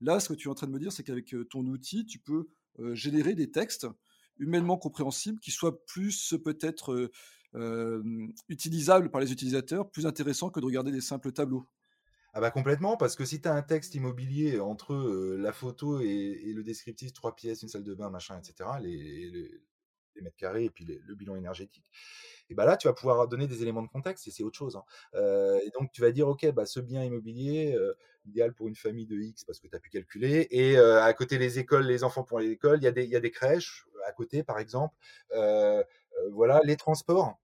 Là, 0.01 0.19
ce 0.19 0.29
que 0.29 0.33
tu 0.33 0.47
es 0.47 0.51
en 0.51 0.55
train 0.55 0.67
de 0.67 0.73
me 0.73 0.79
dire, 0.79 0.91
c'est 0.91 1.03
qu'avec 1.03 1.33
ton 1.49 1.65
outil, 1.65 2.05
tu 2.05 2.19
peux 2.19 2.49
générer 2.93 3.35
des 3.35 3.51
textes 3.51 3.87
humainement 4.37 4.77
compréhensibles 4.77 5.39
qui 5.39 5.51
soient 5.51 5.83
plus 5.85 6.35
peut-être 6.43 7.09
utilisables 8.49 9.11
par 9.11 9.21
les 9.21 9.31
utilisateurs, 9.31 9.89
plus 9.89 10.05
intéressants 10.05 10.49
que 10.49 10.59
de 10.59 10.65
regarder 10.65 10.91
des 10.91 11.01
simples 11.01 11.31
tableaux. 11.31 11.67
Ah 12.33 12.41
bah 12.41 12.51
complètement, 12.51 12.97
parce 12.97 13.15
que 13.15 13.25
si 13.25 13.41
tu 13.41 13.47
as 13.47 13.53
un 13.53 13.63
texte 13.63 13.95
immobilier 13.95 14.59
entre 14.59 14.93
la 15.39 15.51
photo 15.51 16.01
et, 16.01 16.53
le 16.53 16.63
descriptif, 16.63 17.13
trois 17.13 17.35
pièces, 17.35 17.63
une 17.63 17.69
salle 17.69 17.83
de 17.83 17.95
bain, 17.95 18.11
machin, 18.11 18.37
etc., 18.37 18.69
les, 18.79 19.31
les, 19.31 19.61
mètres 20.21 20.37
carrés 20.37 20.65
et 20.65 20.69
puis 20.69 20.85
le 20.85 21.15
bilan 21.15 21.35
énergétique, 21.35 21.89
et 22.49 22.55
bah 22.55 22.65
là, 22.65 22.77
tu 22.77 22.87
vas 22.87 22.93
pouvoir 22.93 23.27
donner 23.27 23.47
des 23.47 23.61
éléments 23.61 23.81
de 23.81 23.89
contexte 23.89 24.27
et 24.27 24.31
c'est 24.31 24.43
autre 24.43 24.57
chose. 24.57 24.77
Hein. 24.77 24.83
et 25.65 25.69
donc, 25.77 25.91
tu 25.91 26.01
vas 26.01 26.11
dire, 26.11 26.27
OK, 26.27 26.49
bah, 26.51 26.65
ce 26.65 26.79
bien 26.79 27.03
immobilier, 27.03 27.77
idéal 28.25 28.53
pour 28.53 28.67
une 28.67 28.75
famille 28.75 29.05
de 29.05 29.17
X 29.17 29.43
parce 29.43 29.59
que 29.59 29.67
tu 29.67 29.75
as 29.75 29.79
pu 29.79 29.89
calculer. 29.89 30.47
Et 30.51 30.77
à 30.77 31.13
côté 31.13 31.37
des 31.37 31.59
écoles, 31.59 31.85
les 31.85 32.03
enfants 32.03 32.23
pour 32.23 32.39
les 32.39 32.51
écoles, 32.51 32.79
il 32.79 32.85
y, 32.85 32.87
a 32.87 32.91
des, 32.91 33.05
y 33.05 33.15
a 33.15 33.19
des 33.19 33.31
crèches 33.31 33.85
à 34.07 34.11
côté, 34.13 34.43
par 34.43 34.59
exemple. 34.59 34.95
voilà, 36.31 36.61
les 36.63 36.77
transports. 36.77 37.37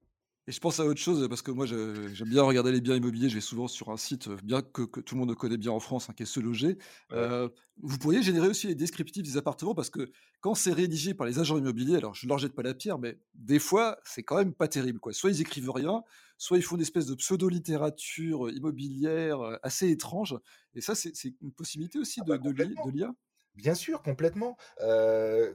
Et 0.48 0.52
je 0.52 0.60
pense 0.60 0.82
à 0.82 0.86
autre 0.86 1.00
chose, 1.00 1.26
parce 1.30 1.41
que 1.41 1.52
moi 1.52 1.66
j'aime 1.66 2.28
bien 2.28 2.44
regarder 2.44 2.74
les 2.74 2.82
biens 2.82 2.98
immobiliers, 2.98 3.30
je 3.30 3.36
vais 3.36 3.39
souvent 3.41 3.70
sur 3.70 3.91
un 3.91 3.98
site, 3.98 4.28
bien 4.44 4.62
que 4.62 4.82
que 4.82 5.00
tout 5.00 5.16
le 5.16 5.20
monde 5.22 5.34
connaît 5.36 5.56
bien 5.58 5.72
en 5.72 5.80
France, 5.80 6.10
hein, 6.10 6.14
qui 6.18 6.24
est 6.24 6.26
Se 6.26 6.41
Loger. 6.41 6.78
Ouais. 7.12 7.34
Heu, 7.34 7.50
vous 7.82 7.98
pourriez 7.98 8.22
générer 8.22 8.50
aussi 8.50 8.68
les 8.68 8.76
descriptifs 8.76 9.24
des 9.24 9.38
appartements 9.38 9.74
parce 9.74 9.89
que 9.89 10.12
quand 10.41 10.54
c'est 10.54 10.74
rédigé 10.74 11.14
par 11.14 11.28
les 11.28 11.39
agents 11.39 11.58
immobiliers, 11.58 11.96
alors 11.96 12.14
je 12.14 12.26
ne 12.26 12.30
leur 12.30 12.39
jette 12.39 12.54
pas 12.56 12.62
la 12.62 12.74
pierre, 12.74 13.00
mais 13.00 13.20
des 13.34 13.58
fois, 13.60 14.00
c'est 14.04 14.24
quand 14.24 14.36
même 14.36 14.54
pas 14.54 14.68
terrible, 14.68 15.00
quoi. 15.00 15.14
Soit 15.14 15.30
ils 15.32 15.39
écrivent 15.39 15.72
rien, 15.72 16.04
soit 16.38 16.58
ils 16.58 16.62
font 16.64 16.76
une 16.76 16.82
espèce 16.82 17.06
de 17.06 17.16
pseudo-littérature, 17.16 18.50
immobilière, 18.52 19.41
heu, 19.41 19.58
assez 19.64 19.89
étrange 19.91 20.36
et 20.74 20.82
ça, 20.82 20.94
c'est 20.94 21.14
une 21.41 21.54
possibilité 21.54 22.00
aussi 22.00 22.22
Ah 22.22 22.24
de 22.24 22.36
bah 22.38 22.38
de 22.38 22.89
l'IA? 22.89 23.14
Bien 23.56 23.76
sûr, 23.76 24.02
complètement, 24.02 24.58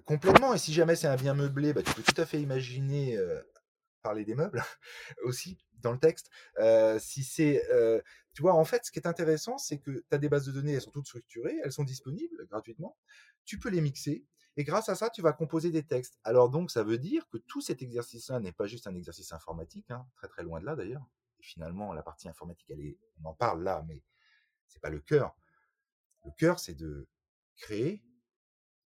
complètement 0.07 0.55
et 0.55 0.59
si 0.59 0.73
jamais 0.73 0.95
c'est 0.97 1.09
un 1.09 1.17
bien 1.17 1.35
meublé, 1.35 1.73
bah, 1.73 1.83
tu 1.83 1.93
peux 1.95 2.03
tout 2.03 2.21
à 2.21 2.27
fait 2.27 2.41
imaginer, 2.41 3.19
parler 4.03 4.25
des 4.25 4.35
meubles 4.35 4.63
aussi 5.25 5.59
dans 5.81 5.93
le 5.93 5.99
texte. 5.99 6.31
Heu, 6.59 6.99
si 6.99 7.25
c'est, 7.25 7.65
heu, 7.73 8.03
tu 8.33 8.43
vois, 8.43 8.55
en 8.55 8.65
fait, 8.65 8.85
ce 8.85 8.91
qui 8.91 8.99
est 8.99 9.07
intéressant, 9.07 9.59
c'est 9.59 9.79
que 9.79 9.91
tu 9.91 10.05
as 10.11 10.19
des 10.19 10.29
bases 10.29 10.47
de 10.47 10.53
données, 10.53 10.73
elles 10.73 10.81
sont 10.81 10.91
toutes 10.91 11.07
structurées, 11.07 11.59
elles 11.65 11.73
sont 11.73 11.85
disponibles 11.85 12.47
gratuitement. 12.49 12.97
Tu 13.45 13.59
peux 13.59 13.71
les 13.71 13.81
mixer 13.81 14.25
et 14.57 14.65
grâce 14.65 14.89
à 14.89 14.97
ça, 14.97 15.09
tu 15.11 15.23
vas 15.23 15.33
composer 15.33 15.71
des 15.71 15.85
textes. 15.85 16.19
Alors 16.25 16.51
donc 16.51 16.71
ça 16.71 16.83
veut 16.83 16.99
dire 16.99 17.29
que 17.29 17.39
tout 17.39 17.61
cet 17.61 17.81
exercice-là 17.83 18.41
n'est 18.41 18.53
pas 18.53 18.67
juste 18.67 18.87
un 18.89 18.95
exercice 18.95 19.33
informatique, 19.33 19.91
hein, 19.91 20.07
très, 20.17 20.29
très 20.29 20.43
loin 20.43 20.61
de 20.61 20.67
là 20.67 20.75
d'ailleurs 20.75 21.07
finalement 21.41 21.93
la 21.93 22.03
partie 22.03 22.29
informatique, 22.29 22.71
elle 22.71 22.81
est 22.81 22.99
on 23.23 23.29
en 23.29 23.35
parle 23.35 23.63
là, 23.63 23.85
mais 23.87 24.03
c'est 24.69 24.81
pas 24.81 24.91
le 24.91 25.01
cœur. 25.01 25.37
Le 26.25 26.31
cœur, 26.33 26.59
c'est 26.61 26.75
de 26.75 27.09
créer, 27.57 28.03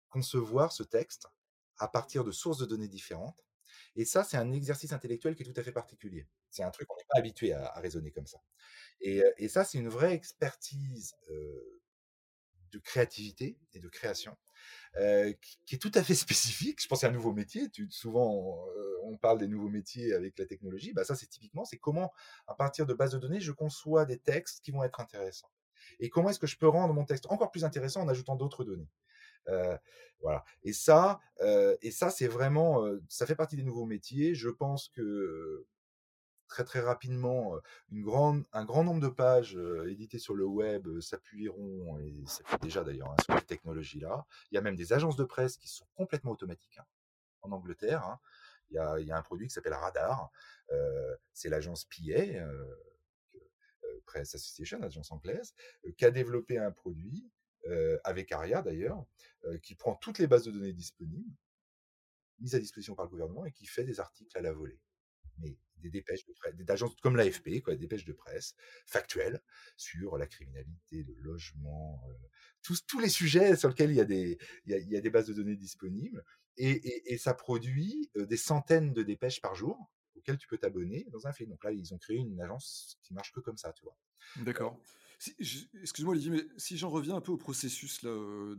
concevoir 0.09 0.71
ce 0.71 0.83
texte 0.83 1.27
à 1.77 1.87
partir 1.87 2.23
de 2.23 2.31
sources 2.31 2.59
de 2.59 2.65
données 2.65 2.87
différentes 2.87 3.43
et 3.95 4.05
ça, 4.05 4.23
c'est 4.23 4.37
un 4.37 4.51
exercice 4.51 4.93
intellectuel 4.93 5.35
qui 5.35 5.43
est 5.43 5.45
tout 5.51 5.59
à 5.59 5.63
fait 5.63 5.71
particulier. 5.71 6.27
C'est 6.49 6.63
un 6.63 6.71
truc 6.71 6.87
qu'on 6.87 6.97
n'est 6.97 7.07
pas 7.09 7.19
habitué 7.19 7.53
à 7.53 7.73
raisonner 7.79 8.11
comme 8.11 8.27
ça 8.27 8.41
et 9.01 9.47
ça, 9.47 9.63
c'est 9.63 9.79
une 9.79 9.89
vraie 9.89 10.13
expertise, 10.13 11.15
de 12.71 12.79
créativité 12.79 13.57
et 13.73 13.79
de 13.79 13.89
création, 13.89 14.35
qui 15.65 15.75
est 15.75 15.81
tout 15.81 15.91
à 15.95 16.03
fait 16.03 16.15
spécifique. 16.15 16.81
Je 16.81 16.87
pense 16.87 17.03
à 17.03 17.07
un 17.07 17.11
nouveau 17.11 17.33
métier, 17.33 17.67
souvent, 17.89 18.65
on 19.03 19.17
parle 19.17 19.39
des 19.39 19.47
nouveaux 19.47 19.69
métiers 19.69 20.13
avec 20.13 20.37
la 20.39 20.45
technologie, 20.45 20.93
bah, 20.93 21.03
ça, 21.03 21.15
c'est 21.15 21.27
typiquement, 21.27 21.65
c'est 21.65 21.77
comment, 21.77 22.11
à 22.47 22.55
partir 22.55 22.85
de 22.85 22.93
bases 22.93 23.11
de 23.11 23.19
données, 23.19 23.41
je 23.41 23.51
conçois 23.51 24.05
des 24.05 24.17
textes 24.17 24.61
qui 24.63 24.71
vont 24.71 24.83
être 24.83 24.99
intéressants 24.99 25.51
et 25.99 26.09
comment 26.09 26.29
est-ce 26.29 26.39
que 26.39 26.47
je 26.47 26.57
peux 26.57 26.67
rendre 26.67 26.93
mon 26.93 27.05
texte 27.05 27.25
encore 27.29 27.51
plus 27.51 27.63
intéressant 27.63 28.01
en 28.01 28.07
ajoutant 28.07 28.35
d'autres 28.35 28.63
données? 28.63 28.89
Heu, 29.49 29.77
voilà 30.21 30.43
et 30.63 30.73
ça, 30.73 31.19
heu 31.41 31.77
et 31.81 31.91
ça, 31.91 32.09
c'est 32.11 32.27
vraiment, 32.27 32.85
heu, 32.85 33.03
ça 33.09 33.25
fait 33.25 33.35
partie 33.35 33.55
des 33.57 33.63
nouveaux 33.63 33.85
métiers. 33.85 34.35
Je 34.35 34.49
pense 34.49 34.87
que, 34.89 35.65
très, 36.47 36.63
très 36.65 36.81
rapidement, 36.81 37.55
une 37.91 38.03
grande 38.03 38.45
un 38.53 38.65
grand 38.65 38.83
nombre 38.83 39.01
de 39.01 39.09
pages, 39.09 39.57
éditées 39.89 40.19
sur 40.19 40.35
le 40.35 40.45
web, 40.45 40.87
s'appuieront 41.01 41.99
et 41.99 42.23
s'appuient 42.27 42.59
déjà 42.61 42.83
d'ailleurs, 42.83 43.11
hein, 43.11 43.15
sur 43.25 43.35
cette 43.37 43.47
technologie-là. 43.47 44.25
Il 44.51 44.55
y 44.55 44.57
a 44.59 44.61
même 44.61 44.75
des 44.77 44.93
agences 44.93 45.15
de 45.17 45.23
presse 45.25 45.57
qui 45.57 45.69
sont 45.69 45.87
complètement 45.95 46.31
automatiques, 46.31 46.77
hein, 46.79 46.85
en 47.43 47.51
Angleterre, 47.53 48.05
hein. 48.05 48.19
Il 48.71 48.75
y 48.75 48.79
a 48.79 48.99
il 48.99 49.07
y 49.07 49.11
a 49.13 49.17
un 49.17 49.21
produit 49.23 49.47
qui 49.47 49.53
s'appelle 49.53 49.73
Radar, 49.75 50.31
c'est 51.33 51.49
l'agence 51.49 51.85
PA, 51.85 52.45
Press 54.05 54.35
Association, 54.35 54.79
l'agence 54.79 55.11
anglaise, 55.11 55.53
qui 55.97 56.05
a 56.05 56.11
développé 56.11 56.57
un 56.57 56.71
produit, 56.71 57.29
avec 58.03 58.31
Aria 58.31 58.61
d'ailleurs, 58.61 59.05
heu, 59.45 59.57
qui 59.59 59.75
prend 59.75 59.95
toutes 59.95 60.19
les 60.19 60.27
bases 60.27 60.45
de 60.45 60.51
données 60.51 60.73
disponibles 60.73 61.31
mises 62.41 62.55
à 62.55 62.59
disposition 62.59 62.95
par 62.95 63.05
le 63.05 63.11
gouvernement 63.11 63.45
et 63.45 63.51
qui 63.51 63.65
fait 63.65 63.83
des 63.83 63.99
articles 63.99 64.35
à 64.37 64.41
la 64.41 64.51
volée. 64.51 64.79
Mais 65.37 65.57
des 65.77 65.89
dépêches 65.89 66.25
de 66.25 66.33
presse, 66.33 66.55
d'agences 66.55 66.95
comme 67.01 67.15
l'AFP, 67.15 67.63
des 67.65 67.77
dépêches 67.77 68.05
de 68.05 68.13
presse 68.13 68.55
factuelles 68.85 69.41
sur 69.77 70.17
la 70.17 70.27
criminalité, 70.27 71.03
le 71.03 71.15
logement, 71.15 72.03
euh, 72.07 72.13
tous, 72.61 72.99
les 72.99 73.09
sujets 73.09 73.55
sur 73.55 73.69
lesquels 73.69 73.89
il 73.91 73.97
y 73.97 74.01
a 74.01 74.05
des, 74.05 74.37
des 74.65 75.09
bases 75.09 75.27
de 75.27 75.33
données 75.33 75.55
disponibles. 75.55 76.23
Et, 76.57 77.17
ça 77.17 77.33
produit 77.33 78.11
euh, 78.17 78.25
des 78.25 78.37
centaines 78.37 78.93
de 78.93 79.01
dépêches 79.01 79.41
par 79.41 79.55
jour 79.55 79.91
auxquelles 80.15 80.37
tu 80.37 80.47
peux 80.47 80.57
t'abonner 80.57 81.07
dans 81.11 81.25
un 81.25 81.33
fil. 81.33 81.47
Donc 81.47 81.63
là, 81.63 81.71
ils 81.71 81.93
ont 81.93 81.97
créé 81.97 82.17
une 82.17 82.39
agence 82.41 82.99
qui 83.01 83.13
marche 83.13 83.31
que 83.31 83.39
comme 83.39 83.57
ça, 83.57 83.73
tu 83.73 83.83
vois. 83.83 83.97
D'accord. 84.37 84.79
Si 85.21 85.69
excuse-moi 85.79 86.13
Olivier, 86.13 86.31
mais 86.31 86.43
si 86.57 86.77
j'en 86.77 86.89
reviens 86.89 87.15
un 87.15 87.21
peu 87.21 87.31
au 87.31 87.37
processus 87.37 88.01
là, 88.01 88.09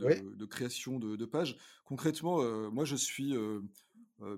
Oui, 0.00 0.22
de 0.36 0.44
création 0.44 1.00
de 1.00 1.16
de 1.16 1.24
pages. 1.24 1.56
Concrètement, 1.84 2.40
heu, 2.40 2.68
moi 2.70 2.84
je 2.84 2.94
suis, 2.94 3.34
heu, 3.34 3.64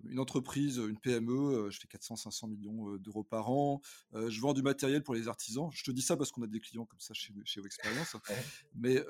une 0.08 0.18
entreprise, 0.18 0.78
une 0.78 0.98
PME, 0.98 1.68
je 1.70 1.78
fais 1.78 1.86
400-500 1.86 2.48
millions, 2.48 2.96
d'euros 2.96 3.24
par 3.24 3.50
an. 3.50 3.82
Je 4.14 4.40
vends 4.40 4.54
du 4.54 4.62
matériel 4.62 5.02
pour 5.02 5.14
les 5.14 5.28
artisans. 5.28 5.68
Je 5.74 5.84
te 5.84 5.90
dis 5.90 6.00
ça 6.00 6.16
parce 6.16 6.30
qu'on 6.32 6.40
a 6.42 6.46
des 6.46 6.60
clients 6.60 6.86
comme 6.86 6.98
ça 7.00 7.12
chez 7.12 7.34
chez 7.44 7.60
Wexperience. 7.60 8.16
ouais. 8.28 8.44
Mais, 8.74 9.04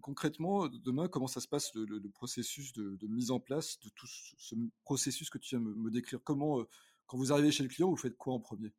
concrètement, 0.00 0.68
demain, 0.68 1.08
comment 1.08 1.26
ça 1.26 1.40
se 1.40 1.48
passe 1.48 1.74
le 1.74 1.84
le 1.84 1.98
le 1.98 2.10
processus 2.10 2.72
de 2.72 2.94
de 2.96 3.06
mise 3.08 3.32
en 3.32 3.40
place 3.40 3.80
de 3.80 3.88
tout 3.88 4.06
ce 4.06 4.34
ce 4.38 4.54
processus 4.84 5.30
que 5.30 5.38
tu 5.38 5.56
viens 5.56 5.64
me 5.64 5.74
me 5.74 5.90
décrire? 5.90 6.20
Comment, 6.22 6.64
quand 7.06 7.18
vous 7.18 7.32
arrivez 7.32 7.50
chez 7.50 7.64
le 7.64 7.68
client, 7.68 7.90
vous 7.90 7.96
faites 7.96 8.16
quoi 8.16 8.34
en 8.34 8.40
premier? 8.40 8.72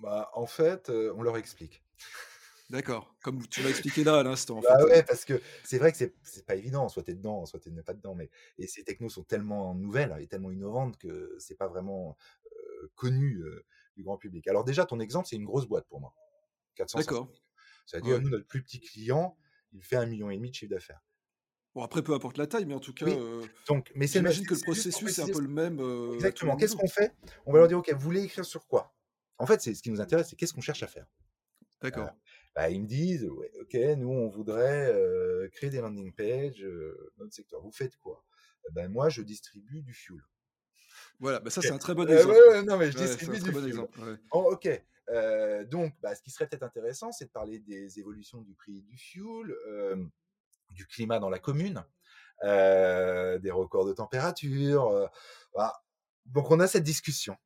Bah, 0.00 0.30
en 0.34 0.46
fait, 0.46 0.90
euh, 0.90 1.14
on 1.16 1.22
leur 1.22 1.36
explique. 1.38 1.82
D'accord, 2.72 3.14
comme 3.22 3.46
tu 3.46 3.62
l'as 3.62 3.70
expliqué 3.70 4.02
là 4.02 4.18
à 4.18 4.22
l'instant 4.24 4.58
en 4.58 4.62
Bah 4.62 4.76
fait, 4.76 4.80
ouais, 4.84 5.02
parce 5.02 5.24
que 5.24 5.40
c'est 5.64 5.78
vrai 5.78 5.90
que 5.92 5.98
c'est 5.98 6.14
c'est 6.22 6.46
pas 6.46 6.54
évident, 6.54 6.88
soit 6.88 7.02
tu 7.02 7.10
es 7.12 7.14
dedans, 7.14 7.46
soit 7.46 7.58
tu 7.58 7.70
n'es 7.72 7.82
pas 7.82 7.94
dedans, 7.94 8.14
mais 8.14 8.30
et 8.58 8.66
ces 8.68 8.84
technos 8.84 9.08
sont 9.08 9.24
tellement 9.24 9.74
nouvelles 9.74 10.14
et 10.20 10.28
tellement 10.28 10.50
innovantes 10.52 10.98
que 10.98 11.34
c'est 11.38 11.56
pas 11.56 11.66
vraiment, 11.68 12.16
heu, 12.46 12.92
connu, 12.94 13.38
heu, 13.42 13.64
du 13.96 14.04
grand 14.04 14.18
public. 14.18 14.46
Alors 14.48 14.64
déjà, 14.64 14.86
ton 14.86 15.00
exemple, 15.00 15.26
c'est 15.28 15.36
une 15.36 15.44
grosse 15.46 15.66
boîte 15.66 15.86
pour 15.88 16.00
moi, 16.00 16.14
400-500 16.76 16.94
d'accord, 16.94 17.28
000. 17.28 17.40
Ça 17.86 17.98
veut 17.98 18.02
dire, 18.02 18.18
ouais. 18.18 18.22
nous, 18.22 18.28
notre 18.30 18.46
plus 18.46 18.62
petit 18.62 18.80
client, 18.80 19.36
il 19.72 19.82
fait 19.84 19.96
1,5 19.96 20.28
million 20.28 20.50
de 20.50 20.54
chiffre 20.54 20.70
d'affaires. 20.70 21.00
Bon 21.74 21.82
après 21.82 22.02
peu 22.02 22.12
importe 22.14 22.36
la 22.38 22.46
taille, 22.46 22.66
mais 22.66 22.74
en 22.74 22.80
tout 22.80 22.92
cas, 22.94 23.06
Oui, 23.06 23.18
heu, 23.18 23.50
donc 23.66 23.90
mais 23.94 24.06
c'est 24.06 24.18
j'imagine 24.18 24.44
c'est 24.44 24.46
que 24.46 24.54
le 24.54 24.60
c'est 24.72 24.86
processus 25.00 25.18
est 25.18 25.22
un 25.22 25.28
peu 25.28 25.40
le 25.40 25.48
même, 25.48 25.80
exactement. 26.12 26.56
Qu'est-ce 26.56 26.76
qu'on 26.76 26.88
fait? 26.88 27.14
On 27.46 27.52
va 27.52 27.58
leur 27.58 27.68
dire: 27.68 27.78
«OK, 27.78 27.90
vous 27.92 28.00
voulez 28.00 28.22
écrire 28.24 28.44
sur 28.44 28.66
quoi?» 28.66 28.94
en 29.38 29.46
fait, 29.46 29.60
c'est 29.60 29.74
ce 29.74 29.82
qui 29.82 29.90
nous 29.90 30.00
intéresse, 30.00 30.28
c'est 30.30 30.36
qu'est-ce 30.36 30.52
qu'on 30.54 30.60
cherche 30.60 30.82
à 30.84 30.86
faire? 30.86 31.06
D'accord. 31.82 32.12
Bah, 32.54 32.70
ils 32.70 32.82
me 32.82 32.86
disent: 32.86 33.24
«Ouais, 33.26 33.50
OK, 33.60 33.74
nous, 33.98 34.10
on 34.10 34.28
voudrait, 34.28 34.92
créer 35.52 35.70
des 35.70 35.80
landing 35.80 36.12
pages, 36.14 36.60
dans 37.16 37.24
notre 37.24 37.34
secteur. 37.34 37.60
Vous 37.62 37.72
faites 37.72 37.96
quoi?» 37.98 38.24
Eh 38.68 38.72
ben, 38.72 38.88
moi, 38.90 39.08
je 39.08 39.22
distribue 39.22 39.82
du 39.82 39.92
fioul. 39.94 40.22
Voilà, 41.20 41.40
bah, 41.40 41.50
ça 41.50 41.62
c'est 41.62 41.72
un 41.72 41.78
très 41.78 41.94
bon 41.94 42.08
ouais, 42.08 42.14
exemple. 42.14 42.40
ouais, 42.48 42.62
non, 42.62 42.76
mais 42.78 42.90
je 42.90 42.96
Ouais, 42.96 42.98
distribue 42.98 43.40
du 43.40 43.50
bon 43.50 43.66
exemple. 43.66 43.98
Oh, 44.32 44.50
OK. 44.52 44.68
Donc, 45.70 45.94
bah, 46.00 46.14
ce 46.14 46.22
qui 46.22 46.30
serait 46.30 46.48
peut-être 46.48 46.62
intéressant, 46.62 47.12
c'est 47.12 47.26
de 47.26 47.30
parler 47.30 47.58
des 47.58 47.98
évolutions 47.98 48.40
du 48.40 48.54
prix 48.54 48.82
du 48.82 48.98
hem, 49.92 50.10
du 50.70 50.86
climat 50.86 51.18
dans 51.18 51.30
la 51.30 51.38
commune, 51.38 51.84
des 52.42 53.50
records 53.50 53.86
de 53.86 53.92
température, 53.92 55.10
voilà. 55.54 55.74
Donc 56.26 56.50
on 56.52 56.60
a 56.60 56.68
cette 56.68 56.84
discussion 56.84 57.36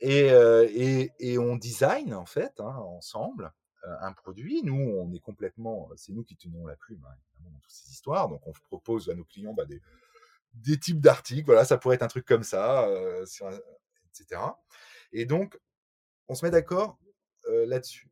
et 0.00 0.30
heu 0.32 0.64
et 0.70 1.12
et 1.20 1.38
on 1.38 1.56
design, 1.56 2.14
en 2.14 2.26
fait, 2.26 2.60
hein, 2.60 2.76
ensemble, 2.78 3.52
un 3.84 4.12
produit. 4.12 4.62
Nous, 4.62 4.74
on 4.74 5.12
est 5.12 5.20
complètement 5.20 5.90
c'est 5.96 6.12
nous 6.12 6.24
qui 6.24 6.36
tenons 6.36 6.66
la 6.66 6.76
plume, 6.76 7.04
hein, 7.08 7.14
dans 7.40 7.58
toutes 7.60 7.72
ces 7.72 7.90
histoires. 7.90 8.28
Donc 8.28 8.40
on 8.46 8.52
propose 8.52 9.08
à 9.10 9.14
nos 9.14 9.24
clients, 9.24 9.54
bah, 9.54 9.64
des 10.54 10.78
types 10.78 11.00
d'articles. 11.00 11.46
Voilà, 11.46 11.64
ça 11.64 11.78
pourrait 11.78 11.96
être 11.96 12.02
un 12.02 12.08
truc 12.08 12.26
comme 12.26 12.44
ça, 12.44 12.86
euh, 12.88 13.24
etc. 14.10 14.40
Et 15.12 15.26
donc, 15.26 15.58
on 16.28 16.34
se 16.34 16.44
met 16.44 16.50
d'accord 16.50 16.98
euh, 17.46 17.66
là-dessus. 17.66 18.08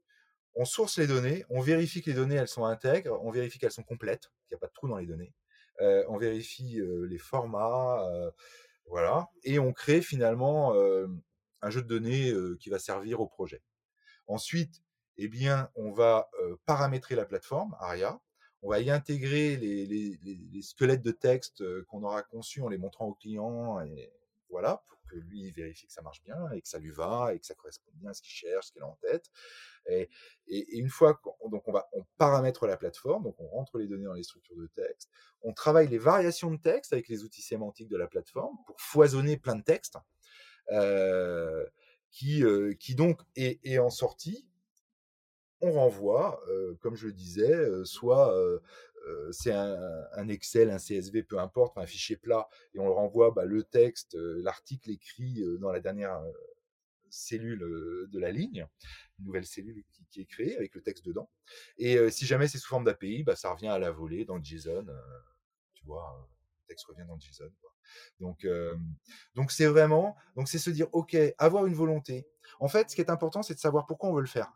On 0.55 0.65
source 0.65 0.99
les 0.99 1.07
données, 1.07 1.45
on 1.49 1.61
vérifie 1.61 2.03
que 2.03 2.11
les 2.11 2.17
données 2.17 2.35
elles 2.35 2.49
sont 2.49 2.65
intègres, 2.65 3.19
on 3.23 3.31
vérifie 3.31 3.59
qu'elles 3.59 3.71
sont 3.71 3.85
complètes, 3.85 4.33
qu'il 4.47 4.55
n'y 4.55 4.57
a 4.57 4.59
pas 4.59 4.67
de 4.67 4.73
trou 4.73 4.89
dans 4.89 4.97
les 4.97 5.07
données. 5.07 5.33
Euh, 5.81 6.05
on 6.09 6.19
vérifie 6.19 6.81
euh, 6.81 7.07
les 7.07 7.19
formats, 7.19 8.05
euh, 8.09 8.31
voilà, 8.87 9.29
et 9.45 9.59
on 9.59 9.73
crée 9.73 10.03
finalement 10.03 10.75
euh, 10.75 11.07
un 11.63 11.71
jeu 11.71 11.83
de 11.83 11.87
données 11.87 12.31
euh, 12.31 12.57
qui 12.61 12.69
va 12.69 12.79
servir 12.79 13.21
au 13.21 13.27
projet. 13.27 13.63
Ensuite, 14.27 14.83
eh 15.23 15.29
bien, 15.29 15.71
on 15.75 15.93
va 15.93 16.31
paramétrer 16.65 17.15
la 17.15 17.27
plateforme 17.27 17.77
ARIA. 17.79 18.19
On 18.63 18.71
va 18.71 18.81
y 18.81 18.91
intégrer 18.91 19.57
les, 19.57 20.63
squelettes 20.63 21.03
de 21.03 21.11
texte 21.11 21.63
qu'on 21.85 22.03
aura 22.05 22.23
conçus 22.23 22.63
en 22.63 22.69
les 22.69 22.79
montrant 22.79 23.07
au 23.07 23.15
client 23.15 23.81
et 23.81 24.11
voilà 24.49 24.83
pour 24.89 24.99
que 25.11 25.17
lui 25.17 25.51
vérifie 25.51 25.87
que 25.87 25.93
ça 25.93 26.01
marche 26.03 26.23
bien 26.23 26.51
et 26.53 26.63
que 26.63 26.69
ça 26.69 26.79
lui 26.79 26.91
va 26.91 27.35
et 27.35 27.39
que 27.39 27.47
ça 27.47 27.55
correspond 27.55 27.91
bien 27.95 28.11
à 28.11 28.15
ce 28.15 28.23
qu'il 28.23 28.33
cherche, 28.33 28.69
ce 28.69 28.73
qu'il 28.73 28.83
a 28.83 28.87
en 28.87 28.99
tête. 29.03 29.31
Et, 29.87 30.09
une 30.49 30.89
fois 30.89 31.15
qu'on 31.15 31.35
on 31.43 31.73
va 31.73 31.89
on 31.93 32.05
paramètre 32.17 32.67
la 32.67 32.79
plateforme, 32.79 33.25
donc 33.25 33.37
on 33.41 33.49
rentre 33.49 33.79
les 33.79 33.87
données 33.87 34.07
dans 34.07 34.15
les 34.15 34.23
structures 34.23 34.57
de 34.57 34.69
texte, 34.69 35.11
on 35.43 35.53
travaille 35.53 35.89
les 35.89 35.99
variations 35.99 36.51
de 36.51 36.59
texte 36.59 36.95
avec 36.95 37.09
les 37.09 37.25
outils 37.25 37.43
sémantiques 37.43 37.89
de 37.89 37.99
la 37.99 38.09
plateforme 38.09 38.57
pour 38.67 38.81
foisonner 38.81 39.37
plein 39.37 39.57
de 39.57 39.63
textes 39.65 39.99
qui, 42.11 42.95
donc 42.95 43.21
est 43.37 43.79
en 43.79 43.91
sortie 43.91 44.50
on 45.61 45.73
renvoie, 45.73 46.43
comme 46.81 46.97
je 46.97 47.07
le 47.07 47.13
disais, 47.13 47.85
soit 47.85 48.35
c'est 49.33 49.53
un, 49.53 50.29
Excel, 50.29 50.71
un 50.71 50.79
CSV, 50.79 51.23
peu 51.23 51.39
importe, 51.39 51.79
un 51.79 51.87
fichier 51.87 52.17
plat, 52.17 52.49
et 52.75 52.79
on 52.79 52.87
le 52.87 52.93
renvoie 52.93 53.31
bah, 53.31 53.45
le 53.45 53.63
texte, 53.63 54.15
l'article 54.15 54.91
écrit 54.91 55.43
dans 55.61 55.73
la 55.73 55.81
dernière 55.81 56.21
cellule 57.09 57.59
de 58.11 58.19
la 58.19 58.31
ligne, 58.31 58.67
une 59.19 59.27
nouvelle 59.27 59.47
cellule 59.47 59.85
qui, 60.11 60.21
est 60.21 60.27
créée 60.27 60.57
avec 60.57 60.75
le 60.75 60.83
texte 60.83 61.05
dedans. 61.05 61.31
Et 61.79 62.11
si 62.11 62.27
jamais 62.27 62.49
c'est 62.49 62.59
sous 62.59 62.69
forme 62.69 62.85
d'API, 62.85 63.25
bah, 63.25 63.37
ça 63.37 63.53
revient 63.53 63.69
à 63.69 63.79
la 63.79 63.91
volée 63.91 64.25
dans 64.25 64.37
le 64.37 64.45
JSON. 64.45 64.87
tu 65.75 65.85
vois, 65.85 66.29
le 66.61 66.67
texte 66.69 66.87
revient 66.87 67.05
dans 67.07 67.15
le 67.15 67.21
JSON. 67.21 67.51
Donc, 68.21 68.47
donc 69.35 69.51
c'est 69.51 69.67
vraiment, 69.67 70.17
donc 70.37 70.49
c'est 70.49 70.59
se 70.59 70.71
dire, 70.71 70.89
ok, 70.93 71.17
avoir 71.39 71.67
une 71.67 71.75
volonté. 71.75 72.27
En 72.59 72.69
fait, 72.69 72.91
ce 72.91 72.95
qui 72.95 73.01
est 73.01 73.11
important, 73.11 73.43
c'est 73.43 73.55
de 73.55 73.61
savoir 73.61 73.87
pourquoi 73.87 74.11
on 74.11 74.15
veut 74.15 74.21
le 74.21 74.27
faire. 74.27 74.53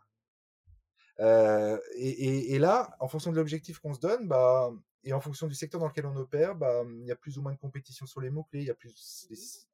Et, 1.19 2.59
là, 2.59 2.95
en 2.99 3.07
fonction 3.07 3.31
de 3.31 3.35
l'objectif 3.35 3.79
qu'on 3.79 3.93
se 3.93 3.99
donne, 3.99 4.27
bah, 4.27 4.71
et 5.03 5.13
en 5.13 5.21
fonction 5.21 5.47
du 5.47 5.53
secteur 5.53 5.79
dans 5.79 5.87
lequel 5.87 6.05
on 6.05 6.15
opère, 6.15 6.55
bah, 6.55 6.83
il 6.99 7.05
y 7.05 7.11
a 7.11 7.15
plus 7.15 7.37
ou 7.37 7.41
moins 7.41 7.53
de 7.53 7.57
compétition 7.57 8.05
sur 8.05 8.21
les 8.21 8.29
mots-clés. 8.29 8.63
Y 8.63 8.71
a 8.71 8.73
plus, 8.73 9.27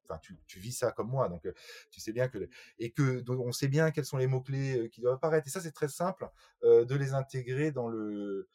enfin, 0.06 0.20
tu, 0.22 0.38
tu, 0.46 0.60
vis 0.60 0.74
ça 0.74 0.92
comme 0.92 1.10
moi, 1.10 1.30
donc 1.30 1.48
tu 1.90 2.02
sais 2.02 2.12
bien 2.12 2.28
que, 2.28 2.50
et 2.80 2.92
que 2.92 3.24
on 3.30 3.52
sait 3.52 3.70
bien 3.70 3.92
quels 3.92 4.06
sont 4.06 4.18
les 4.18 4.28
mots-clés 4.28 4.90
qui 4.92 5.02
doivent 5.02 5.16
apparaître. 5.16 5.48
Et 5.48 5.52
ça, 5.52 5.62
c'est 5.62 5.72
très 5.72 5.88
simple 5.88 6.30
de 6.64 6.96
les 6.96 7.14
intégrer 7.14 7.72
dans 7.72 7.88
le, 7.88 8.50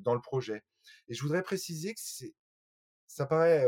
dans 0.00 0.14
le 0.14 0.20
projet. 0.20 0.64
Et 1.08 1.14
je 1.14 1.22
voudrais 1.22 1.42
préciser 1.42 1.94
que 1.94 2.00
ça 3.06 3.26
paraît 3.26 3.64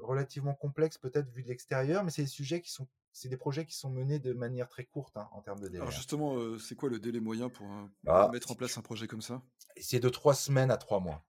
relativement 0.00 0.54
complexe 0.54 0.98
peut-être 0.98 1.28
vu 1.30 1.42
de 1.42 1.48
l'extérieur, 1.48 2.04
mais 2.04 2.10
c'est 2.10 2.22
des 2.22 2.28
sujets 2.28 2.60
qui 2.60 2.70
sont 2.70 2.88
c'est 3.14 3.28
des 3.28 3.36
projets 3.36 3.64
qui 3.64 3.76
sont 3.76 3.90
menés 3.90 4.18
de 4.18 4.32
manière 4.32 4.68
très 4.68 4.84
courte 4.84 5.16
hein, 5.16 5.28
en 5.30 5.40
termes 5.40 5.60
de 5.60 5.68
délai. 5.68 5.78
Alors 5.78 5.88
hein. 5.88 5.96
justement, 5.96 6.58
c'est 6.58 6.74
quoi 6.74 6.88
le 6.88 6.98
délai 6.98 7.20
moyen 7.20 7.48
pour, 7.48 7.68
bah, 8.02 8.28
mettre 8.32 8.50
en 8.50 8.56
place 8.56 8.76
un 8.76 8.82
projet 8.82 9.06
comme 9.06 9.22
ça? 9.22 9.40
C'est 9.76 10.00
de 10.00 10.08
trois 10.08 10.34
semaines 10.34 10.72
à 10.72 10.76
trois 10.76 10.98
mois. 10.98 11.24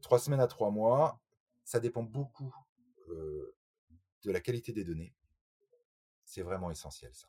trois 0.00 0.18
semaines 0.18 0.40
à 0.40 0.46
trois 0.46 0.70
mois, 0.70 1.20
ça 1.62 1.78
dépend 1.78 2.02
beaucoup 2.02 2.54
de 3.06 4.32
la 4.32 4.40
qualité 4.40 4.72
des 4.72 4.82
données. 4.82 5.14
C'est 6.24 6.42
vraiment 6.42 6.70
essentiel 6.70 7.12
ça. 7.14 7.28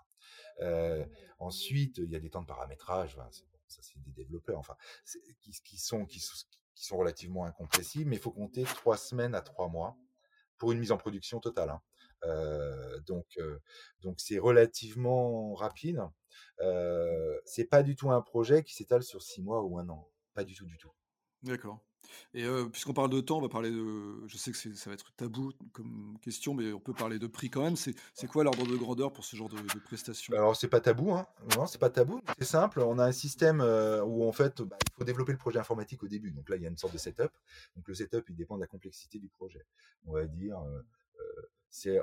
ensuite, 1.37 1.97
il 1.97 2.09
y 2.09 2.15
a 2.15 2.19
des 2.19 2.29
temps 2.29 2.41
de 2.41 2.47
paramétrage. 2.47 3.17
ça 3.67 3.81
c'est 3.81 4.01
des 4.03 4.11
développeurs, 4.11 4.57
enfin, 4.57 4.77
qui, 5.41 5.51
qui, 5.65 5.77
sont 5.77 6.05
qui, 6.05 6.23
qui 6.77 6.85
sont 6.85 6.97
relativement 6.97 7.45
incompressibles, 7.45 8.09
mais 8.09 8.17
il 8.17 8.21
faut 8.21 8.31
compter 8.31 8.63
trois 8.63 8.97
semaines 8.97 9.33
à 9.33 9.41
trois 9.41 9.67
mois 9.67 9.97
pour 10.57 10.71
une 10.71 10.79
mise 10.79 10.91
en 10.91 10.97
production 10.97 11.39
totale. 11.39 11.71
Hein. 11.71 11.81
Euh, 12.23 12.99
donc, 13.01 13.25
euh, 13.37 13.59
donc 14.01 14.19
c'est 14.19 14.37
relativement 14.37 15.55
rapide. 15.55 16.01
Euh, 16.61 17.39
c'est 17.45 17.65
pas 17.65 17.81
du 17.81 17.95
tout 17.95 18.11
un 18.11 18.21
projet 18.21 18.63
qui 18.63 18.75
s'étale 18.75 19.01
sur 19.01 19.23
six 19.23 19.41
mois 19.41 19.63
ou 19.63 19.79
un 19.79 19.89
an, 19.89 20.07
pas 20.35 20.43
du 20.43 20.55
tout, 20.55 20.65
du 20.65 20.77
tout. 20.77 20.91
D'accord. 21.41 21.79
Et 22.33 22.45
puisqu'on 22.71 22.93
parle 22.93 23.09
de 23.09 23.21
temps, 23.21 23.37
on 23.37 23.41
va 23.41 23.49
parler 23.49 23.71
de. 23.71 24.27
Je 24.27 24.37
sais 24.37 24.51
que 24.51 24.57
ça 24.57 24.89
va 24.89 24.93
être 24.93 25.13
tabou 25.15 25.51
comme 25.73 26.17
question, 26.21 26.53
mais 26.53 26.71
on 26.73 26.79
peut 26.79 26.93
parler 26.93 27.19
de 27.19 27.27
prix 27.27 27.49
quand 27.49 27.63
même. 27.63 27.75
C'est 27.75 27.95
quoi 28.27 28.43
l'ordre 28.43 28.65
de 28.65 28.75
grandeur 28.75 29.13
pour 29.13 29.25
ce 29.25 29.35
genre 29.35 29.49
de, 29.49 29.57
prestations 29.85 30.33
Alors 30.35 30.55
c'est 30.55 30.67
pas 30.67 30.81
tabou, 30.81 31.13
hein. 31.13 31.27
Non, 31.55 31.67
c'est 31.67 31.79
pas 31.79 31.89
tabou. 31.89 32.21
C'est 32.37 32.45
simple. 32.45 32.81
On 32.81 32.99
a 32.99 33.05
un 33.05 33.11
système 33.11 33.61
où 34.05 34.27
en 34.27 34.31
fait, 34.31 34.61
bah, 34.61 34.77
il 34.85 34.93
faut 34.93 35.03
développer 35.03 35.31
le 35.31 35.37
projet 35.37 35.59
informatique 35.59 36.03
au 36.03 36.07
début. 36.07 36.31
Donc 36.31 36.49
là, 36.49 36.55
il 36.55 36.63
y 36.63 36.65
a 36.65 36.69
une 36.69 36.77
sorte 36.77 36.93
de 36.93 36.99
setup. 36.99 37.31
Donc 37.75 37.87
le 37.87 37.93
setup, 37.93 38.25
il 38.29 38.35
dépend 38.35 38.55
de 38.55 38.61
la 38.61 38.67
complexité 38.67 39.19
du 39.19 39.29
projet. 39.29 39.65
On 40.05 40.13
va 40.13 40.25
dire, 40.25 40.59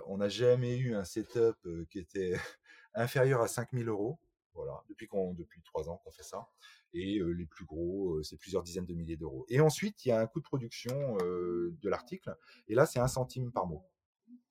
on 0.06 0.18
n'a 0.18 0.28
jamais 0.28 0.76
eu 0.76 0.94
un 0.94 1.04
setup 1.04 1.56
qui 1.90 1.98
était 1.98 2.34
inférieur 2.94 3.40
à 3.40 3.48
5000 3.48 3.88
euros. 3.88 4.18
Voilà, 4.54 4.82
depuis 4.88 5.06
qu'on, 5.06 5.34
depuis 5.34 5.62
trois 5.62 5.88
ans 5.88 6.00
qu'on 6.04 6.10
fait 6.10 6.22
ça. 6.22 6.48
Et 6.92 7.18
les 7.18 7.46
plus 7.46 7.64
gros, 7.64 8.22
c'est 8.22 8.36
plusieurs 8.36 8.62
dizaines 8.62 8.86
de 8.86 8.94
milliers 8.94 9.16
d'euros. 9.16 9.46
Et 9.48 9.60
ensuite, 9.60 10.04
il 10.04 10.10
y 10.10 10.12
a 10.12 10.20
un 10.20 10.26
coût 10.26 10.38
de 10.38 10.44
production 10.44 11.16
de 11.16 11.88
l'article. 11.88 12.36
Et 12.68 12.74
là, 12.74 12.86
c'est 12.86 13.00
un 13.00 13.08
centime 13.08 13.50
par 13.50 13.66
mot. 13.66 13.82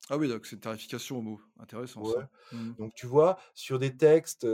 Ah 0.10 0.18
oui, 0.18 0.28
donc 0.28 0.46
c'est 0.46 0.58
une 0.58 0.62
tarification 0.62 1.20
au 1.20 1.22
mot. 1.22 1.42
Intéressant. 1.58 2.04
Mmh. 2.52 2.74
Donc 2.74 2.94
tu 2.96 3.08
vois, 3.08 3.38
sur 3.54 3.80
des 3.80 3.96
textes, 3.96 4.46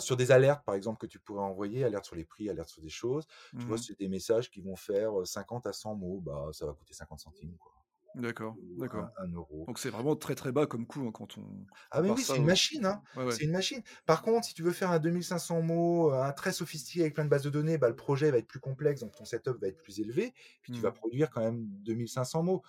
sur, 0.00 0.16
des 0.16 0.32
alertes, 0.32 0.64
par 0.64 0.74
exemple, 0.74 0.98
que 0.98 1.06
tu 1.06 1.18
pourrais 1.18 1.44
envoyer, 1.44 1.84
alertes 1.84 2.06
sur 2.06 2.16
les 2.16 2.24
prix, 2.24 2.48
alertes 2.48 2.70
sur 2.70 2.82
des 2.82 2.88
choses, 2.88 3.26
tu 3.58 3.64
vois, 3.66 3.76
mmh 3.76 3.80
c'est 3.80 3.98
des 3.98 4.08
messages 4.08 4.50
qui 4.50 4.60
vont 4.60 4.76
faire 4.76 5.12
50 5.24 5.66
à 5.66 5.72
100 5.72 5.96
mots, 5.96 6.20
bah, 6.20 6.48
ça 6.52 6.66
va 6.66 6.72
coûter 6.72 6.94
50 6.94 7.20
centimes. 7.20 7.56
Quoi. 7.58 7.75
D'accord, 8.16 8.56
d'accord. 8.78 9.10
Un, 9.18 9.30
euro. 9.32 9.64
Donc 9.66 9.78
c'est 9.78 9.90
vraiment 9.90 10.16
très 10.16 10.34
très 10.34 10.50
bas 10.50 10.66
comme 10.66 10.86
coût 10.86 11.06
hein, 11.06 11.10
quand 11.12 11.36
on. 11.36 11.44
Ah 11.90 12.00
oui, 12.00 12.08
oui, 12.10 12.22
c'est 12.22 12.36
une 12.36 12.46
machine. 12.46 12.86
Hein. 12.86 13.02
C'est 13.30 13.44
une 13.44 13.52
machine. 13.52 13.82
Par 14.06 14.22
contre, 14.22 14.46
si 14.46 14.54
tu 14.54 14.62
veux 14.62 14.72
faire 14.72 14.90
un 14.90 14.98
2500 14.98 15.60
mots, 15.60 16.10
un 16.12 16.32
très 16.32 16.52
sophistiqué 16.52 17.02
avec 17.02 17.14
plein 17.14 17.24
de 17.24 17.28
bases 17.28 17.42
de 17.42 17.50
données, 17.50 17.76
bah, 17.76 17.90
le 17.90 17.96
projet 17.96 18.30
va 18.30 18.38
être 18.38 18.46
plus 18.46 18.58
complexe, 18.58 19.02
donc 19.02 19.14
ton 19.14 19.26
setup 19.26 19.60
va 19.60 19.68
être 19.68 19.76
plus 19.82 20.00
élevé, 20.00 20.32
puis 20.62 20.72
tu 20.72 20.80
vas 20.80 20.90
mmh. 20.90 20.94
produire 20.94 21.30
quand 21.30 21.42
même 21.42 21.66
2500 21.84 22.42
mots. 22.42 22.62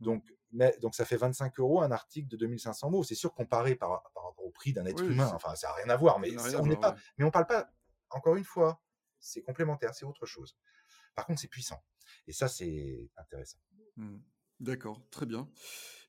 Donc, 0.00 0.22
mais, 0.52 0.76
donc 0.82 0.94
ça 0.94 1.06
fait 1.06 1.16
25 1.16 1.58
euros 1.60 1.80
un 1.80 1.92
article 1.92 2.28
de 2.28 2.36
2500 2.36 2.90
mots. 2.90 3.02
C'est 3.02 3.14
sûr 3.14 3.32
comparé 3.32 3.76
par, 3.76 4.02
par 4.14 4.24
rapport 4.24 4.44
au 4.44 4.50
prix 4.50 4.74
d'un 4.74 4.84
être 4.84 5.02
humain, 5.02 5.30
enfin 5.34 5.54
ça 5.54 5.68
n'a 5.68 5.74
rien 5.74 5.88
à 5.88 5.96
voir, 5.96 6.18
mais 6.18 6.30
on 6.56 6.66
n'est 6.66 6.76
pas, 6.76 6.94
mais 7.16 7.24
on 7.24 7.30
parle 7.30 7.46
pas. 7.46 7.70
Encore 8.10 8.36
une 8.36 8.44
fois, 8.44 8.82
c'est 9.18 9.40
complémentaire, 9.40 9.94
c'est 9.94 10.04
autre 10.04 10.26
chose. 10.26 10.58
Par 11.14 11.24
contre, 11.24 11.40
c'est 11.40 11.48
puissant. 11.48 11.82
Et 12.26 12.32
ça, 12.32 12.48
c'est 12.48 13.08
intéressant. 13.16 13.58
Mmh. 13.96 14.18
D'accord, 14.60 15.00
très 15.10 15.24
bien. 15.24 15.48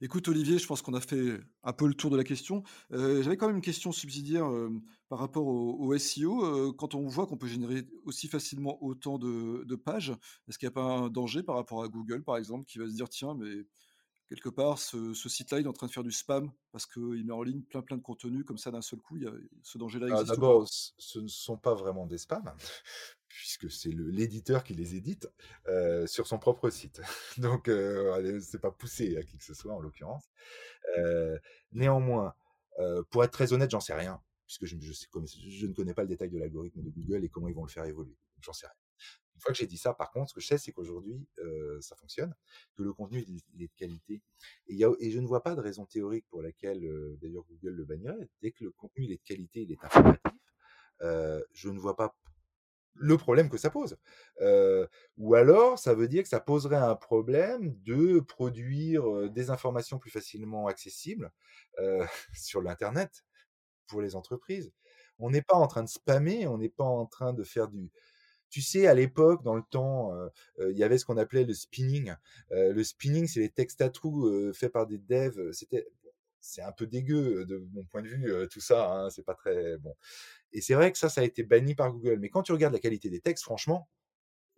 Écoute 0.02 0.28
Olivier, 0.28 0.58
je 0.58 0.68
pense 0.68 0.82
qu'on 0.82 0.94
a 0.94 1.00
fait 1.00 1.40
un 1.64 1.74
peu 1.74 1.88
le 1.88 1.94
tour 1.94 2.10
de 2.10 2.18
la 2.18 2.24
question. 2.24 2.64
Euh, 2.92 3.22
j'avais 3.24 3.38
quand 3.38 3.48
même 3.48 3.58
une 3.58 3.62
question 3.62 3.92
subsidiaire 3.92 4.50
euh, 4.50 4.70
par 5.08 5.20
rapport 5.20 5.46
au, 5.48 5.98
SEO. 5.98 6.44
Euh, 6.44 6.74
quand 6.74 6.96
on 6.96 7.08
voit 7.08 7.28
qu'on 7.28 7.38
peut 7.38 7.48
générer 7.48 7.88
aussi 8.04 8.28
facilement 8.28 8.84
autant 8.84 9.20
de, 9.20 9.76
pages, 9.76 10.12
est-ce 10.48 10.58
qu'il 10.58 10.68
n'y 10.68 10.72
a 10.72 10.74
pas 10.74 10.84
un 10.84 11.10
danger 11.10 11.44
par 11.44 11.56
rapport 11.56 11.84
à 11.84 11.88
Google, 11.88 12.24
par 12.24 12.36
exemple, 12.36 12.66
qui 12.66 12.80
va 12.80 12.88
se 12.88 12.94
dire, 12.94 13.08
tiens, 13.08 13.36
mais 13.36 13.66
quelque 14.28 14.50
part, 14.50 14.80
ce, 14.80 15.14
site-là, 15.14 15.60
il 15.60 15.66
est 15.66 15.70
en 15.70 15.74
train 15.74 15.88
de 15.88 15.92
faire 15.92 16.04
du 16.04 16.12
spam 16.12 16.52
parce 16.72 16.86
qu'il 16.86 17.24
met 17.24 17.34
en 17.34 17.44
ligne 17.44 17.62
plein 17.62 17.82
plein 17.82 17.98
de 17.98 18.02
contenu 18.02 18.44
comme 18.44 18.58
ça 18.58 18.72
d'un 18.72 18.82
seul 18.82 19.00
coup. 19.00 19.18
Il 19.18 19.24
y 19.24 19.28
a, 19.28 19.34
ce 19.62 19.78
danger-là 19.78 20.08
ah, 20.10 20.14
existe. 20.14 20.32
D'abord, 20.32 20.68
ce 20.68 21.20
ne 21.20 21.28
sont 21.28 21.58
pas 21.58 21.76
vraiment 21.76 22.06
des 22.06 22.18
spams 22.18 22.52
puisque 23.32 23.72
c'est 23.72 23.92
l'éditeur 23.92 24.64
qui 24.64 24.74
les 24.74 24.96
édite 24.96 25.28
euh, 25.68 26.06
sur 26.08 26.28
son 26.28 26.38
propre 26.38 26.70
site. 26.70 27.02
Donc, 27.38 27.68
euh, 27.68 28.40
c'est 28.42 28.60
pas 28.60 28.72
poussé 28.72 29.18
à 29.18 29.24
qui 29.24 29.38
que 29.38 29.44
ce 29.44 29.54
soit 29.54 29.74
en 29.74 29.80
l'occurrence. 29.80 30.30
Euh, 30.98 31.38
néanmoins, 31.72 32.34
euh, 32.80 33.04
pour 33.10 33.24
être 33.24 33.32
très 33.32 33.54
honnête, 33.54 33.72
j'en 33.72 33.80
sais 33.80 33.94
rien, 33.94 34.22
puisque 34.46 34.66
je, 34.66 34.76
ne 34.76 35.74
connais 35.74 35.94
pas 35.94 36.04
le 36.04 36.10
détail 36.10 36.30
de 36.30 36.38
l'algorithme 36.38 36.82
de 36.82 36.90
Google 36.90 37.24
et 37.24 37.30
comment 37.30 37.48
ils 37.48 37.56
vont 37.56 37.66
le 37.66 37.72
faire 37.72 37.86
évoluer. 37.86 38.18
J'en 38.42 38.54
sais 38.54 38.68
rien. 38.68 38.76
Une 39.36 39.42
fois 39.42 39.54
que 39.54 39.58
j'ai 39.58 39.66
dit 39.66 39.78
ça, 39.78 39.94
par 39.94 40.12
contre, 40.12 40.30
ce 40.30 40.36
que 40.36 40.42
je 40.42 40.48
sais, 40.48 40.58
c'est 40.60 40.72
qu'aujourd'hui, 40.72 41.28
ça 41.80 41.96
fonctionne, 41.96 42.32
que 42.76 42.84
le 42.84 42.94
contenu 42.94 43.26
il 43.28 43.64
est 43.64 43.68
de 43.68 43.76
qualité. 43.76 44.22
Et, 44.68 44.84
et, 45.00 45.10
je 45.10 45.20
ne 45.20 45.26
vois 45.26 45.42
pas 45.42 45.56
de 45.56 45.62
raison 45.62 45.88
théorique 45.88 46.26
pour 46.30 46.44
laquelle, 46.44 46.82
d'ailleurs, 47.20 47.44
Google 47.46 47.72
le 47.72 47.86
bannirait. 47.86 48.30
Dès 48.44 48.52
que 48.52 48.66
le 48.66 48.72
contenu 48.72 49.06
il 49.06 49.12
est 49.12 49.18
de 49.18 49.24
qualité, 49.24 49.64
il 49.64 49.72
est 49.72 49.84
informatif. 49.84 50.22
je 51.54 51.70
ne 51.70 51.80
vois 51.80 51.96
pas 51.96 52.16
le 52.96 53.18
problème 53.18 53.50
que 53.50 53.58
ça 53.58 53.70
pose. 53.70 53.98
ou 55.18 55.36
alors, 55.36 55.80
ça 55.80 55.94
veut 55.94 56.08
dire 56.08 56.24
que 56.24 56.30
ça 56.30 56.40
poserait 56.40 56.76
un 56.76 56.96
problème 56.96 57.76
de 57.84 58.20
produire 58.20 59.30
des 59.30 59.50
informations 59.50 60.00
plus 60.00 60.12
facilement 60.12 60.68
accessibles 60.68 61.32
sur 62.34 62.62
l'Internet 62.62 63.24
pour 63.88 64.02
les 64.02 64.16
entreprises. 64.16 64.72
On 65.20 65.30
n'est 65.30 65.42
pas 65.42 65.56
en 65.56 65.68
train 65.68 65.84
de 65.84 65.90
spammer, 65.90 66.48
on 66.48 66.58
n'est 66.58 66.70
pas 66.70 66.84
en 66.84 67.06
train 67.06 67.34
de 67.34 67.44
faire 67.44 67.68
du... 67.68 67.92
Tu 68.50 68.62
sais, 68.62 68.88
à 68.88 68.94
l'époque, 68.94 69.44
dans 69.44 69.56
le 69.56 69.64
temps, 69.70 70.12
il 70.60 70.78
y 70.78 70.84
avait 70.84 70.98
ce 70.98 71.06
qu'on 71.06 71.18
appelait 71.18 71.46
le 71.46 71.54
spinning. 71.54 72.14
le 72.50 72.84
spinning, 72.84 73.28
c'est 73.28 73.40
les 73.40 73.50
textes 73.50 73.82
à 73.82 73.90
trous 73.90 74.52
faits 74.54 74.74
par 74.74 74.88
des 74.88 74.98
devs. 74.98 75.52
C'était 75.54 75.88
c'est 76.42 76.62
un 76.62 76.72
peu 76.72 76.88
dégueu 76.88 77.46
de 77.46 77.66
mon 77.72 77.86
point 77.86 78.02
de 78.02 78.08
vue, 78.08 78.34
tout 78.50 78.60
ça, 78.60 78.92
hein, 78.92 79.10
c'est 79.10 79.24
pas 79.24 79.36
très 79.36 79.78
bon. 79.78 79.96
Et 80.52 80.60
c'est 80.60 80.74
vrai 80.74 80.92
que 80.92 80.98
ça, 80.98 81.08
ça 81.08 81.22
a 81.22 81.24
été 81.24 81.44
banni 81.44 81.76
par 81.76 81.92
Google. 81.92 82.20
Mais 82.20 82.30
quand 82.30 82.44
tu 82.44 82.52
regardes 82.52 82.74
la 82.74 82.80
qualité 82.80 83.10
des 83.10 83.22
textes, 83.22 83.44
franchement, 83.44 83.88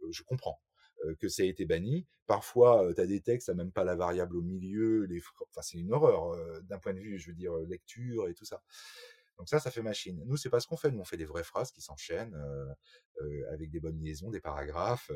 je 0.10 0.24
comprends 0.24 0.60
que 1.20 1.28
ça 1.28 1.44
a 1.44 1.46
été 1.46 1.66
banni. 1.66 2.08
Parfois, 2.26 2.94
tu 2.96 3.02
as 3.02 3.06
des 3.06 3.20
textes, 3.20 3.50
à 3.50 3.54
même 3.54 3.72
pas 3.72 3.84
la 3.84 3.96
variable 3.96 4.38
au 4.38 4.42
milieu. 4.42 5.04
Les... 5.04 5.22
Enfin, 5.50 5.62
c'est 5.62 5.78
une 5.78 5.92
horreur 5.92 6.36
d'un 6.64 6.80
point 6.80 6.94
de 6.94 7.00
vue, 7.00 7.20
je 7.20 7.28
veux 7.28 7.36
dire, 7.36 7.54
lecture 7.68 8.30
et 8.30 8.34
tout 8.34 8.46
ça. 8.46 8.64
Donc 9.38 9.50
ça, 9.50 9.60
ça 9.60 9.72
fait 9.72 9.82
machine. 9.82 10.22
Nous, 10.26 10.38
c'est 10.38 10.50
pas 10.50 10.60
ce 10.60 10.68
qu'on 10.68 10.78
fait. 10.78 10.92
Nous, 10.92 11.00
on 11.00 11.06
fait 11.06 11.18
des 11.18 11.26
vraies 11.26 11.44
phrases 11.44 11.72
qui 11.72 11.82
s'enchaînent 11.82 12.38
avec 13.52 13.72
des 13.72 13.80
bonnes 13.80 14.00
liaisons, 14.00 14.30
des 14.30 14.40
paragraphes. 14.40 15.12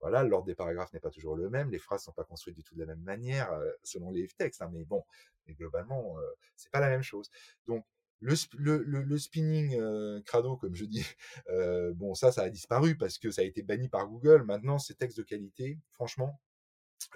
voilà, 0.00 0.24
l'ordre 0.24 0.46
des 0.46 0.54
paragraphes 0.54 0.92
n'est 0.92 1.00
pas 1.00 1.10
toujours 1.10 1.36
le 1.36 1.48
même. 1.48 1.70
Les 1.70 1.78
phrases 1.78 2.02
sont 2.02 2.12
pas 2.12 2.24
construites 2.24 2.56
du 2.56 2.64
tout 2.64 2.74
de 2.74 2.80
la 2.80 2.86
même 2.86 3.02
manière 3.02 3.50
selon 3.84 4.10
les 4.10 4.26
textes. 4.28 4.62
Hein, 4.62 4.70
mais 4.72 4.84
bon, 4.84 5.04
mais 5.46 5.54
globalement, 5.54 6.16
c'est 6.56 6.70
pas 6.72 6.80
la 6.80 6.88
même 6.88 7.02
chose. 7.02 7.30
Donc 7.66 7.84
le, 8.20 8.34
le, 8.56 9.02
le, 9.02 9.18
spinning 9.18 9.78
euh, 9.78 10.20
crado, 10.22 10.56
comme 10.56 10.74
je 10.74 10.84
dis, 10.84 11.04
euh, 11.50 11.92
bon, 11.94 12.14
ça, 12.14 12.32
ça 12.32 12.42
a 12.42 12.50
disparu 12.50 12.96
parce 12.96 13.18
que 13.18 13.30
ça 13.30 13.42
a 13.42 13.44
été 13.44 13.62
banni 13.62 13.88
par 13.88 14.06
Google. 14.08 14.42
Maintenant, 14.42 14.78
ces 14.78 14.94
textes 14.94 15.18
de 15.18 15.22
qualité, 15.22 15.78
franchement, 15.92 16.40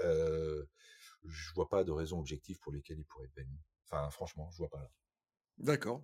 euh, 0.04 0.64
je 1.24 1.52
vois 1.54 1.68
pas 1.68 1.84
de 1.84 1.92
raison 1.92 2.18
objective 2.18 2.58
pour 2.60 2.72
lesquelles 2.72 2.98
ils 2.98 3.06
pourraient 3.06 3.26
être 3.26 3.34
bannis. 3.34 3.60
Enfin, 3.86 4.10
franchement, 4.10 4.48
je 4.52 4.58
vois 4.58 4.70
pas 4.70 4.80
là. 4.80 4.90
D'accord. 5.59 6.03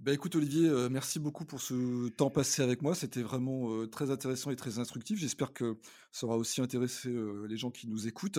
Bah 0.00 0.14
écoute 0.14 0.34
Olivier, 0.34 0.66
euh, 0.66 0.88
merci 0.88 1.18
beaucoup 1.18 1.44
pour 1.44 1.60
ce 1.60 2.08
temps 2.08 2.30
passé 2.30 2.62
avec 2.62 2.80
moi. 2.80 2.94
C'était 2.94 3.20
vraiment 3.20 3.86
très 3.86 4.10
intéressant 4.10 4.50
et 4.50 4.56
très 4.56 4.78
instructif. 4.78 5.18
J'espère 5.18 5.52
que 5.52 5.78
ça 6.10 6.26
aura 6.26 6.38
aussi 6.38 6.62
intéressé 6.62 7.10
les 7.46 7.56
gens 7.58 7.70
qui 7.70 7.86
nous 7.86 8.08
écoutent. 8.08 8.38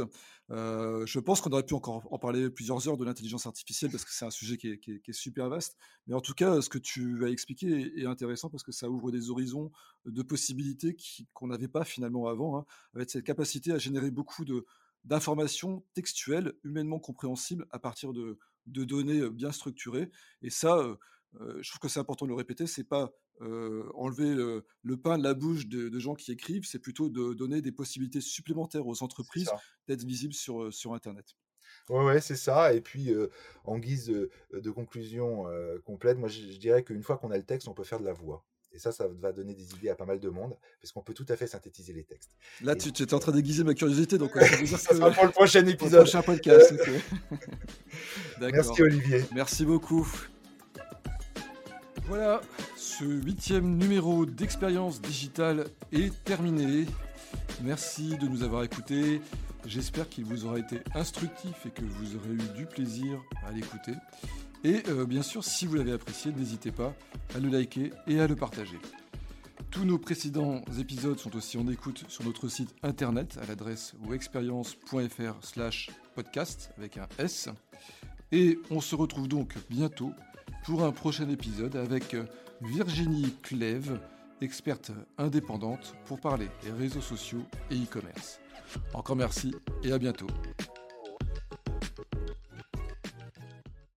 je 0.50 1.20
pense 1.20 1.39
qu'on 1.39 1.52
aurait 1.52 1.66
pu 1.66 1.76
encore 1.76 2.08
en 2.12 2.18
parler 2.18 2.50
plusieurs 2.50 2.88
heures 2.88 2.98
de 2.98 3.06
l'intelligence 3.06 3.46
artificielle 3.46 3.92
parce 3.92 4.04
que 4.04 4.12
c'est 4.12 4.26
un 4.26 4.32
sujet 4.32 4.58
qui 4.58 4.70
est, 4.70 5.14
super 5.14 5.50
vaste. 5.50 5.78
Mais 6.08 6.16
en 6.16 6.22
tout 6.22 6.34
cas, 6.34 6.62
ce 6.62 6.70
que 6.70 6.80
tu 6.80 7.24
as 7.26 7.30
expliqué 7.30 7.94
est, 7.96 8.08
intéressant 8.08 8.50
parce 8.50 8.64
que 8.64 8.72
ça 8.72 8.89
ouvre 8.89 9.12
des 9.12 9.30
horizons 9.30 9.72
de 10.06 10.24
possibilités 10.24 10.98
qu'on 11.34 11.48
n'avait 11.48 11.68
pas 11.68 11.86
finalement 11.86 12.28
avant, 12.28 12.58
hein, 12.58 12.66
avec 12.96 13.12
cette 13.12 13.24
capacité 13.24 13.72
à 13.72 13.78
générer 13.78 14.10
beaucoup 14.10 14.46
d'informations 15.04 15.84
textuelles, 15.93 16.54
humainement 16.64 16.99
compréhensibles 16.99 17.66
à 17.72 17.80
partir 17.80 18.14
de, 18.14 18.38
de 18.68 18.84
données 18.84 19.30
bien 19.30 19.52
structurées. 19.52 20.12
Et 20.41 20.49
ça, 20.49 20.97
je 21.34 21.70
trouve 21.70 21.80
que 21.80 21.88
c'est 21.88 21.99
important 21.99 22.26
de 22.26 22.32
le 22.32 22.36
répéter, 22.36 22.68
c'est 22.68 22.84
pas 22.84 23.12
enlever 23.39 24.36
le, 24.36 24.97
pain 24.97 25.18
de 25.18 25.24
la 25.24 25.34
bouche 25.34 25.66
de, 25.68 25.99
gens 25.99 26.14
qui 26.14 26.32
écrivent, 26.32 26.66
c'est 26.66 26.80
plutôt 26.80 27.10
de 27.10 27.34
donner 27.34 27.62
des 27.62 27.72
possibilités 27.72 28.22
supplémentaires 28.22 28.86
aux 28.86 29.02
entreprises 29.02 29.49
d'être 29.88 30.04
visibles 30.04 30.34
sur, 30.34 30.72
sur 30.74 30.93
Internet. 30.93 31.36
Ouais, 31.89 32.04
ouais, 32.04 32.22
c'est 32.22 32.36
ça. 32.36 32.74
Et 32.74 32.82
puis, 32.82 33.12
en 33.64 33.80
guise 33.80 34.08
de, 34.08 34.72
conclusion 34.72 35.45
complète, 35.86 36.18
moi, 36.18 36.30
je, 36.30 36.58
dirais 36.58 36.84
qu'une 36.84 37.04
fois 37.04 37.18
qu'on 37.18 37.32
a 37.32 37.38
le 37.38 37.45
texte, 37.45 37.68
on 37.68 37.74
peut 37.74 37.84
faire 37.84 37.99
de 37.99 38.06
la 38.06 38.14
voix. 38.14 38.45
Et 38.74 38.80
ça, 38.80 38.92
ça 38.92 39.08
va 39.08 39.32
donner 39.34 39.54
des 39.54 39.74
idées 39.74 39.90
à 39.90 39.96
pas 39.96 40.06
mal 40.06 40.20
de 40.20 40.30
monde, 40.30 40.56
parce 40.82 40.94
qu'on 40.94 41.02
peut 41.02 41.14
tout 41.14 41.26
à 41.30 41.36
fait 41.36 41.48
synthétiser 41.48 41.94
les 41.94 42.04
textes. 42.04 42.32
Là, 42.62 42.76
tu, 42.76 42.92
tu, 42.92 43.04
es 43.04 43.14
en 43.14 43.20
train 43.20 43.34
d'aiguiser 43.34 43.64
ma 43.64 43.74
curiosité, 43.74 44.18
donc 44.18 44.32
ça, 44.34 44.78
sera 44.78 45.12
pour 45.12 45.26
le 45.26 45.32
prochain 45.32 45.66
épisode. 45.66 46.04
prochain 46.04 46.22
podcast. 46.22 46.74
Merci 48.40 48.82
Olivier. 48.82 49.26
Merci 49.34 49.66
beaucoup. 49.66 50.08
Voilà, 52.06 52.42
ce 52.76 53.06
huitième 53.06 53.78
numéro 53.78 54.26
d'expérience 54.26 55.02
digitale 55.02 55.68
est 55.92 56.12
terminé. 56.24 56.86
Merci 57.62 58.18
de 58.18 58.28
nous 58.28 58.44
avoir 58.44 58.64
écoutés. 58.64 59.22
J'espère 59.66 60.10
qu'il 60.10 60.26
vous 60.26 60.46
aura 60.46 60.60
été 60.60 60.82
instructif 60.96 61.66
et 61.66 61.70
que 61.70 61.84
vous 61.84 62.16
aurez 62.16 62.34
eu 62.34 62.58
du 62.58 62.66
plaisir 62.66 63.22
à 63.48 63.52
l'écouter. 63.52 63.94
Et 64.64 64.84
euh, 64.89 65.05
bien 65.05 65.24
sûr, 65.24 65.43
si 65.43 65.66
vous 65.66 65.76
l'avez 65.76 65.93
apprécié, 65.93 66.32
n'hésitez 66.32 66.72
pas 66.72 66.93
à 67.36 67.39
le 67.39 67.49
liker 67.49 67.91
et 68.07 68.20
à 68.20 68.28
le 68.28 68.36
partager. 68.36 68.78
Tous 69.72 69.86
nos 69.86 69.97
précédents 69.97 70.62
épisodes 70.80 71.18
sont 71.18 71.36
aussi 71.36 71.57
en 71.57 71.68
écoute 71.68 72.03
sur 72.09 72.26
notre 72.26 72.47
site 72.47 72.76
internet 72.84 73.39
à 73.41 73.45
l'adresse 73.45 73.93
wexperience.fr 74.05 75.45
slash 75.45 75.89
podcast 76.14 76.72
avec 76.78 76.97
un 76.97 77.07
S. 77.18 77.49
Et 78.32 78.59
on 78.70 78.82
se 78.82 78.95
retrouve 78.95 79.28
donc 79.28 79.55
bientôt 79.70 80.12
pour 80.66 80.84
un 80.84 80.91
prochain 80.91 81.30
épisode 81.30 81.76
avec 81.76 82.16
Virginie 82.62 83.34
Clève, 83.41 83.99
experte 84.41 84.91
indépendante 85.18 85.95
pour 86.05 86.20
parler 86.20 86.49
des 86.64 86.72
réseaux 86.72 87.01
sociaux 87.01 87.43
et 87.72 87.76
e-commerce. 87.76 88.39
Encore 88.93 89.16
merci 89.16 89.55
et 89.84 89.91
à 89.91 89.97
bientôt. 89.97 90.28